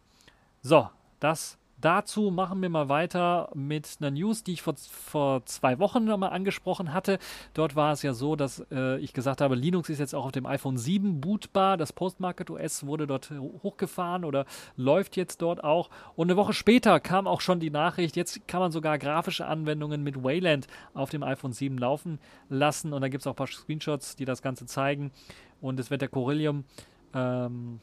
So, 0.62 0.92
das 1.20 1.58
dazu 1.80 2.32
machen 2.32 2.62
wir 2.62 2.70
mal 2.70 2.90
weiter 2.90 3.50
mit 3.54 3.98
einer 4.00 4.12
News, 4.12 4.44
die 4.44 4.54
ich 4.54 4.62
vor, 4.62 4.76
vor 4.78 5.46
zwei 5.46 5.80
Wochen 5.80 6.06
nochmal 6.06 6.32
angesprochen 6.32 6.94
hatte. 6.94 7.20
Dort 7.54 7.76
war 7.76 7.92
es 7.94 8.02
ja 8.02 8.14
so, 8.14 8.36
dass 8.36 8.66
äh, 8.72 8.98
ich 9.00 9.14
gesagt 9.14 9.42
habe, 9.42 9.56
Linux 9.56 9.90
ist 9.90 10.00
jetzt 10.00 10.16
auch 10.16 10.26
auf 10.26 10.32
dem 10.32 10.46
iPhone 10.46 10.78
7 10.78 11.22
bootbar. 11.22 11.78
Das 11.78 11.94
Postmarket 11.94 12.50
OS 12.50 12.86
wurde 12.86 13.08
dort 13.08 13.32
hochgefahren 13.64 14.26
oder 14.26 14.46
läuft 14.76 15.16
jetzt 15.16 15.42
dort 15.42 15.64
auch. 15.64 15.90
Und 16.16 16.30
eine 16.30 16.38
Woche 16.38 16.54
später 16.54 17.00
kam 17.00 17.28
auch 17.28 17.42
schon 17.42 17.60
die 17.60 17.70
Nachricht, 17.70 18.16
jetzt 18.16 18.48
kann 18.48 18.60
man 18.60 18.72
sogar 18.72 18.98
grafische 18.98 19.46
Anwendungen 19.46 20.04
mit 20.04 20.24
Wayland 20.24 20.68
auf 20.94 21.10
dem 21.10 21.24
iPhone 21.24 21.54
7 21.54 21.78
laufen 21.78 22.20
lassen. 22.50 22.94
Und 22.94 23.02
da 23.02 23.08
gibt 23.08 23.22
es 23.22 23.28
auch 23.28 23.34
ein 23.34 23.38
paar 23.38 23.48
Screenshots, 23.48 24.16
die 24.16 24.26
das 24.26 24.42
Ganze 24.42 24.66
zeigen. 24.66 25.12
Und 25.62 25.80
es 25.80 25.90
wird 25.90 26.02
der 26.02 26.10
Corellium 26.10 26.66
ähm, 27.14 27.80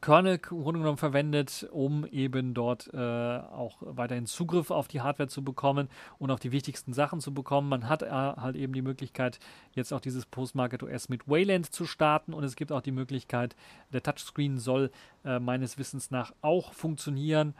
Kernel 0.00 0.40
im 0.50 0.62
Grunde 0.62 0.80
genommen 0.80 0.98
verwendet, 0.98 1.68
um 1.72 2.06
eben 2.06 2.54
dort 2.54 2.92
äh, 2.92 2.96
auch 2.96 3.78
weiterhin 3.80 4.26
Zugriff 4.26 4.70
auf 4.70 4.86
die 4.86 5.00
Hardware 5.00 5.28
zu 5.28 5.42
bekommen 5.42 5.88
und 6.18 6.30
auf 6.30 6.38
die 6.38 6.52
wichtigsten 6.52 6.92
Sachen 6.92 7.20
zu 7.20 7.34
bekommen. 7.34 7.68
Man 7.68 7.88
hat 7.88 8.02
äh, 8.02 8.10
halt 8.10 8.56
eben 8.56 8.72
die 8.72 8.82
Möglichkeit, 8.82 9.38
jetzt 9.72 9.92
auch 9.92 10.00
dieses 10.00 10.26
Postmarket 10.26 10.82
OS 10.82 11.08
mit 11.08 11.28
Wayland 11.28 11.72
zu 11.72 11.84
starten 11.84 12.32
und 12.32 12.44
es 12.44 12.56
gibt 12.56 12.70
auch 12.70 12.80
die 12.80 12.92
Möglichkeit, 12.92 13.56
der 13.92 14.02
Touchscreen 14.02 14.58
soll 14.58 14.90
äh, 15.24 15.38
meines 15.38 15.78
Wissens 15.78 16.10
nach 16.10 16.32
auch 16.42 16.72
funktionieren. 16.72 17.54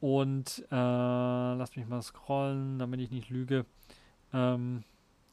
Und 0.00 0.66
äh, 0.70 0.74
lasst 0.74 1.76
mich 1.76 1.86
mal 1.86 2.02
scrollen, 2.02 2.80
damit 2.80 3.00
ich 3.00 3.12
nicht 3.12 3.30
lüge. 3.30 3.66
Ähm, 4.32 4.82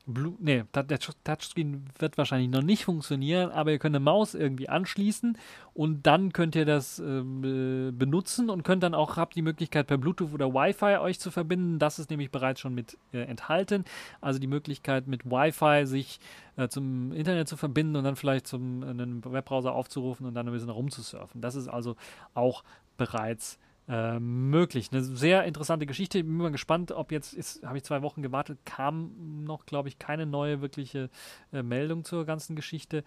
Blue, 0.05 0.35
nee, 0.39 0.63
der 0.73 0.99
Touchscreen 0.99 1.85
wird 1.99 2.17
wahrscheinlich 2.17 2.49
noch 2.49 2.63
nicht 2.63 2.85
funktionieren, 2.85 3.51
aber 3.51 3.71
ihr 3.71 3.79
könnt 3.79 3.95
eine 3.95 4.03
Maus 4.03 4.33
irgendwie 4.33 4.67
anschließen 4.67 5.37
und 5.73 6.07
dann 6.07 6.33
könnt 6.33 6.55
ihr 6.55 6.65
das 6.65 6.99
äh, 6.99 7.21
benutzen 7.21 8.49
und 8.49 8.63
könnt 8.63 8.81
dann 8.81 8.95
auch, 8.95 9.17
habt 9.17 9.35
die 9.35 9.41
Möglichkeit 9.41 9.87
per 9.87 9.97
Bluetooth 9.97 10.33
oder 10.33 10.53
Wi-Fi 10.53 10.97
euch 10.97 11.19
zu 11.19 11.29
verbinden. 11.29 11.77
Das 11.77 11.99
ist 11.99 12.09
nämlich 12.09 12.31
bereits 12.31 12.59
schon 12.59 12.73
mit 12.73 12.97
äh, 13.13 13.19
enthalten. 13.19 13.85
Also 14.19 14.39
die 14.39 14.47
Möglichkeit 14.47 15.05
mit 15.05 15.25
Wi-Fi 15.25 15.85
sich 15.85 16.19
äh, 16.57 16.67
zum 16.69 17.11
Internet 17.11 17.47
zu 17.47 17.55
verbinden 17.55 17.95
und 17.95 18.03
dann 18.03 18.15
vielleicht 18.15 18.47
zum 18.47 18.83
einen 18.83 19.23
Webbrowser 19.23 19.73
aufzurufen 19.73 20.25
und 20.25 20.33
dann 20.33 20.47
ein 20.47 20.53
bisschen 20.53 20.69
rumzusurfen. 20.69 21.39
Das 21.41 21.55
ist 21.55 21.67
also 21.67 21.95
auch 22.33 22.63
bereits 22.97 23.59
äh, 23.89 24.19
möglich. 24.19 24.89
Eine 24.91 25.03
sehr 25.03 25.45
interessante 25.45 25.87
Geschichte. 25.87 26.23
Bin 26.23 26.37
mal 26.37 26.51
gespannt, 26.51 26.91
ob 26.91 27.11
jetzt 27.11 27.63
habe 27.65 27.77
ich 27.77 27.83
zwei 27.83 28.03
Wochen 28.03 28.21
gewartet, 28.21 28.59
kam 28.63 29.43
noch, 29.43 29.65
glaube 29.65 29.89
ich, 29.89 29.97
keine 29.97 30.27
neue 30.27 30.61
wirkliche 30.61 31.09
äh, 31.51 31.63
Meldung 31.63 32.05
zur 32.05 32.25
ganzen 32.25 32.55
Geschichte, 32.55 33.03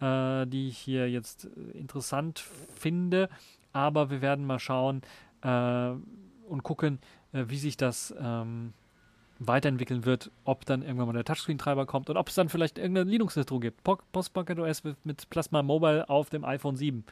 äh, 0.00 0.46
die 0.46 0.68
ich 0.68 0.76
hier 0.76 1.10
jetzt 1.10 1.46
äh, 1.46 1.78
interessant 1.78 2.44
finde. 2.74 3.30
Aber 3.72 4.10
wir 4.10 4.20
werden 4.20 4.46
mal 4.46 4.58
schauen 4.58 5.00
äh, 5.42 5.92
und 6.48 6.62
gucken, 6.62 6.98
wie 7.32 7.58
sich 7.58 7.76
das 7.76 8.14
ähm, 8.18 8.72
weiterentwickeln 9.38 10.04
wird, 10.04 10.30
ob 10.44 10.64
dann 10.64 10.82
irgendwann 10.82 11.08
mal 11.08 11.12
der 11.12 11.24
Touchscreen-Treiber 11.24 11.86
kommt 11.86 12.08
und 12.08 12.16
ob 12.16 12.28
es 12.28 12.34
dann 12.34 12.48
vielleicht 12.48 12.78
irgendeine 12.78 13.10
Linux-Distro 13.10 13.58
gibt. 13.58 13.82
Postpocket 13.84 14.58
OS 14.58 14.82
mit 15.04 15.28
Plasma 15.28 15.62
Mobile 15.62 16.08
auf 16.08 16.30
dem 16.30 16.44
iPhone 16.44 16.76
7. 16.76 17.04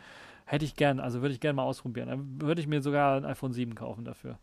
Hätte 0.44 0.64
ich 0.64 0.76
gern, 0.76 1.00
also 1.00 1.22
würde 1.22 1.34
ich 1.34 1.40
gerne 1.40 1.54
mal 1.54 1.64
ausprobieren. 1.64 2.08
Dann 2.08 2.40
würde 2.40 2.60
ich 2.60 2.66
mir 2.66 2.82
sogar 2.82 3.16
ein 3.16 3.24
iPhone 3.24 3.52
7 3.52 3.74
kaufen 3.74 4.04
dafür. 4.04 4.38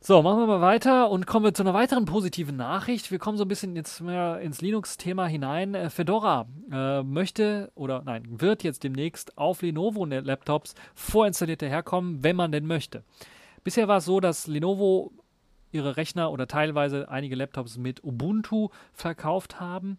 So, 0.00 0.22
machen 0.22 0.38
wir 0.38 0.46
mal 0.46 0.60
weiter 0.60 1.10
und 1.10 1.26
kommen 1.26 1.44
wir 1.44 1.52
zu 1.52 1.64
einer 1.64 1.74
weiteren 1.74 2.04
positiven 2.04 2.56
Nachricht. 2.56 3.10
Wir 3.10 3.18
kommen 3.18 3.36
so 3.36 3.44
ein 3.44 3.48
bisschen 3.48 3.74
jetzt 3.74 4.00
mehr 4.00 4.38
ins 4.40 4.60
Linux-Thema 4.60 5.26
hinein. 5.26 5.74
Äh, 5.74 5.90
Fedora 5.90 6.46
äh, 6.70 7.02
möchte 7.02 7.72
oder 7.74 8.02
nein, 8.04 8.22
wird 8.28 8.62
jetzt 8.62 8.84
demnächst 8.84 9.36
auf 9.36 9.62
Lenovo-Laptops 9.62 10.76
vorinstalliert 10.94 11.62
daherkommen, 11.62 12.22
wenn 12.22 12.36
man 12.36 12.52
denn 12.52 12.64
möchte. 12.64 13.02
Bisher 13.64 13.88
war 13.88 13.96
es 13.96 14.04
so, 14.04 14.20
dass 14.20 14.46
Lenovo 14.46 15.10
ihre 15.72 15.96
Rechner 15.96 16.30
oder 16.30 16.46
teilweise 16.46 17.08
einige 17.08 17.34
Laptops 17.34 17.76
mit 17.76 18.04
Ubuntu 18.04 18.68
verkauft 18.92 19.58
haben. 19.58 19.98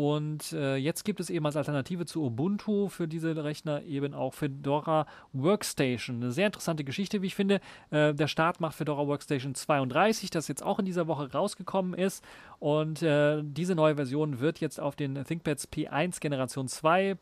Und 0.00 0.54
äh, 0.54 0.76
jetzt 0.76 1.04
gibt 1.04 1.20
es 1.20 1.28
eben 1.28 1.44
als 1.44 1.56
Alternative 1.56 2.06
zu 2.06 2.24
Ubuntu 2.24 2.88
für 2.88 3.06
diese 3.06 3.44
Rechner 3.44 3.82
eben 3.82 4.14
auch 4.14 4.32
Fedora 4.32 5.06
Workstation. 5.34 6.16
Eine 6.16 6.32
sehr 6.32 6.46
interessante 6.46 6.84
Geschichte, 6.84 7.20
wie 7.20 7.26
ich 7.26 7.34
finde. 7.34 7.60
Äh, 7.90 8.14
der 8.14 8.26
Start 8.26 8.62
macht 8.62 8.76
Fedora 8.76 9.06
Workstation 9.06 9.54
32, 9.54 10.30
das 10.30 10.48
jetzt 10.48 10.62
auch 10.62 10.78
in 10.78 10.86
dieser 10.86 11.06
Woche 11.06 11.30
rausgekommen 11.30 11.92
ist. 11.92 12.24
Und 12.60 13.02
äh, 13.02 13.42
diese 13.42 13.74
neue 13.74 13.96
Version 13.96 14.40
wird 14.40 14.58
jetzt 14.60 14.80
auf 14.80 14.96
den 14.96 15.22
ThinkPads 15.22 15.68
P1 15.70 16.18
Generation 16.20 16.66
2, 16.66 17.10
äh, 17.10 17.16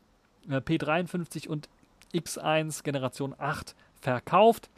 P53 0.48 1.48
und 1.48 1.68
X1 2.14 2.84
Generation 2.84 3.34
8 3.36 3.74
verkauft. 4.00 4.70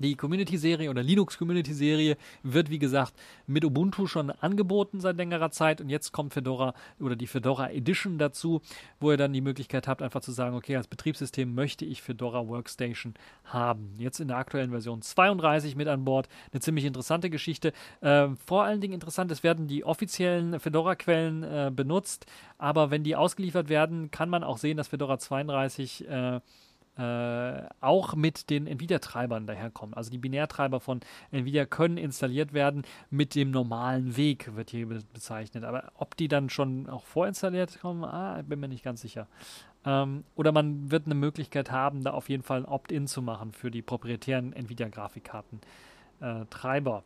Die 0.00 0.16
Community-Serie 0.16 0.88
oder 0.88 1.02
Linux-Community-Serie 1.02 2.16
wird, 2.42 2.70
wie 2.70 2.78
gesagt, 2.78 3.12
mit 3.46 3.66
Ubuntu 3.66 4.06
schon 4.06 4.30
angeboten 4.30 4.98
seit 4.98 5.18
längerer 5.18 5.50
Zeit 5.50 5.82
und 5.82 5.90
jetzt 5.90 6.12
kommt 6.12 6.32
Fedora 6.32 6.72
oder 6.98 7.16
die 7.16 7.26
Fedora 7.26 7.70
Edition 7.70 8.16
dazu, 8.16 8.62
wo 8.98 9.10
ihr 9.10 9.18
dann 9.18 9.34
die 9.34 9.42
Möglichkeit 9.42 9.86
habt, 9.86 10.00
einfach 10.00 10.22
zu 10.22 10.32
sagen, 10.32 10.56
okay, 10.56 10.76
als 10.76 10.88
Betriebssystem 10.88 11.54
möchte 11.54 11.84
ich 11.84 12.00
Fedora 12.00 12.48
Workstation 12.48 13.12
haben. 13.44 13.94
Jetzt 13.98 14.20
in 14.20 14.28
der 14.28 14.38
aktuellen 14.38 14.70
Version 14.70 15.02
32 15.02 15.76
mit 15.76 15.86
an 15.86 16.04
Bord. 16.04 16.28
Eine 16.50 16.60
ziemlich 16.60 16.86
interessante 16.86 17.28
Geschichte. 17.28 17.74
Äh, 18.00 18.28
vor 18.46 18.64
allen 18.64 18.80
Dingen 18.80 18.94
interessant, 18.94 19.30
es 19.30 19.42
werden 19.42 19.68
die 19.68 19.84
offiziellen 19.84 20.58
Fedora-Quellen 20.58 21.42
äh, 21.42 21.70
benutzt, 21.74 22.24
aber 22.56 22.90
wenn 22.90 23.04
die 23.04 23.16
ausgeliefert 23.16 23.68
werden, 23.68 24.10
kann 24.10 24.30
man 24.30 24.44
auch 24.44 24.56
sehen, 24.56 24.78
dass 24.78 24.88
Fedora 24.88 25.18
32 25.18 26.08
äh, 26.08 26.40
äh, 26.96 27.62
auch 27.80 28.14
mit 28.14 28.50
den 28.50 28.66
Nvidia-Treibern 28.66 29.46
daherkommen. 29.46 29.94
Also 29.94 30.10
die 30.10 30.18
Binärtreiber 30.18 30.80
von 30.80 31.00
Nvidia 31.30 31.64
können 31.64 31.96
installiert 31.96 32.52
werden 32.52 32.82
mit 33.10 33.34
dem 33.34 33.50
normalen 33.50 34.16
Weg, 34.16 34.54
wird 34.56 34.70
hier 34.70 34.88
bezeichnet. 34.88 35.64
Aber 35.64 35.92
ob 35.94 36.16
die 36.16 36.28
dann 36.28 36.50
schon 36.50 36.88
auch 36.88 37.04
vorinstalliert 37.04 37.80
kommen, 37.80 38.04
ah, 38.04 38.42
bin 38.42 38.60
mir 38.60 38.68
nicht 38.68 38.84
ganz 38.84 39.00
sicher. 39.00 39.28
Ähm, 39.84 40.24
oder 40.34 40.52
man 40.52 40.90
wird 40.90 41.06
eine 41.06 41.14
Möglichkeit 41.14 41.70
haben, 41.70 42.02
da 42.02 42.10
auf 42.10 42.28
jeden 42.28 42.42
Fall 42.42 42.58
ein 42.60 42.66
Opt-in 42.66 43.06
zu 43.06 43.22
machen 43.22 43.52
für 43.52 43.70
die 43.70 43.80
proprietären 43.82 44.52
Nvidia-Grafikkarten-Treiber. 44.52 46.98
Äh, 46.98 47.02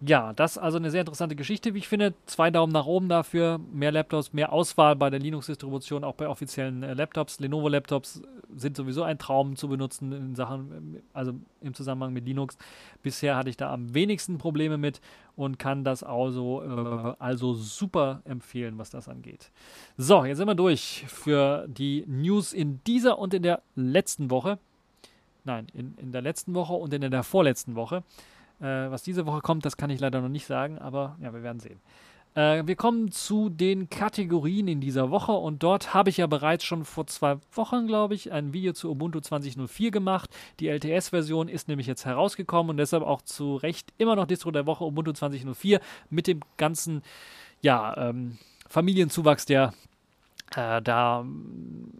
ja, 0.00 0.32
das 0.32 0.52
ist 0.52 0.58
also 0.58 0.78
eine 0.78 0.92
sehr 0.92 1.00
interessante 1.00 1.34
Geschichte, 1.34 1.74
wie 1.74 1.78
ich 1.78 1.88
finde. 1.88 2.14
Zwei 2.26 2.52
Daumen 2.52 2.72
nach 2.72 2.86
oben 2.86 3.08
dafür. 3.08 3.58
Mehr 3.72 3.90
Laptops, 3.90 4.32
mehr 4.32 4.52
Auswahl 4.52 4.94
bei 4.94 5.10
der 5.10 5.18
Linux-Distribution, 5.18 6.04
auch 6.04 6.14
bei 6.14 6.28
offiziellen 6.28 6.84
äh, 6.84 6.94
Laptops. 6.94 7.40
Lenovo-Laptops 7.40 8.22
sind 8.54 8.76
sowieso 8.76 9.02
ein 9.02 9.18
Traum 9.18 9.56
zu 9.56 9.68
benutzen 9.68 10.12
in 10.12 10.34
Sachen, 10.36 11.02
also 11.12 11.32
im 11.60 11.74
Zusammenhang 11.74 12.12
mit 12.12 12.26
Linux. 12.26 12.56
Bisher 13.02 13.34
hatte 13.34 13.50
ich 13.50 13.56
da 13.56 13.72
am 13.72 13.92
wenigsten 13.92 14.38
Probleme 14.38 14.78
mit 14.78 15.00
und 15.34 15.58
kann 15.58 15.82
das 15.82 16.04
also, 16.04 16.62
äh, 16.62 17.14
also 17.18 17.54
super 17.54 18.22
empfehlen, 18.24 18.78
was 18.78 18.90
das 18.90 19.08
angeht. 19.08 19.50
So, 19.96 20.24
jetzt 20.24 20.36
sind 20.38 20.46
wir 20.46 20.54
durch 20.54 21.06
für 21.08 21.66
die 21.66 22.04
News 22.06 22.52
in 22.52 22.80
dieser 22.86 23.18
und 23.18 23.34
in 23.34 23.42
der 23.42 23.62
letzten 23.74 24.30
Woche. 24.30 24.58
Nein, 25.42 25.66
in, 25.74 25.94
in 25.96 26.12
der 26.12 26.22
letzten 26.22 26.54
Woche 26.54 26.74
und 26.74 26.94
in 26.94 27.10
der 27.10 27.22
vorletzten 27.24 27.74
Woche. 27.74 28.04
Äh, 28.60 28.90
was 28.90 29.02
diese 29.02 29.26
Woche 29.26 29.40
kommt, 29.40 29.64
das 29.64 29.76
kann 29.76 29.90
ich 29.90 30.00
leider 30.00 30.20
noch 30.20 30.28
nicht 30.28 30.46
sagen, 30.46 30.78
aber 30.78 31.16
ja, 31.20 31.32
wir 31.32 31.42
werden 31.42 31.60
sehen. 31.60 31.80
Äh, 32.34 32.66
wir 32.66 32.76
kommen 32.76 33.10
zu 33.10 33.48
den 33.48 33.88
Kategorien 33.90 34.68
in 34.68 34.80
dieser 34.80 35.10
Woche 35.10 35.32
und 35.32 35.62
dort 35.62 35.94
habe 35.94 36.10
ich 36.10 36.18
ja 36.18 36.26
bereits 36.26 36.64
schon 36.64 36.84
vor 36.84 37.06
zwei 37.06 37.38
Wochen, 37.52 37.86
glaube 37.86 38.14
ich, 38.14 38.32
ein 38.32 38.52
Video 38.52 38.72
zu 38.72 38.90
Ubuntu 38.90 39.18
20.04 39.18 39.90
gemacht. 39.90 40.30
Die 40.60 40.68
LTS-Version 40.68 41.48
ist 41.48 41.68
nämlich 41.68 41.86
jetzt 41.86 42.04
herausgekommen 42.04 42.70
und 42.70 42.76
deshalb 42.76 43.02
auch 43.02 43.22
zu 43.22 43.56
Recht 43.56 43.92
immer 43.98 44.16
noch 44.16 44.26
Distro 44.26 44.50
der 44.50 44.66
Woche 44.66 44.84
Ubuntu 44.84 45.10
20.04 45.10 45.80
mit 46.10 46.26
dem 46.26 46.40
ganzen, 46.56 47.02
ja, 47.60 48.10
ähm, 48.10 48.38
Familienzuwachs, 48.68 49.46
der 49.46 49.72
äh, 50.56 50.80
da, 50.80 51.26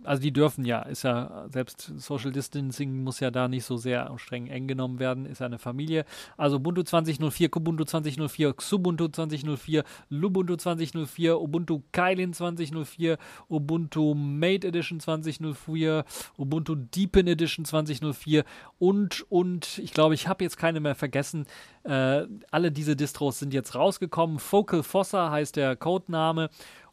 also 0.05 0.23
die 0.23 0.33
dürfen 0.33 0.65
ja, 0.65 0.81
ist 0.83 1.03
ja, 1.03 1.47
selbst 1.53 1.93
Social 1.99 2.33
Distancing 2.33 3.03
muss 3.05 3.21
ja 3.21 3.31
da 3.31 3.47
nicht 3.47 3.65
so 3.65 3.77
sehr 3.77 4.11
streng 4.17 4.47
eng 4.47 4.67
genommen 4.67 4.99
werden, 4.99 5.27
ist 5.27 5.41
ja 5.41 5.47
eine 5.47 5.59
Familie. 5.59 6.05
Also 6.37 6.57
Ubuntu 6.57 6.83
2004, 6.83 7.51
Kubuntu 7.51 7.85
2004, 7.85 8.55
Xubuntu 8.55 9.09
2004, 9.09 9.85
Lubuntu 10.09 10.57
2004, 10.57 11.41
Ubuntu 11.41 11.83
Kylin 11.93 12.33
2004, 12.33 13.19
Ubuntu 13.49 14.15
Mate 14.15 14.69
Edition 14.69 15.01
2004, 15.01 16.05
Ubuntu 16.39 16.75
Deepin 16.75 17.27
Edition 17.27 17.65
2004 17.67 18.45
und, 18.79 19.27
und 19.29 19.79
ich 19.79 19.93
glaube, 19.93 20.15
ich 20.15 20.27
habe 20.27 20.45
jetzt 20.45 20.57
keine 20.57 20.81
mehr 20.81 20.95
vergessen. 20.95 21.47
Äh, 21.85 22.27
alle 22.51 22.73
diese 22.73 22.97
Distros 22.97 23.39
sind 23.39 23.53
jetzt 23.53 23.75
rausgekommen. 23.75 24.39
Focal 24.39 24.83
Fossa 24.83 25.31
heißt 25.31 25.57
der 25.57 25.77
Codename 25.77 26.49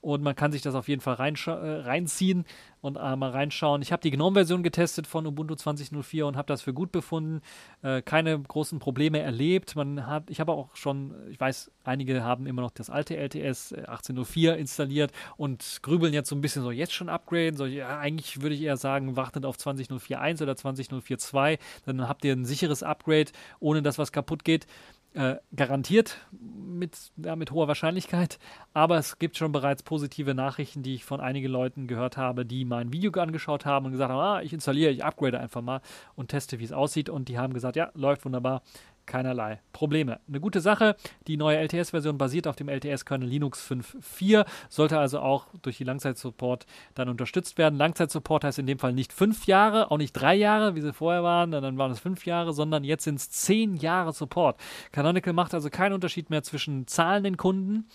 und 0.05 0.21
man 0.21 0.35
kann 0.35 0.51
sich 0.51 0.61
das 0.61 0.75
auf 0.75 0.87
jeden 0.87 1.01
Fall 1.01 1.15
äh, 1.17 1.51
reinziehen 1.81 2.45
und 2.81 2.95
äh, 2.95 3.15
mal 3.15 3.31
reinschauen. 3.31 3.81
Ich 3.81 3.91
habe 3.91 4.03
die 4.03 4.11
GNOME-Version 4.11 4.61
getestet 4.61 5.07
von 5.07 5.25
Ubuntu 5.25 5.55
20.04 5.55 6.25
und 6.25 6.37
habe 6.37 6.45
das 6.45 6.61
für 6.61 6.75
gut 6.75 6.91
befunden. 6.91 7.41
Äh, 7.81 8.03
keine 8.03 8.39
großen 8.39 8.77
Probleme 8.77 9.17
erlebt. 9.19 9.75
Man 9.75 10.05
hat, 10.05 10.29
ich 10.29 10.39
habe 10.39 10.51
auch 10.51 10.75
schon, 10.75 11.15
ich 11.31 11.39
weiß, 11.39 11.71
einige 11.83 12.23
haben 12.23 12.45
immer 12.45 12.61
noch 12.61 12.69
das 12.69 12.91
alte 12.91 13.17
LTS 13.17 13.73
18.04 13.73 14.51
äh, 14.51 14.59
installiert 14.59 15.11
und 15.37 15.79
grübeln 15.81 16.13
jetzt 16.13 16.29
so 16.29 16.35
ein 16.35 16.41
bisschen 16.41 16.61
so 16.61 16.69
jetzt 16.69 16.93
schon 16.93 17.09
upgraden. 17.09 17.57
So, 17.57 17.65
ja, 17.65 17.97
eigentlich 17.97 18.43
würde 18.43 18.53
ich 18.53 18.61
eher 18.61 18.77
sagen, 18.77 19.15
wartet 19.15 19.43
auf 19.43 19.57
20.04.1 19.57 20.43
oder 20.43 20.53
20.04.2. 20.53 21.57
Dann 21.87 22.07
habt 22.07 22.23
ihr 22.23 22.33
ein 22.33 22.45
sicheres 22.45 22.83
Upgrade, 22.83 23.31
ohne 23.59 23.81
dass 23.81 23.97
was 23.97 24.11
kaputt 24.11 24.43
geht. 24.43 24.67
Äh, 25.16 25.38
garantiert 25.55 26.18
mit, 26.34 27.13
ja, 27.16 27.38
mit 27.38 27.51
hoher 27.51 27.70
Wahrscheinlichkeit, 27.70 28.38
aber 28.74 28.97
es 28.97 29.18
gibt 29.18 29.38
schon 29.38 29.53
bereits 29.53 29.82
positive 29.82 30.36
Nachrichten, 30.36 30.84
die 30.84 30.95
ich 30.95 31.05
von 31.05 31.22
einigen 31.22 31.47
Leuten 31.47 31.88
gehört 31.88 32.18
habe, 32.18 32.45
die 32.45 32.66
mein 32.66 32.91
Video 32.91 33.13
angeschaut 33.13 33.66
haben 33.66 33.86
und 33.86 33.93
gesagt 33.93 34.11
haben, 34.11 34.20
ah, 34.20 34.41
ich 34.41 34.51
installiere, 34.51 34.91
ich 34.91 35.05
upgrade 35.05 35.39
einfach 35.39 35.61
mal 35.61 35.80
und 36.16 36.32
teste, 36.32 36.59
wie 36.59 36.66
es 36.66 36.74
aussieht. 36.74 37.09
Und 37.09 37.30
die 37.30 37.38
haben 37.38 37.53
gesagt, 37.53 37.78
ja, 37.78 37.91
läuft 37.93 38.26
wunderbar 38.26 38.61
keinerlei 39.05 39.61
Probleme. 39.73 40.19
Eine 40.27 40.39
gute 40.39 40.61
Sache, 40.61 40.95
die 41.27 41.37
neue 41.37 41.57
LTS-Version 41.57 42.17
basiert 42.17 42.47
auf 42.47 42.55
dem 42.55 42.69
LTS-Kernel 42.69 43.27
Linux 43.27 43.69
5.4, 43.69 44.45
sollte 44.69 44.99
also 44.99 45.19
auch 45.19 45.47
durch 45.61 45.77
die 45.77 45.83
Langzeitsupport 45.83 46.65
dann 46.93 47.09
unterstützt 47.09 47.57
werden. 47.57 47.77
Langzeitsupport 47.77 48.43
heißt 48.43 48.59
in 48.59 48.67
dem 48.67 48.79
Fall 48.79 48.93
nicht 48.93 49.13
fünf 49.13 49.45
Jahre, 49.47 49.91
auch 49.91 49.97
nicht 49.97 50.13
drei 50.13 50.35
Jahre, 50.35 50.75
wie 50.75 50.81
sie 50.81 50.93
vorher 50.93 51.23
waren, 51.23 51.51
dann 51.51 51.77
waren 51.77 51.91
es 51.91 51.99
fünf 51.99 52.25
Jahre, 52.25 52.53
sondern 52.53 52.83
jetzt 52.83 53.03
sind 53.03 53.15
es 53.15 53.29
zehn 53.29 53.75
Jahre 53.75 54.13
Support. 54.13 54.59
Canonical 54.91 55.33
macht 55.33 55.53
also 55.53 55.69
keinen 55.69 55.93
Unterschied 55.93 56.29
mehr 56.29 56.43
zwischen 56.43 56.87
zahlenden 56.87 57.37
Kunden 57.37 57.87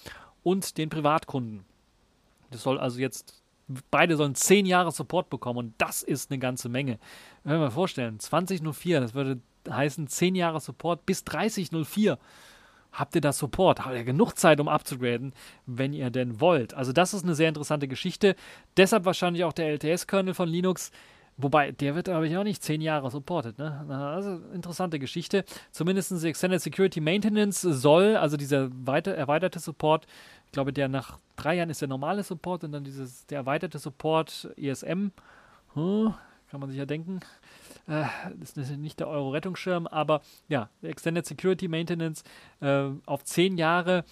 und 0.42 0.78
den 0.78 0.88
Privatkunden. 0.88 1.64
Das 2.50 2.62
soll 2.62 2.78
also 2.78 2.98
jetzt 2.98 3.40
beide 3.90 4.16
sollen 4.16 4.34
zehn 4.34 4.66
Jahre 4.66 4.90
Support 4.90 5.30
bekommen 5.30 5.58
und 5.58 5.74
das 5.78 6.02
ist 6.02 6.30
eine 6.30 6.38
ganze 6.38 6.68
Menge. 6.68 6.98
Wenn 7.44 7.54
wir 7.54 7.60
mal 7.60 7.70
vorstellen, 7.70 8.18
2004, 8.18 9.00
das 9.00 9.14
würde 9.14 9.40
heißen 9.68 10.06
10 10.06 10.34
Jahre 10.34 10.60
Support 10.60 11.06
bis 11.06 11.24
3004. 11.24 12.18
Habt 12.92 13.14
ihr 13.14 13.20
da 13.20 13.32
Support? 13.32 13.84
Habt 13.84 13.94
ihr 13.94 14.04
genug 14.04 14.36
Zeit, 14.36 14.60
um 14.60 14.68
abzugraden, 14.68 15.32
wenn 15.66 15.92
ihr 15.92 16.10
denn 16.10 16.40
wollt? 16.40 16.74
Also, 16.74 16.92
das 16.92 17.14
ist 17.14 17.24
eine 17.24 17.34
sehr 17.34 17.48
interessante 17.48 17.86
Geschichte. 17.86 18.34
Deshalb 18.76 19.04
wahrscheinlich 19.04 19.44
auch 19.44 19.52
der 19.52 19.68
LTS-Kernel 19.68 20.34
von 20.34 20.48
Linux. 20.48 20.90
Wobei, 21.36 21.72
der 21.72 21.94
wird, 21.94 22.06
glaube 22.06 22.26
ich, 22.26 22.36
auch 22.36 22.44
nicht 22.44 22.62
zehn 22.62 22.80
Jahre 22.80 23.10
supportet. 23.10 23.58
Ne? 23.58 23.86
Also, 23.88 24.40
interessante 24.52 24.98
Geschichte. 24.98 25.44
Zumindest 25.70 26.12
Extended 26.24 26.60
Security 26.60 27.00
Maintenance 27.00 27.60
soll, 27.60 28.16
also 28.16 28.36
dieser 28.36 28.68
weiter, 28.86 29.14
erweiterte 29.14 29.60
Support, 29.60 30.06
ich 30.46 30.52
glaube, 30.52 30.72
der 30.72 30.88
nach 30.88 31.18
drei 31.36 31.54
Jahren 31.54 31.70
ist 31.70 31.80
der 31.80 31.88
normale 31.88 32.24
Support 32.24 32.64
und 32.64 32.72
dann 32.72 32.82
dieses, 32.82 33.24
der 33.26 33.38
erweiterte 33.38 33.78
Support 33.78 34.50
ESM. 34.56 35.12
Hm, 35.74 36.14
kann 36.50 36.60
man 36.60 36.68
sich 36.68 36.78
ja 36.78 36.86
denken. 36.86 37.20
Äh, 37.90 38.04
das 38.38 38.56
ist 38.56 38.70
nicht 38.76 39.00
der 39.00 39.08
Euro-Rettungsschirm, 39.08 39.88
aber 39.88 40.22
ja, 40.48 40.70
Extended 40.80 41.26
Security 41.26 41.66
Maintenance 41.66 42.22
äh, 42.60 42.84
auf 43.04 43.24
zehn 43.24 43.58
Jahre 43.58 44.04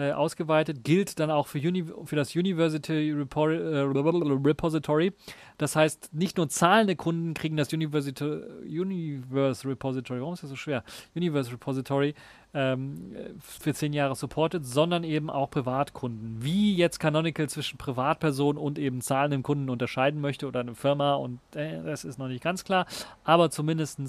äh, 0.00 0.12
ausgeweitet, 0.12 0.84
gilt 0.84 1.20
dann 1.20 1.30
auch 1.30 1.46
für, 1.46 1.58
Uni 1.58 1.84
für 2.04 2.16
das 2.16 2.34
University 2.34 3.12
Repor 3.12 3.50
äh, 3.50 3.80
Repository. 3.80 5.12
Das 5.58 5.76
heißt, 5.76 6.14
nicht 6.14 6.36
nur 6.36 6.48
zahlende 6.48 6.96
Kunden 6.96 7.34
kriegen 7.34 7.56
das 7.56 7.72
University 7.72 8.24
Universe 8.64 9.68
Repository, 9.68 10.20
warum 10.20 10.34
ist 10.34 10.42
das 10.42 10.50
so 10.50 10.56
schwer? 10.56 10.82
Universe 11.14 11.52
Repository 11.52 12.14
ähm, 12.52 13.14
für 13.40 13.74
zehn 13.74 13.92
Jahre 13.92 14.14
supported, 14.16 14.64
sondern 14.64 15.04
eben 15.04 15.30
auch 15.30 15.50
Privatkunden. 15.50 16.38
Wie 16.40 16.74
jetzt 16.74 16.98
Canonical 16.98 17.48
zwischen 17.48 17.78
Privatpersonen 17.78 18.60
und 18.60 18.78
eben 18.78 19.00
zahlenden 19.00 19.42
Kunden 19.42 19.70
unterscheiden 19.70 20.20
möchte 20.20 20.48
oder 20.48 20.60
eine 20.60 20.74
Firma 20.74 21.14
und 21.14 21.40
äh, 21.54 21.82
das 21.82 22.04
ist 22.04 22.18
noch 22.18 22.28
nicht 22.28 22.42
ganz 22.42 22.64
klar, 22.64 22.86
aber 23.24 23.50
zumindest 23.50 24.00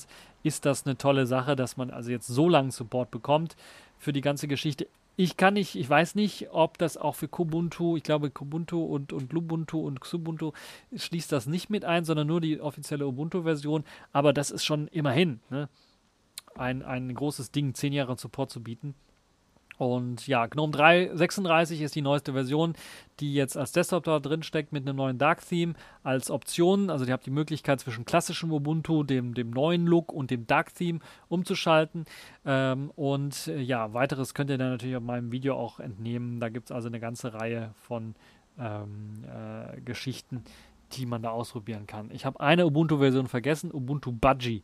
ist 0.44 0.66
das 0.66 0.86
eine 0.86 0.98
tolle 0.98 1.26
Sache, 1.26 1.56
dass 1.56 1.78
man 1.78 1.92
also 1.92 2.12
jetzt 2.12 2.28
so 2.28 2.50
lange 2.50 2.72
Support 2.72 3.12
bekommt 3.12 3.56
für 4.00 4.14
die 4.14 4.22
ganze 4.22 4.48
Geschichte. 4.48 4.88
Ich 5.24 5.38
kann 5.38 5.54
nicht, 5.54 5.76
ich 5.76 5.88
weiß 5.88 6.16
nicht, 6.16 6.48
ob 6.50 6.80
das 6.80 6.98
auch 6.98 7.14
für 7.14 7.28
Kubuntu, 7.28 7.96
ich 7.96 8.02
glaube 8.02 8.32
Kubuntu 8.32 8.84
und, 8.84 9.14
und 9.14 9.32
Lubuntu 9.32 9.80
und 9.86 10.02
Xubuntu 10.02 10.52
schließt 10.96 11.32
das 11.32 11.46
nicht 11.46 11.70
mit 11.70 11.86
ein, 11.86 12.06
sondern 12.06 12.26
nur 12.26 12.42
die 12.42 12.60
offizielle 12.60 13.06
Ubuntu-Version. 13.06 13.84
Aber 14.14 14.34
das 14.34 14.50
ist 14.50 14.66
schon 14.66 14.88
immerhin 14.88 15.40
ne, 15.52 15.70
ein, 16.56 16.82
ein 16.82 17.14
großes 17.14 17.52
Ding, 17.52 17.76
10 17.76 17.94
Jahre 17.94 18.18
Support 18.18 18.50
zu 18.50 18.64
bieten. 18.64 18.96
Und 19.82 20.28
ja, 20.28 20.46
GNOME 20.46 20.74
3.36 20.74 21.80
ist 21.82 21.96
die 21.96 22.04
neueste 22.04 22.34
Version, 22.34 22.76
die 23.20 23.34
jetzt 23.34 23.58
als 23.58 23.72
Desktop 23.72 24.04
da 24.04 24.20
drin 24.20 24.44
steckt 24.44 24.72
mit 24.72 24.88
einem 24.88 24.96
neuen 24.96 25.18
Dark 25.18 25.44
Theme 25.44 25.74
als 26.04 26.30
Option. 26.30 26.92
Also 26.92 27.04
ihr 27.04 27.14
habt 27.14 27.26
die 27.26 27.32
Möglichkeit 27.32 27.80
zwischen 27.80 28.06
klassischem 28.06 28.52
Ubuntu, 28.52 29.02
dem, 29.02 29.34
dem 29.34 29.50
neuen 29.50 29.88
Look 29.88 30.14
und 30.14 30.30
dem 30.30 30.46
Dark 30.46 30.76
Theme 30.76 31.00
umzuschalten. 31.30 32.06
Ähm, 32.46 32.92
und 32.96 33.48
äh, 33.48 33.60
ja, 33.60 33.92
weiteres 33.92 34.36
könnt 34.36 34.52
ihr 34.52 34.60
dann 34.60 34.70
natürlich 34.70 34.98
auf 34.98 35.02
meinem 35.02 35.32
Video 35.32 35.56
auch 35.56 35.80
entnehmen. 35.80 36.40
Da 36.40 36.50
gibt 36.50 36.70
es 36.70 36.72
also 36.72 36.88
eine 36.88 37.00
ganze 37.00 37.34
Reihe 37.34 37.72
von 37.74 38.14
ähm, 38.60 39.24
äh, 39.26 39.82
Geschichten, 39.82 40.44
die 40.92 41.08
man 41.08 41.24
da 41.24 41.32
ausprobieren 41.32 41.88
kann. 41.88 42.12
Ich 42.12 42.24
habe 42.24 42.40
eine 42.40 42.68
Ubuntu-Version 42.68 43.26
vergessen, 43.26 43.74
Ubuntu 43.74 44.12
Budgie 44.12 44.62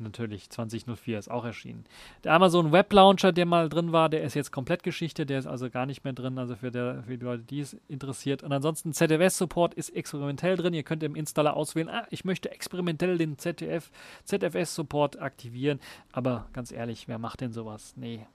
natürlich 0.00 0.50
2004 0.50 1.18
ist 1.18 1.30
auch 1.30 1.44
erschienen. 1.44 1.84
Der 2.24 2.32
Amazon 2.32 2.72
Web 2.72 2.92
Launcher, 2.92 3.32
der 3.32 3.46
mal 3.46 3.68
drin 3.68 3.92
war, 3.92 4.08
der 4.08 4.22
ist 4.22 4.34
jetzt 4.34 4.50
komplett 4.50 4.82
Geschichte, 4.82 5.26
der 5.26 5.38
ist 5.38 5.46
also 5.46 5.70
gar 5.70 5.86
nicht 5.86 6.04
mehr 6.04 6.12
drin, 6.12 6.38
also 6.38 6.56
für, 6.56 6.70
der, 6.70 7.02
für 7.04 7.16
die 7.16 7.24
Leute, 7.24 7.42
die 7.44 7.60
es 7.60 7.76
interessiert. 7.88 8.42
Und 8.42 8.52
ansonsten 8.52 8.92
ZFS-Support 8.92 9.74
ist 9.74 9.90
experimentell 9.90 10.56
drin. 10.56 10.74
Ihr 10.74 10.82
könnt 10.82 11.02
im 11.02 11.14
Installer 11.14 11.56
auswählen, 11.56 11.88
ah, 11.88 12.06
ich 12.10 12.24
möchte 12.24 12.50
experimentell 12.50 13.18
den 13.18 13.38
ZDF, 13.38 13.90
ZFS-Support 14.24 15.20
aktivieren. 15.20 15.80
Aber 16.12 16.46
ganz 16.52 16.72
ehrlich, 16.72 17.08
wer 17.08 17.18
macht 17.18 17.40
denn 17.40 17.52
sowas? 17.52 17.94
Nee, 17.96 18.26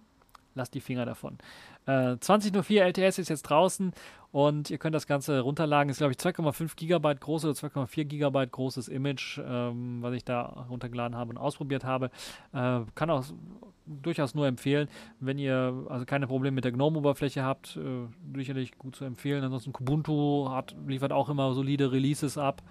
lasst 0.55 0.73
die 0.73 0.81
Finger 0.81 1.05
davon. 1.05 1.37
Äh, 1.85 2.15
20.04 2.15 2.81
LTS 2.81 3.19
ist 3.19 3.29
jetzt 3.29 3.43
draußen 3.43 3.93
und 4.31 4.69
ihr 4.69 4.77
könnt 4.77 4.95
das 4.95 5.07
Ganze 5.07 5.39
runterladen. 5.41 5.89
Ist, 5.89 5.99
glaube 5.99 6.13
ich, 6.13 6.17
2,5 6.17 6.75
Gigabyte 6.75 7.21
groß 7.21 7.45
oder 7.45 7.53
2,4 7.53 8.05
Gigabyte 8.05 8.51
großes 8.51 8.87
Image, 8.87 9.39
ähm, 9.45 10.01
was 10.01 10.13
ich 10.13 10.25
da 10.25 10.41
runtergeladen 10.69 11.15
habe 11.15 11.29
und 11.29 11.37
ausprobiert 11.37 11.83
habe. 11.83 12.09
Äh, 12.53 12.81
kann 12.95 13.09
auch 13.09 13.23
durchaus 13.85 14.33
nur 14.33 14.47
empfehlen, 14.47 14.89
wenn 15.19 15.37
ihr 15.37 15.85
also 15.89 16.05
keine 16.05 16.27
Probleme 16.27 16.55
mit 16.55 16.65
der 16.65 16.71
GNOME-Oberfläche 16.71 17.43
habt, 17.43 17.77
äh, 17.77 18.07
sicherlich 18.35 18.77
gut 18.77 18.95
zu 18.95 19.05
empfehlen. 19.05 19.43
Ansonsten 19.43 19.73
Kubuntu 19.73 20.49
hat, 20.49 20.75
liefert 20.87 21.11
auch 21.11 21.29
immer 21.29 21.53
solide 21.53 21.91
Releases 21.91 22.37
ab. 22.37 22.63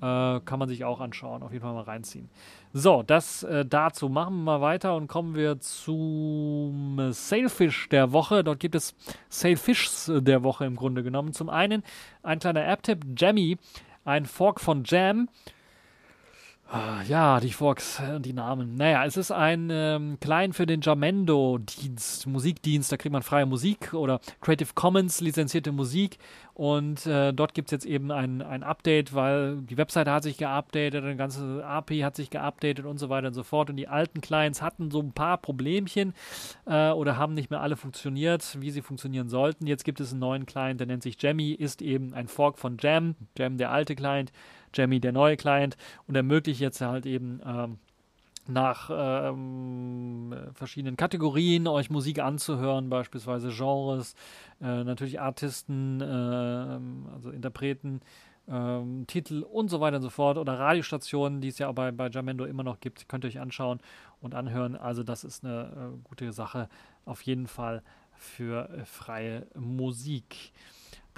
Äh, 0.00 0.40
kann 0.40 0.58
man 0.60 0.68
sich 0.68 0.84
auch 0.84 1.00
anschauen, 1.00 1.42
auf 1.42 1.52
jeden 1.52 1.64
Fall 1.64 1.74
mal 1.74 1.82
reinziehen. 1.82 2.28
So, 2.72 3.02
das 3.02 3.42
äh, 3.42 3.64
dazu. 3.64 4.08
Machen 4.08 4.36
wir 4.36 4.42
mal 4.42 4.60
weiter 4.60 4.94
und 4.94 5.08
kommen 5.08 5.34
wir 5.34 5.58
zum 5.58 7.10
Sailfish 7.10 7.88
der 7.88 8.12
Woche. 8.12 8.44
Dort 8.44 8.60
gibt 8.60 8.76
es 8.76 8.94
Sailfishs 9.28 10.10
der 10.14 10.44
Woche 10.44 10.66
im 10.66 10.76
Grunde 10.76 11.02
genommen. 11.02 11.32
Zum 11.32 11.50
einen 11.50 11.82
ein 12.22 12.38
kleiner 12.38 12.64
App-Tipp, 12.66 13.04
Jammy, 13.16 13.58
ein 14.04 14.26
Fork 14.26 14.60
von 14.60 14.84
Jam. 14.84 15.28
Ah, 16.70 17.00
ja, 17.08 17.40
die 17.40 17.52
Forks, 17.52 17.98
äh, 17.98 18.20
die 18.20 18.34
Namen. 18.34 18.74
Naja, 18.74 19.06
es 19.06 19.16
ist 19.16 19.30
ein 19.30 19.70
ähm, 19.72 20.18
Client 20.20 20.54
für 20.54 20.66
den 20.66 20.82
Jamendo-Dienst, 20.82 22.26
Musikdienst, 22.26 22.92
da 22.92 22.98
kriegt 22.98 23.14
man 23.14 23.22
freie 23.22 23.46
Musik 23.46 23.94
oder 23.94 24.20
Creative 24.42 24.74
Commons 24.74 25.22
lizenzierte 25.22 25.72
Musik 25.72 26.18
und 26.52 27.06
äh, 27.06 27.32
dort 27.32 27.54
gibt 27.54 27.68
es 27.68 27.72
jetzt 27.72 27.86
eben 27.86 28.12
ein, 28.12 28.42
ein 28.42 28.62
Update, 28.62 29.14
weil 29.14 29.62
die 29.62 29.78
Webseite 29.78 30.10
hat 30.10 30.24
sich 30.24 30.36
geupdatet, 30.36 31.02
eine 31.02 31.16
ganze 31.16 31.64
API 31.64 32.00
hat 32.00 32.16
sich 32.16 32.28
geupdatet 32.28 32.84
und 32.84 32.98
so 32.98 33.08
weiter 33.08 33.28
und 33.28 33.34
so 33.34 33.44
fort 33.44 33.70
und 33.70 33.76
die 33.76 33.88
alten 33.88 34.20
Clients 34.20 34.60
hatten 34.60 34.90
so 34.90 35.00
ein 35.00 35.12
paar 35.12 35.38
Problemchen 35.38 36.12
äh, 36.66 36.90
oder 36.90 37.16
haben 37.16 37.32
nicht 37.32 37.50
mehr 37.50 37.62
alle 37.62 37.76
funktioniert, 37.76 38.58
wie 38.60 38.72
sie 38.72 38.82
funktionieren 38.82 39.30
sollten. 39.30 39.66
Jetzt 39.66 39.84
gibt 39.84 40.00
es 40.00 40.10
einen 40.10 40.20
neuen 40.20 40.44
Client, 40.44 40.80
der 40.80 40.86
nennt 40.86 41.02
sich 41.02 41.16
Jammy, 41.18 41.52
ist 41.52 41.80
eben 41.80 42.12
ein 42.12 42.28
Fork 42.28 42.58
von 42.58 42.76
Jam, 42.78 43.14
Jam 43.38 43.56
der 43.56 43.70
alte 43.70 43.96
Client 43.96 44.32
Jammy 44.74 45.00
der 45.00 45.12
neue 45.12 45.36
Client 45.36 45.76
und 46.06 46.14
ermöglicht 46.14 46.60
jetzt 46.60 46.80
halt 46.80 47.06
eben 47.06 47.40
ähm, 47.44 47.78
nach 48.48 48.90
ähm, 48.92 50.34
verschiedenen 50.54 50.96
Kategorien 50.96 51.66
euch 51.66 51.90
Musik 51.90 52.18
anzuhören, 52.18 52.88
beispielsweise 52.88 53.50
Genres, 53.50 54.14
äh, 54.60 54.84
natürlich 54.84 55.20
Artisten, 55.20 56.00
äh, 56.00 56.04
also 57.14 57.30
Interpreten, 57.30 58.00
ähm, 58.48 59.04
Titel 59.06 59.42
und 59.42 59.68
so 59.68 59.80
weiter 59.80 59.96
und 59.96 60.02
so 60.02 60.10
fort 60.10 60.38
oder 60.38 60.58
Radiostationen, 60.58 61.40
die 61.40 61.48
es 61.48 61.58
ja 61.58 61.70
bei, 61.72 61.92
bei 61.92 62.08
Jamendo 62.08 62.46
immer 62.46 62.62
noch 62.62 62.80
gibt, 62.80 63.08
könnt 63.08 63.24
ihr 63.24 63.28
euch 63.28 63.40
anschauen 63.40 63.80
und 64.20 64.34
anhören. 64.34 64.74
Also 64.76 65.02
das 65.02 65.24
ist 65.24 65.44
eine 65.44 65.92
äh, 65.94 66.08
gute 66.08 66.32
Sache 66.32 66.68
auf 67.04 67.22
jeden 67.22 67.46
Fall 67.46 67.82
für 68.16 68.70
äh, 68.70 68.84
freie 68.86 69.46
Musik. 69.54 70.52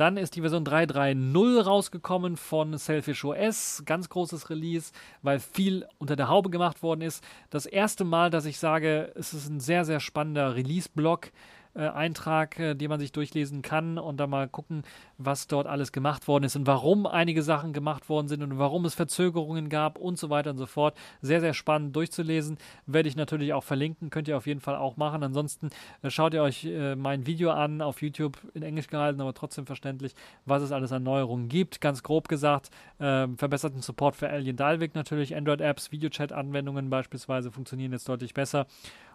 Dann 0.00 0.16
ist 0.16 0.34
die 0.34 0.40
Version 0.40 0.64
3.3.0 0.64 1.60
rausgekommen 1.60 2.38
von 2.38 2.78
Selfish 2.78 3.22
OS. 3.22 3.82
Ganz 3.84 4.08
großes 4.08 4.48
Release, 4.48 4.92
weil 5.20 5.40
viel 5.40 5.86
unter 5.98 6.16
der 6.16 6.28
Haube 6.28 6.48
gemacht 6.48 6.82
worden 6.82 7.02
ist. 7.02 7.22
Das 7.50 7.66
erste 7.66 8.04
Mal, 8.04 8.30
dass 8.30 8.46
ich 8.46 8.58
sage, 8.58 9.12
es 9.14 9.34
ist 9.34 9.50
ein 9.50 9.60
sehr, 9.60 9.84
sehr 9.84 10.00
spannender 10.00 10.54
Release-Block 10.54 11.32
äh, 11.74 11.86
Eintrag, 11.86 12.58
äh, 12.58 12.74
den 12.74 12.88
man 12.88 12.98
sich 12.98 13.12
durchlesen 13.12 13.62
kann 13.62 13.96
und 13.96 14.16
dann 14.16 14.28
mal 14.28 14.48
gucken, 14.48 14.82
was 15.18 15.46
dort 15.46 15.68
alles 15.68 15.92
gemacht 15.92 16.26
worden 16.26 16.42
ist 16.42 16.56
und 16.56 16.66
warum 16.66 17.06
einige 17.06 17.44
Sachen 17.44 17.72
gemacht 17.72 18.08
worden 18.08 18.26
sind 18.26 18.42
und 18.42 18.58
warum 18.58 18.84
es 18.86 18.94
Verzögerungen 18.94 19.68
gab 19.68 19.96
und 19.96 20.18
so 20.18 20.30
weiter 20.30 20.50
und 20.50 20.58
so 20.58 20.66
fort. 20.66 20.96
Sehr, 21.22 21.40
sehr 21.40 21.54
spannend 21.54 21.94
durchzulesen. 21.94 22.58
Werde 22.86 23.08
ich 23.08 23.14
natürlich 23.14 23.52
auch 23.52 23.62
verlinken, 23.62 24.10
könnt 24.10 24.26
ihr 24.26 24.36
auf 24.36 24.48
jeden 24.48 24.60
Fall 24.60 24.74
auch 24.74 24.96
machen. 24.96 25.22
Ansonsten 25.22 25.70
äh, 26.02 26.10
schaut 26.10 26.34
ihr 26.34 26.42
euch 26.42 26.68
mein 26.96 27.26
Video 27.26 27.50
an 27.52 27.82
auf 27.82 28.02
YouTube 28.02 28.38
in 28.54 28.62
Englisch 28.62 28.88
gehalten, 28.88 29.20
aber 29.20 29.34
trotzdem 29.34 29.66
verständlich, 29.66 30.14
was 30.46 30.62
es 30.62 30.72
alles 30.72 30.92
an 30.92 31.02
Neuerungen 31.02 31.48
gibt. 31.48 31.80
Ganz 31.80 32.02
grob 32.02 32.28
gesagt, 32.28 32.70
verbesserten 32.98 33.82
Support 33.82 34.16
für 34.16 34.28
Alien 34.28 34.56
Dalvik 34.56 34.94
natürlich, 34.94 35.36
Android-Apps, 35.36 35.92
Videochat-Anwendungen 35.92 36.90
beispielsweise 36.90 37.50
funktionieren 37.50 37.92
jetzt 37.92 38.08
deutlich 38.08 38.34
besser. 38.34 38.66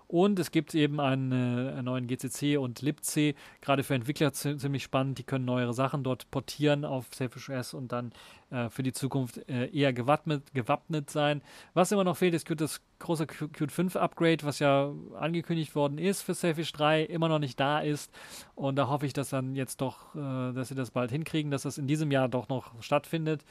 Und 0.08 0.38
es 0.39 0.51
gibt 0.51 0.76
eben 0.76 0.99
einen, 0.99 1.34
einen 1.34 1.86
neuen 1.86 2.08
GCC 2.08 2.58
und 2.58 2.82
libc, 2.82 3.36
gerade 3.62 3.84
für 3.84 3.95
Entwickler 3.95 4.34
ziemlich 4.34 4.84
spannend. 4.84 5.18
Die 5.18 5.24
können 5.24 5.45
neuere 5.45 5.74
Sachen 5.74 6.03
dort 6.03 6.30
portieren 6.32 6.86
auf 6.86 7.08
Selfish 7.14 7.49
OS 7.49 7.74
und 7.74 7.91
dann 7.91 8.12
äh, 8.51 8.70
für 8.70 8.84
die 8.84 8.93
Zukunft 8.93 9.38
äh, 9.49 9.68
eher 9.68 9.93
gewappnet, 9.93 10.53
gewappnet 10.53 11.10
sein. 11.10 11.41
Was 11.74 11.91
immer 11.91 12.03
noch 12.03 12.18
fehlt, 12.18 12.34
ist 12.34 12.49
das 12.56 12.82
große 12.99 13.26
Qt 13.26 13.72
5 13.72 13.95
Upgrade, 13.95 14.43
was 14.43 14.60
ja 14.60 14.91
angekündigt 15.20 15.76
worden 15.76 15.97
ist 15.97 16.22
für 16.22 16.34
Selfish 16.34 16.72
3, 16.74 17.03
immer 17.03 17.28
noch 17.28 17.39
nicht 17.39 17.60
da 17.60 17.80
ist. 17.80 18.14
Und 18.53 18.76
da 18.76 18.88
hoffe 18.88 19.06
ich, 19.06 19.14
dass 19.14 19.30
dann 19.30 19.56
jetzt 19.56 19.82
doch, 19.82 20.16
äh, 20.16 20.53
dass 20.53 20.70
sie 20.70 20.76
das 20.76 20.91
bald 20.91 21.12
hinkriegen, 21.12 21.51
dass 21.51 21.64
das 21.64 21.78
in 21.78 21.88
diesem 21.88 22.12
Jahr 22.12 22.30
doch 22.30 22.47
noch 22.47 22.82
stattfindet. 22.82 23.43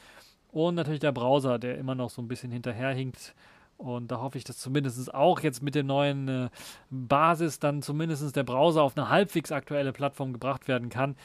Und 0.51 0.75
natürlich 0.75 1.01
der 1.01 1.11
Browser, 1.11 1.59
der 1.59 1.77
immer 1.77 1.95
noch 1.95 2.09
so 2.09 2.21
ein 2.21 2.29
bisschen 2.29 2.49
hinterherhinkt 2.49 3.35
und 3.77 4.09
da 4.11 4.19
hoffe 4.19 4.37
ich, 4.37 4.43
dass 4.43 4.57
zumindest 4.57 5.13
auch 5.13 5.41
jetzt 5.41 5.61
mit 5.61 5.75
der 5.75 5.83
neuen 5.83 6.27
äh, 6.27 6.49
Basis 6.89 7.59
dann 7.59 7.81
zumindest 7.81 8.35
der 8.35 8.43
Browser 8.43 8.83
auf 8.83 8.97
eine 8.97 9.09
halbwegs 9.09 9.51
aktuelle 9.51 9.91
Plattform 9.91 10.33
gebracht 10.33 10.67
werden 10.67 10.89
kann. 10.89 11.15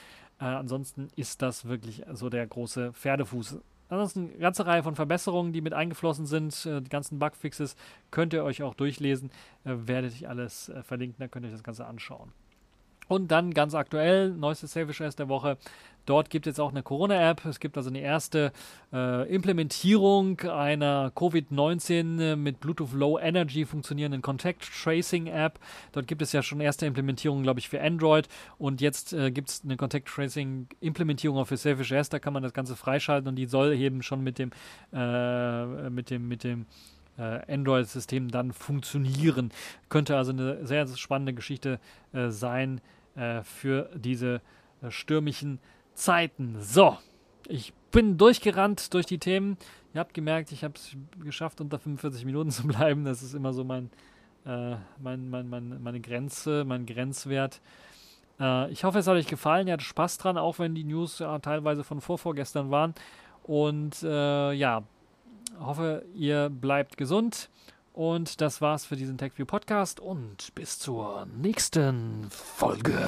Äh, 0.41 0.45
ansonsten 0.45 1.09
ist 1.17 1.43
das 1.43 1.67
wirklich 1.67 2.03
so 2.13 2.29
der 2.29 2.47
große 2.47 2.93
Pferdefuß. 2.93 3.59
Ansonsten 3.89 4.31
eine 4.31 4.39
ganze 4.39 4.67
Reihe 4.67 4.83
von 4.85 4.95
Verbesserungen, 4.95 5.53
die 5.53 5.61
mit 5.61 5.75
eingeflossen 5.75 6.27
sind. 6.27 6.65
Äh, 6.67 6.81
die 6.81 6.91
ganzen 6.91 7.19
Bugfixes 7.19 7.77
könnt 8.11 8.33
ihr 8.33 8.45
euch 8.45 8.63
auch 8.63 8.75
durchlesen. 8.75 9.31
Äh, 9.65 9.75
werdet 9.87 10.15
ich 10.15 10.29
alles 10.29 10.69
äh, 10.69 10.83
verlinken, 10.83 11.17
da 11.19 11.29
könnt 11.29 11.45
ihr 11.45 11.49
euch 11.49 11.55
das 11.55 11.65
Ganze 11.65 11.87
anschauen. 11.87 12.33
Und 13.11 13.33
dann 13.33 13.53
ganz 13.53 13.75
aktuell, 13.75 14.31
neuestes 14.31 14.71
Selfish 14.71 15.03
der 15.17 15.29
Woche. 15.29 15.59
Dort 16.07 16.31
gibt 16.31 16.47
es 16.47 16.53
jetzt 16.53 16.61
auch 16.61 16.71
eine 16.71 16.85
Corona-App. 16.85 17.45
Es 17.45 17.59
gibt 17.59 17.77
also 17.77 17.91
eine 17.91 17.99
erste 17.99 18.53
äh, 18.93 19.29
Implementierung 19.29 20.39
einer 20.43 21.11
Covid-19 21.17 22.21
äh, 22.21 22.37
mit 22.37 22.61
Bluetooth 22.61 22.93
Low 22.93 23.19
Energy 23.19 23.65
funktionierenden 23.65 24.23
Contact 24.23 24.63
Tracing 24.63 25.27
App. 25.27 25.59
Dort 25.91 26.07
gibt 26.07 26.23
es 26.23 26.31
ja 26.31 26.41
schon 26.41 26.61
erste 26.61 26.87
Implementierungen, 26.87 27.43
glaube 27.43 27.59
ich, 27.59 27.69
für 27.69 27.83
Android. 27.83 28.29
Und 28.59 28.81
jetzt 28.81 29.13
äh, 29.13 29.33
gibt 29.33 29.51
es 29.51 29.63
eine 29.65 29.77
Contact 29.77 30.07
Tracing 30.07 30.69
Implementierung 30.79 31.37
auch 31.37 31.49
für 31.49 31.57
Selfish 31.57 31.91
S. 31.91 32.11
Da 32.11 32.21
kann 32.21 32.33
man 32.33 32.45
das 32.45 32.53
Ganze 32.53 32.77
freischalten 32.77 33.29
und 33.29 33.35
die 33.35 33.47
soll 33.47 33.73
eben 33.73 34.05
schon 34.05 34.23
mit 34.23 34.39
dem, 34.39 34.53
äh, 34.93 35.91
mit 35.91 36.11
dem, 36.11 36.29
mit 36.29 36.45
dem 36.45 36.67
äh, 37.19 37.53
Android-System 37.53 38.31
dann 38.31 38.53
funktionieren. 38.53 39.51
Könnte 39.89 40.17
also 40.17 40.31
eine 40.31 40.65
sehr 40.65 40.87
spannende 40.87 41.35
Geschichte 41.35 41.81
äh, 42.13 42.29
sein 42.31 42.81
äh, 43.21 43.43
für 43.43 43.91
diese 43.95 44.41
äh, 44.83 44.91
stürmischen 44.91 45.61
Zeiten. 45.95 46.57
So, 46.61 46.97
ich 47.49 47.75
bin 47.91 48.17
durchgerannt 48.17 48.95
durch 48.95 49.05
die 49.05 49.19
Themen. 49.19 49.59
Ihr 49.93 50.01
habt 50.01 50.15
gemerkt, 50.15 50.53
ich 50.53 50.65
habe 50.65 50.75
es 50.77 50.97
geschafft, 51.23 51.61
unter 51.61 51.79
45 51.79 52.25
Minuten 52.25 52.51
zu 52.51 52.67
bleiben. 52.67 53.05
Das 53.05 53.23
ist 53.23 53.35
immer 53.35 53.53
so 53.53 53.63
mein, 53.63 53.91
äh, 54.47 54.77
mein, 54.99 55.29
mein, 55.29 55.49
mein, 55.51 55.83
meine 55.83 56.01
Grenze, 56.01 56.65
mein 56.65 56.87
Grenzwert. 56.87 57.61
Äh, 58.41 58.71
ich 58.71 58.85
hoffe, 58.85 59.01
es 59.01 59.07
hat 59.07 59.17
euch 59.17 59.27
gefallen. 59.27 59.67
Ihr 59.67 59.75
hattet 59.75 59.87
Spaß 59.87 60.17
dran, 60.17 60.39
auch 60.39 60.59
wenn 60.59 60.75
die 60.75 60.85
News 60.85 61.19
ja, 61.19 61.39
teilweise 61.41 61.85
von 61.85 62.01
vorvorgestern 62.01 62.71
waren. 62.71 62.95
Und 63.43 64.03
äh, 64.03 64.53
ja, 64.53 64.85
hoffe, 65.59 66.05
ihr 66.15 66.49
bleibt 66.49 66.97
gesund. 66.97 67.51
Und 68.01 68.41
das 68.41 68.63
war's 68.63 68.87
für 68.87 68.97
diesen 68.97 69.19
TechView 69.19 69.45
Podcast 69.45 70.01
und 70.01 70.55
bis 70.55 70.79
zur 70.79 71.27
nächsten 71.37 72.31
Folge. 72.31 72.99